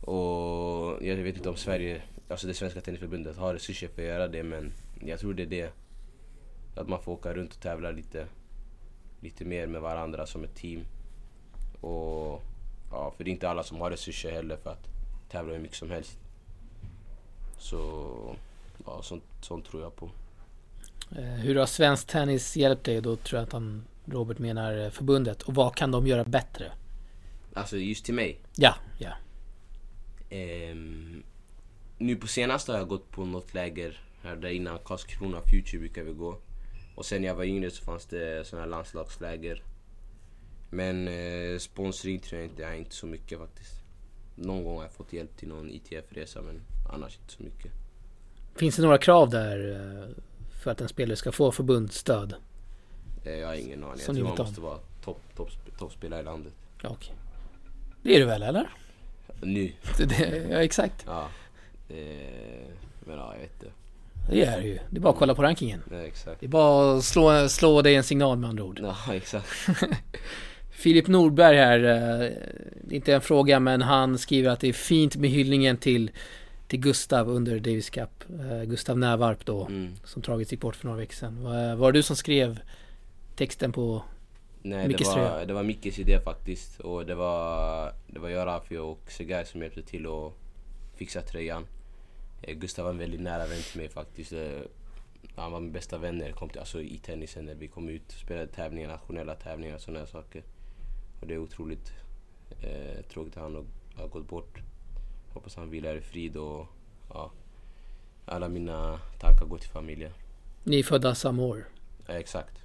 Och 0.00 1.06
jag 1.06 1.16
vet 1.16 1.36
inte 1.36 1.48
om 1.48 1.56
Sverige, 1.56 2.02
alltså 2.28 2.46
det 2.46 2.54
svenska 2.54 2.80
tennisförbundet 2.80 3.36
har 3.36 3.54
resurser 3.54 3.88
för 3.88 4.02
att 4.02 4.08
göra 4.08 4.28
det 4.28 4.42
men 4.42 4.72
jag 5.00 5.20
tror 5.20 5.34
det 5.34 5.42
är 5.42 5.46
det. 5.46 5.72
Att 6.74 6.88
man 6.88 7.02
får 7.02 7.12
åka 7.12 7.34
runt 7.34 7.54
och 7.54 7.60
tävla 7.60 7.90
lite, 7.90 8.26
lite 9.20 9.44
mer 9.44 9.66
med 9.66 9.80
varandra 9.80 10.26
som 10.26 10.44
ett 10.44 10.54
team. 10.54 10.84
Och 11.80 12.42
ja, 12.90 13.12
för 13.16 13.24
det 13.24 13.30
är 13.30 13.32
inte 13.32 13.48
alla 13.48 13.62
som 13.62 13.80
har 13.80 13.90
resurser 13.90 14.32
heller 14.32 14.56
för 14.56 14.70
att 14.70 14.88
tävla 15.30 15.52
hur 15.52 15.60
mycket 15.60 15.76
som 15.76 15.90
helst. 15.90 16.18
Så 17.58 18.36
ja, 18.86 19.02
sånt, 19.02 19.24
sånt 19.40 19.64
tror 19.64 19.82
jag 19.82 19.96
på. 19.96 20.10
Eh, 21.16 21.24
Hur 21.24 21.56
har 21.56 21.66
svensk 21.66 22.06
tennis 22.06 22.56
hjälpt 22.56 22.84
dig? 22.84 23.00
Då 23.00 23.16
tror 23.16 23.38
jag 23.38 23.46
att 23.46 23.52
han, 23.52 23.84
Robert 24.04 24.38
menar 24.38 24.78
eh, 24.84 24.90
förbundet. 24.90 25.42
Och 25.42 25.54
vad 25.54 25.74
kan 25.74 25.90
de 25.90 26.06
göra 26.06 26.24
bättre? 26.24 26.72
Alltså 27.54 27.76
just 27.76 28.04
till 28.04 28.14
mig. 28.14 28.40
Ja, 28.56 28.74
ja. 28.98 29.10
Ehm, 30.30 31.22
nu 31.98 32.16
på 32.16 32.26
senaste 32.26 32.72
har 32.72 32.78
jag 32.78 32.88
gått 32.88 33.10
på 33.10 33.24
något 33.24 33.54
läger 33.54 34.00
här 34.22 34.36
där 34.36 34.48
innan 34.48 34.78
Karlskrona 34.78 35.40
Future 35.40 35.78
brukar 35.78 36.02
vi 36.02 36.12
gå. 36.12 36.38
Och 36.94 37.06
sen 37.06 37.20
när 37.20 37.28
jag 37.28 37.34
var 37.34 37.44
yngre 37.44 37.70
så 37.70 37.84
fanns 37.84 38.06
det 38.06 38.46
såna 38.46 38.62
här 38.62 38.68
landslagsläger. 38.68 39.62
Men 40.70 41.08
eh, 41.08 41.58
sponsring 41.58 42.18
tror 42.18 42.40
jag 42.40 42.50
inte, 42.50 42.62
jag 42.62 42.76
inte 42.76 42.94
så 42.94 43.06
mycket 43.06 43.38
faktiskt. 43.38 43.74
Någon 44.34 44.64
gång 44.64 44.76
har 44.76 44.82
jag 44.82 44.92
fått 44.92 45.12
hjälp 45.12 45.36
till 45.36 45.48
någon 45.48 45.70
ITF-resa 45.70 46.42
men 46.42 46.60
annars 46.92 47.18
inte 47.18 47.32
så 47.32 47.42
mycket. 47.42 47.72
Finns 48.54 48.76
det 48.76 48.82
några 48.82 48.98
krav 48.98 49.30
där 49.30 49.72
eh, 49.72 50.08
för 50.62 50.70
att 50.70 50.80
en 50.80 50.88
spelare 50.88 51.16
ska 51.16 51.32
få 51.32 51.52
förbundsstöd? 51.52 52.34
Jag 53.24 53.46
har 53.46 53.54
ingen 53.54 53.84
aning. 53.84 53.98
Som 53.98 54.16
Jag 54.16 54.24
tror 54.26 54.36
man 54.36 54.46
måste 54.46 54.60
vara 54.60 54.78
topp, 55.04 55.20
topp, 55.36 55.50
toppspelare 55.78 56.20
i 56.20 56.24
landet. 56.24 56.52
Ja, 56.82 56.88
okej. 56.88 57.14
Det 58.02 58.14
är 58.16 58.20
du 58.20 58.26
väl 58.26 58.42
eller? 58.42 58.70
Nu, 59.42 59.72
Det, 59.98 60.04
det, 60.04 60.46
ja 60.50 60.62
exakt. 60.62 61.04
ja. 61.06 61.28
Eh, 61.88 62.66
men 63.00 63.16
ja, 63.18 63.32
jag 63.34 63.40
vet 63.40 63.52
inte. 63.52 63.72
Det 64.30 64.42
är 64.44 64.60
det 64.60 64.66
ju. 64.66 64.78
Det 64.90 64.96
är 64.96 65.00
bara 65.00 65.12
att 65.12 65.18
kolla 65.18 65.34
på 65.34 65.42
rankingen. 65.42 65.82
Nej, 65.90 66.06
exakt. 66.06 66.40
Det 66.40 66.46
är 66.46 66.48
bara 66.48 66.96
att 66.96 67.04
slå, 67.04 67.48
slå 67.48 67.82
dig 67.82 67.94
en 67.94 68.02
signal 68.04 68.38
med 68.38 68.50
andra 68.50 68.64
ord. 68.64 68.80
Ja, 68.82 69.14
exakt. 69.14 69.46
Filip 70.70 71.06
Nordberg 71.08 71.56
här, 71.56 71.78
eh, 71.78 72.30
det 72.84 72.94
är 72.94 72.96
inte 72.96 73.14
en 73.14 73.20
fråga 73.20 73.60
men 73.60 73.82
han 73.82 74.18
skriver 74.18 74.50
att 74.50 74.60
det 74.60 74.68
är 74.68 74.72
fint 74.72 75.16
med 75.16 75.30
hyllningen 75.30 75.76
till, 75.76 76.10
till 76.68 76.80
Gustav 76.80 77.28
under 77.28 77.58
Davis 77.58 77.90
Cup. 77.90 78.10
Eh, 78.50 78.62
Gustav 78.62 78.98
Nävarp 78.98 79.44
då, 79.44 79.66
Mm. 79.66 79.92
som 80.04 80.22
tragiskt 80.22 80.52
gick 80.52 80.60
bort 80.60 80.76
för 80.76 80.86
några 80.86 80.98
veckor 80.98 81.14
sedan. 81.14 81.42
Var, 81.78 81.92
det 81.92 81.98
du 81.98 82.02
som 82.02 82.16
skrev 82.16 82.60
texten 83.36 83.72
på... 83.72 84.02
Nej, 84.62 84.88
Mickes 84.88 85.08
det 85.08 85.14
tröja. 85.14 85.30
var, 85.34 85.44
det 85.46 85.52
var 85.54 85.62
Mickes 85.62 85.98
idé 85.98 86.20
faktiskt. 86.24 86.80
Och 86.80 87.06
det 87.06 87.14
var, 87.14 87.92
det 88.06 88.18
var 88.18 88.28
jag, 88.28 88.46
Rafi 88.46 88.76
och 88.76 89.00
Segay 89.08 89.44
som 89.44 89.62
hjälpte 89.62 89.82
till 89.82 90.06
att 90.06 90.32
fixa 90.96 91.20
tröjan. 91.22 91.66
Eh, 92.42 92.54
Gustav 92.54 92.84
var 92.84 92.92
en 92.92 92.98
väldigt 92.98 93.20
nära 93.20 93.46
vän 93.46 93.62
till 93.72 93.80
mig 93.80 93.88
faktiskt. 93.88 94.32
Eh, 94.32 94.60
Han 95.36 95.52
var 95.52 95.60
min 95.60 95.72
bästa 95.72 95.98
vän 95.98 96.18
när 96.18 96.26
det 96.26 96.32
kom 96.32 96.48
till, 96.48 96.58
alltså 96.60 96.80
i 96.80 96.98
tennisen 96.98 97.44
när 97.44 97.54
vi 97.54 97.68
kom 97.68 97.88
ut 97.88 98.12
spelade 98.12 98.46
tävlingar, 98.46 98.88
nationella 98.88 99.34
tävlingar 99.34 99.74
och 99.74 99.80
sådana 99.80 100.06
saker. 100.06 100.42
Och 101.20 101.26
det 101.26 101.34
är 101.34 101.38
otroligt 101.38 101.92
eh, 102.60 103.02
tråkigt 103.12 103.36
att 103.36 103.42
han 103.42 103.54
har, 103.54 103.64
har 103.96 104.08
gått 104.08 104.28
bort. 104.28 104.58
Hoppas 105.32 105.56
han 105.56 105.70
vilar 105.70 105.96
i 105.96 106.00
frid 106.00 106.36
och 106.36 106.66
ja, 107.08 107.32
alla 108.24 108.48
mina 108.48 108.98
tankar 109.20 109.46
går 109.46 109.58
till 109.58 109.70
familjen. 109.70 110.12
Ni 110.64 110.78
är 110.78 110.82
födda 110.82 111.14
samma 111.14 111.42
år. 111.42 111.68
Ja, 112.06 112.14
exakt. 112.14 112.58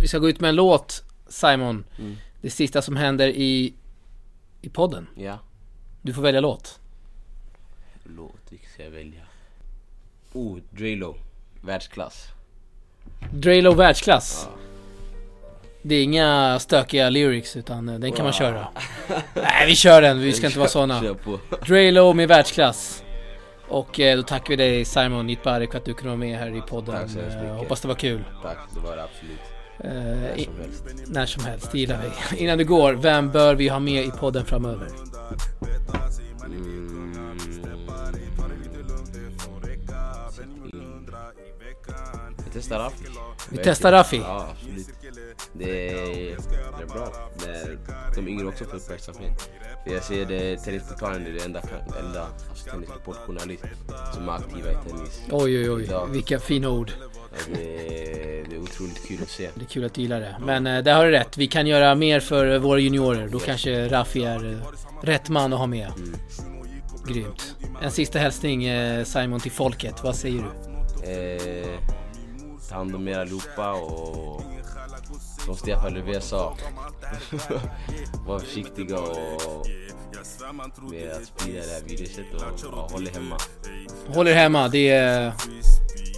Vi 0.00 0.08
ska 0.08 0.18
gå 0.18 0.28
ut 0.28 0.40
med 0.40 0.48
en 0.48 0.56
låt, 0.56 1.04
Simon. 1.28 1.84
Mm. 1.98 2.16
Det 2.40 2.50
sista 2.50 2.82
som 2.82 2.96
händer 2.96 3.28
i, 3.28 3.74
i 4.60 4.68
podden. 4.68 5.06
Ja. 5.16 5.38
Du 6.02 6.14
får 6.14 6.22
välja 6.22 6.40
låt. 6.40 6.80
Låt, 8.16 8.36
vilken 8.50 8.70
ska 8.70 8.82
jag 8.82 8.90
välja? 8.90 9.20
Oh, 10.32 10.58
Drelo. 10.70 11.16
Världsklass. 11.62 12.28
Drelo 13.32 13.72
världsklass. 13.74 14.48
Ja. 14.52 14.56
Det 15.82 15.94
är 15.94 16.02
inga 16.02 16.58
stökiga 16.58 17.10
lyrics 17.10 17.56
utan 17.56 17.88
eh, 17.88 17.98
den 17.98 18.12
kan 18.12 18.24
man 18.24 18.32
Wow. 18.32 18.38
köra. 18.38 18.68
Nej 19.34 19.66
vi 19.66 19.76
kör 19.76 20.02
den, 20.02 20.20
vi 20.20 20.32
ska 20.32 20.46
inte 20.46 20.58
vara 20.58 20.68
såna. 20.78 21.02
Drelo 21.66 22.12
med 22.12 22.28
världsklass. 22.28 23.02
Och 23.68 24.00
eh, 24.00 24.16
då 24.16 24.22
tackar 24.22 24.48
vi 24.48 24.56
dig 24.56 24.84
Simon 24.84 25.26
Nitbarek 25.26 25.70
för 25.70 25.78
att 25.78 25.84
du 25.84 25.94
kunde 25.94 26.08
vara 26.08 26.18
med 26.18 26.38
här 26.38 26.56
i 26.56 26.60
podden. 26.60 26.94
Tack 26.94 27.10
så 27.10 27.18
Eh. 27.18 27.56
Hoppas 27.56 27.80
det 27.80 27.88
var 27.88 27.94
kul. 27.94 28.24
Tack, 28.42 28.58
det 28.74 28.80
var 28.80 28.96
det 28.96 29.02
absolut. 29.04 29.40
Eh, 29.78 29.90
När 29.90 30.44
som 30.44 30.54
helst. 30.60 30.84
när 31.08 31.26
som 31.26 31.44
helst, 31.44 31.72
det 31.72 31.78
gillar 31.78 32.00
vi. 32.30 32.36
Innan 32.44 32.58
du 32.58 32.64
går, 32.64 32.92
vem 32.92 33.30
bör 33.30 33.54
vi 33.54 33.68
ha 33.68 33.78
med 33.78 34.04
i 34.04 34.10
podden 34.10 34.44
framöver? 34.44 34.86
Mm. 36.46 37.19
Vi 42.60 42.64
testar 42.64 42.78
Rafi. 42.78 43.04
Vi 43.48 43.58
testar 43.64 43.92
Rafi. 43.92 44.16
Ja, 44.16 44.48
absolut. 44.52 44.88
Det 45.52 45.88
är, 45.88 46.36
det 46.78 46.82
är 46.82 46.86
bra. 46.86 47.30
Det 47.38 47.50
är, 47.50 47.78
de 48.14 48.28
yngre 48.28 48.46
också 48.46 48.64
får 48.64 48.76
uppmärksamhet. 48.76 49.50
För 49.84 49.94
jag 49.94 50.04
ser 50.04 50.24
det, 50.24 50.56
Tennisportalen 50.56 51.26
är 51.26 51.30
det 51.30 51.44
enda, 51.44 51.60
enda 52.06 52.26
alltså, 52.50 52.70
tennissportjournalist 52.70 53.64
som 54.14 54.28
är 54.28 54.32
aktiva 54.32 54.70
i 54.70 54.74
tennis. 54.74 55.20
Oj, 55.30 55.60
oj, 55.60 55.70
oj. 55.70 55.86
Ja. 55.90 56.04
Vilka 56.04 56.38
fina 56.38 56.68
ord. 56.68 56.92
Det, 57.54 57.62
det 58.50 58.56
är 58.56 58.60
otroligt 58.60 59.08
kul 59.08 59.18
att 59.22 59.30
se. 59.30 59.50
Det 59.54 59.62
är 59.62 59.66
kul 59.66 59.84
att 59.84 59.94
du 59.94 60.02
gillar 60.02 60.20
det. 60.20 60.36
Men 60.40 60.66
eh, 60.66 60.82
där 60.82 60.94
har 60.94 61.04
du 61.04 61.10
rätt. 61.10 61.38
Vi 61.38 61.46
kan 61.46 61.66
göra 61.66 61.94
mer 61.94 62.20
för 62.20 62.52
eh, 62.52 62.58
våra 62.58 62.78
juniorer. 62.78 63.28
Då 63.28 63.38
kanske 63.38 63.88
Rafi 63.88 64.24
är 64.24 64.52
eh, 64.52 64.58
rätt 65.02 65.28
man 65.28 65.52
att 65.52 65.58
ha 65.58 65.66
med. 65.66 65.92
Mm. 65.96 66.14
Grymt. 67.08 67.56
En 67.82 67.90
sista 67.90 68.18
hälsning 68.18 68.68
Simon 69.04 69.40
till 69.40 69.52
folket. 69.52 69.94
Vad 70.02 70.16
säger 70.16 70.42
du? 70.42 70.50
Eh, 71.10 71.99
ta 72.70 72.76
hand 72.76 72.94
om 72.94 73.08
er 73.08 73.18
allihopa 73.18 73.72
och 73.72 74.42
som 75.44 75.56
Stefan 75.56 75.94
Löfven 75.94 76.22
sa, 76.22 76.56
var 78.26 78.38
försiktiga 78.38 78.98
och 78.98 79.66
med 80.90 81.10
att 81.12 81.24
sprida 81.26 81.60
det 81.60 81.72
här 81.72 81.82
viruset 81.88 82.26
och, 82.34 82.78
och 82.78 82.90
håll 82.90 83.06
er 83.06 83.12
hemma. 83.14 83.36
Håll 84.08 84.28
er 84.28 84.34
hemma. 84.34 84.68
Det 84.68 84.90
är, 84.90 85.32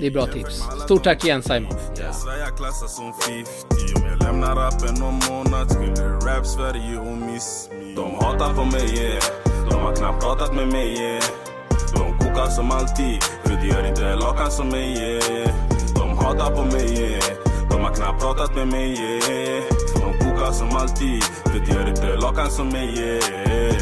det 0.00 0.06
är 0.06 0.10
bra 0.10 0.26
tips. 0.26 0.62
Stort 0.84 1.04
tack 1.04 1.24
igen 1.24 1.42
Simon. 1.42 1.72
Ja. 1.72 2.12
Sverige 2.12 2.46
klassas 2.56 2.96
som 2.96 3.12
50 3.12 3.50
Om 3.96 4.06
jag 4.06 4.22
lämnar 4.22 4.56
rappen 4.56 5.02
om 5.02 5.20
månad 5.30 5.70
skulle 5.70 6.08
rap 6.08 6.46
Sverige 6.46 6.98
och 6.98 7.16
miss 7.16 7.68
me 7.70 7.94
De 7.94 8.14
hatar 8.14 8.54
på 8.54 8.64
mig 8.64 8.98
yeah 8.98 9.22
De 9.70 9.74
har 9.74 9.96
knappt 9.96 10.22
pratat 10.22 10.54
med 10.54 10.68
mig 10.68 10.94
yeah 10.94 11.22
De 11.94 12.18
kokar 12.18 12.46
som 12.46 12.70
alltid 12.70 13.22
För 13.22 13.56
de 13.56 13.68
gör 13.68 13.88
inte 13.88 14.14
lakan 14.14 14.50
som 14.50 14.68
mig 14.68 14.92
yeah 14.92 15.71
de 16.12 16.18
hatar 16.18 16.50
på 16.50 16.64
mig 16.64 17.00
yeah. 17.00 17.22
De 17.70 17.80
har 17.80 17.94
knappt 17.94 18.20
pratat 18.20 18.54
med 18.56 18.68
mig 18.68 18.90
yeah. 18.92 19.64
De 19.94 20.18
kokar 20.18 20.52
som 20.52 20.76
alltid 20.76 21.24
För 21.24 21.58
de 21.58 21.72
gör 21.72 21.88
inte 21.88 22.16
lakan 22.16 22.50
som 22.50 22.68
mig 22.68 22.98
yeah. 22.98 23.74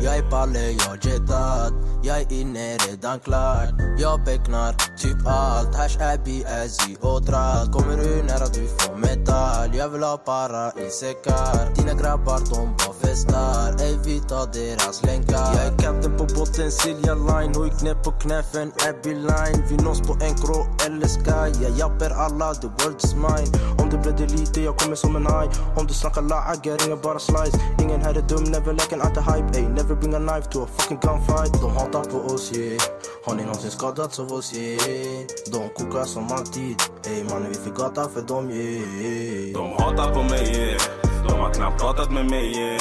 Jag 0.00 0.16
är 0.16 0.22
Palle, 0.30 0.70
jag 0.70 1.12
jetat 1.12 1.89
jag 2.02 2.20
är 2.20 2.32
inne 2.32 2.76
redan 2.76 3.20
klart 3.20 3.68
Jag 3.98 4.24
becknar 4.24 4.72
typ 4.96 5.26
allt. 5.26 5.74
Hash 5.74 6.12
Abby, 6.12 6.44
B-Azzy 6.44 6.96
och 7.00 7.26
trall 7.26 7.72
Kommer 7.72 7.96
du 7.96 8.22
nära 8.22 8.46
du 8.54 8.66
får 8.66 8.96
metall 8.96 9.74
Jag 9.74 9.88
vill 9.88 10.02
ha 10.02 10.16
para 10.16 10.72
i 10.86 10.90
säckar 10.90 11.74
Dina 11.74 11.94
grabbar 11.94 12.38
de 12.38 12.76
bara 12.78 12.90
festar. 13.10 13.84
Ey 13.84 13.96
vi 14.04 14.20
tar 14.20 14.46
deras 14.52 15.02
länkar. 15.02 15.48
Jag 15.56 15.64
är 15.66 15.78
kapten 15.78 16.16
på 16.18 16.24
båten 16.24 16.70
Silja 16.70 17.14
Line. 17.14 17.52
Hoj 17.54 17.70
knä 17.80 17.94
på 17.94 18.10
knä 18.10 18.42
för 18.42 18.60
en 18.60 18.72
Abbey 18.88 19.14
Line. 19.14 19.60
Vi 19.68 19.76
nås 19.76 20.00
på 20.00 20.12
en 20.12 20.34
grå 20.42 20.60
eller 20.86 21.08
sky. 21.08 21.64
Jag 21.64 21.72
japper 21.78 22.10
alla, 22.10 22.54
the 22.54 22.66
world 22.66 22.96
is 23.04 23.14
mine. 23.14 23.50
Om 23.78 23.90
det 23.90 23.98
blöder 23.98 24.28
lite, 24.38 24.60
jag 24.60 24.76
kommer 24.78 24.96
som 24.96 25.16
en 25.16 25.26
haj. 25.26 25.48
Om 25.78 25.86
du 25.86 25.94
snackar 25.94 26.22
laggar, 26.22 26.78
ringer 26.78 27.02
bara 27.02 27.18
slice. 27.18 27.56
Ingen 27.82 28.00
här 28.00 28.14
är 28.14 28.24
dum, 28.28 28.44
never 28.44 28.72
like 28.72 28.94
an 28.94 29.00
anti-hype. 29.00 29.56
Ey, 29.56 29.68
never 29.68 29.94
bring 29.94 30.14
a 30.14 30.18
knife 30.18 30.46
to 30.52 30.62
a 30.62 30.66
fucking 30.76 30.98
gunfight. 31.02 31.52
De 31.62 31.70
hatar 31.90 32.10
på 32.10 32.34
oss, 32.34 32.52
yeah. 32.56 32.80
Har 33.24 33.34
ni 33.34 33.42
någonsin 33.42 33.70
skadats 33.70 34.18
av 34.20 34.32
oss, 34.32 34.54
yeah? 34.54 35.26
De 35.52 35.68
kokar 35.68 36.04
som 36.04 36.32
alltid. 36.32 36.76
Ey 37.06 37.24
mannen, 37.24 37.48
vi 37.48 37.54
fick 37.54 37.74
gata 37.74 38.08
för 38.08 38.22
dem, 38.22 38.50
yeah. 38.50 39.52
De 39.54 39.82
hatar 39.82 40.14
på 40.14 40.22
mig 40.22 40.56
yeah. 40.56 40.80
De 41.28 41.40
har 41.40 41.54
knappt 41.54 41.80
pratat 41.80 42.12
med 42.12 42.30
mig 42.30 42.58
yeah. 42.58 42.80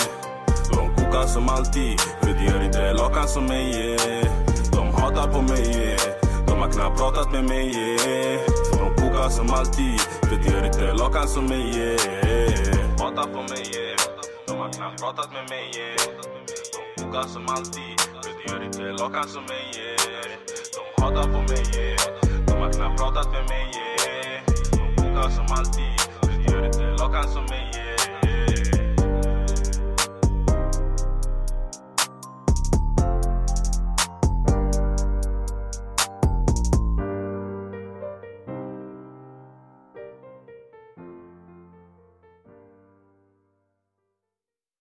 De 0.72 0.96
kokar 0.96 1.28
som 1.28 1.50
alltid. 1.50 2.00
För 2.00 2.34
de 2.34 2.46
gör 2.46 2.64
inte 2.64 2.94
lakan 2.94 3.28
som 3.28 3.46
mig 3.46 3.66
yeah. 3.72 4.28
De 4.72 5.02
hatar 5.02 5.28
på 5.34 5.42
mig 5.42 5.66
yeah. 5.78 6.00
De 6.48 6.60
har 6.60 6.72
knappt 6.72 6.98
pratat 6.98 7.32
med 7.32 7.44
mig 7.44 7.68
yeah. 7.78 8.42
De 8.72 9.02
kokar 9.02 9.30
som 9.30 9.50
alltid. 9.54 10.00
För 10.00 10.36
de 10.36 10.52
gör 10.52 10.66
inte 10.66 10.94
lakan 10.94 11.28
som 11.28 11.46
mig 11.46 11.78
yeah. 11.78 12.00
Hatar 13.00 13.28
på 13.34 13.42
mig 13.54 13.64
yeah. 13.76 14.00
De 14.48 14.58
har 14.58 14.70
knappt 14.70 15.02
pratat 15.02 15.30
med 15.34 15.50
mig 15.50 15.66
yeah. 15.78 15.98
De 16.98 17.04
kokar 17.04 17.28
som 17.28 17.48
alltid. 17.48 18.09
Det 18.46 18.52
gör 18.52 18.64
inte 18.64 18.82
lakan 18.92 19.28
som 19.28 19.44
mig 19.44 19.72
yeah. 19.78 20.32
De 20.96 21.02
hatar 21.02 21.24
på 21.24 21.42
mig 21.42 21.64
yeah. 21.76 22.00
De 22.48 22.52
har 22.52 22.74
knappt 22.74 22.98
pratat 23.00 23.32
med 23.32 23.46
mig 23.50 23.72
yeah. 23.76 24.44
De 24.72 24.96
kokar 24.96 25.30
som 25.30 25.46
alltid. 25.58 26.02
För 26.20 26.28
Det 26.28 26.52
gör 26.52 26.66
inte 26.66 27.04
lakan 27.04 27.30
som 27.30 27.44
mig 27.44 27.72
yeah. 27.76 27.89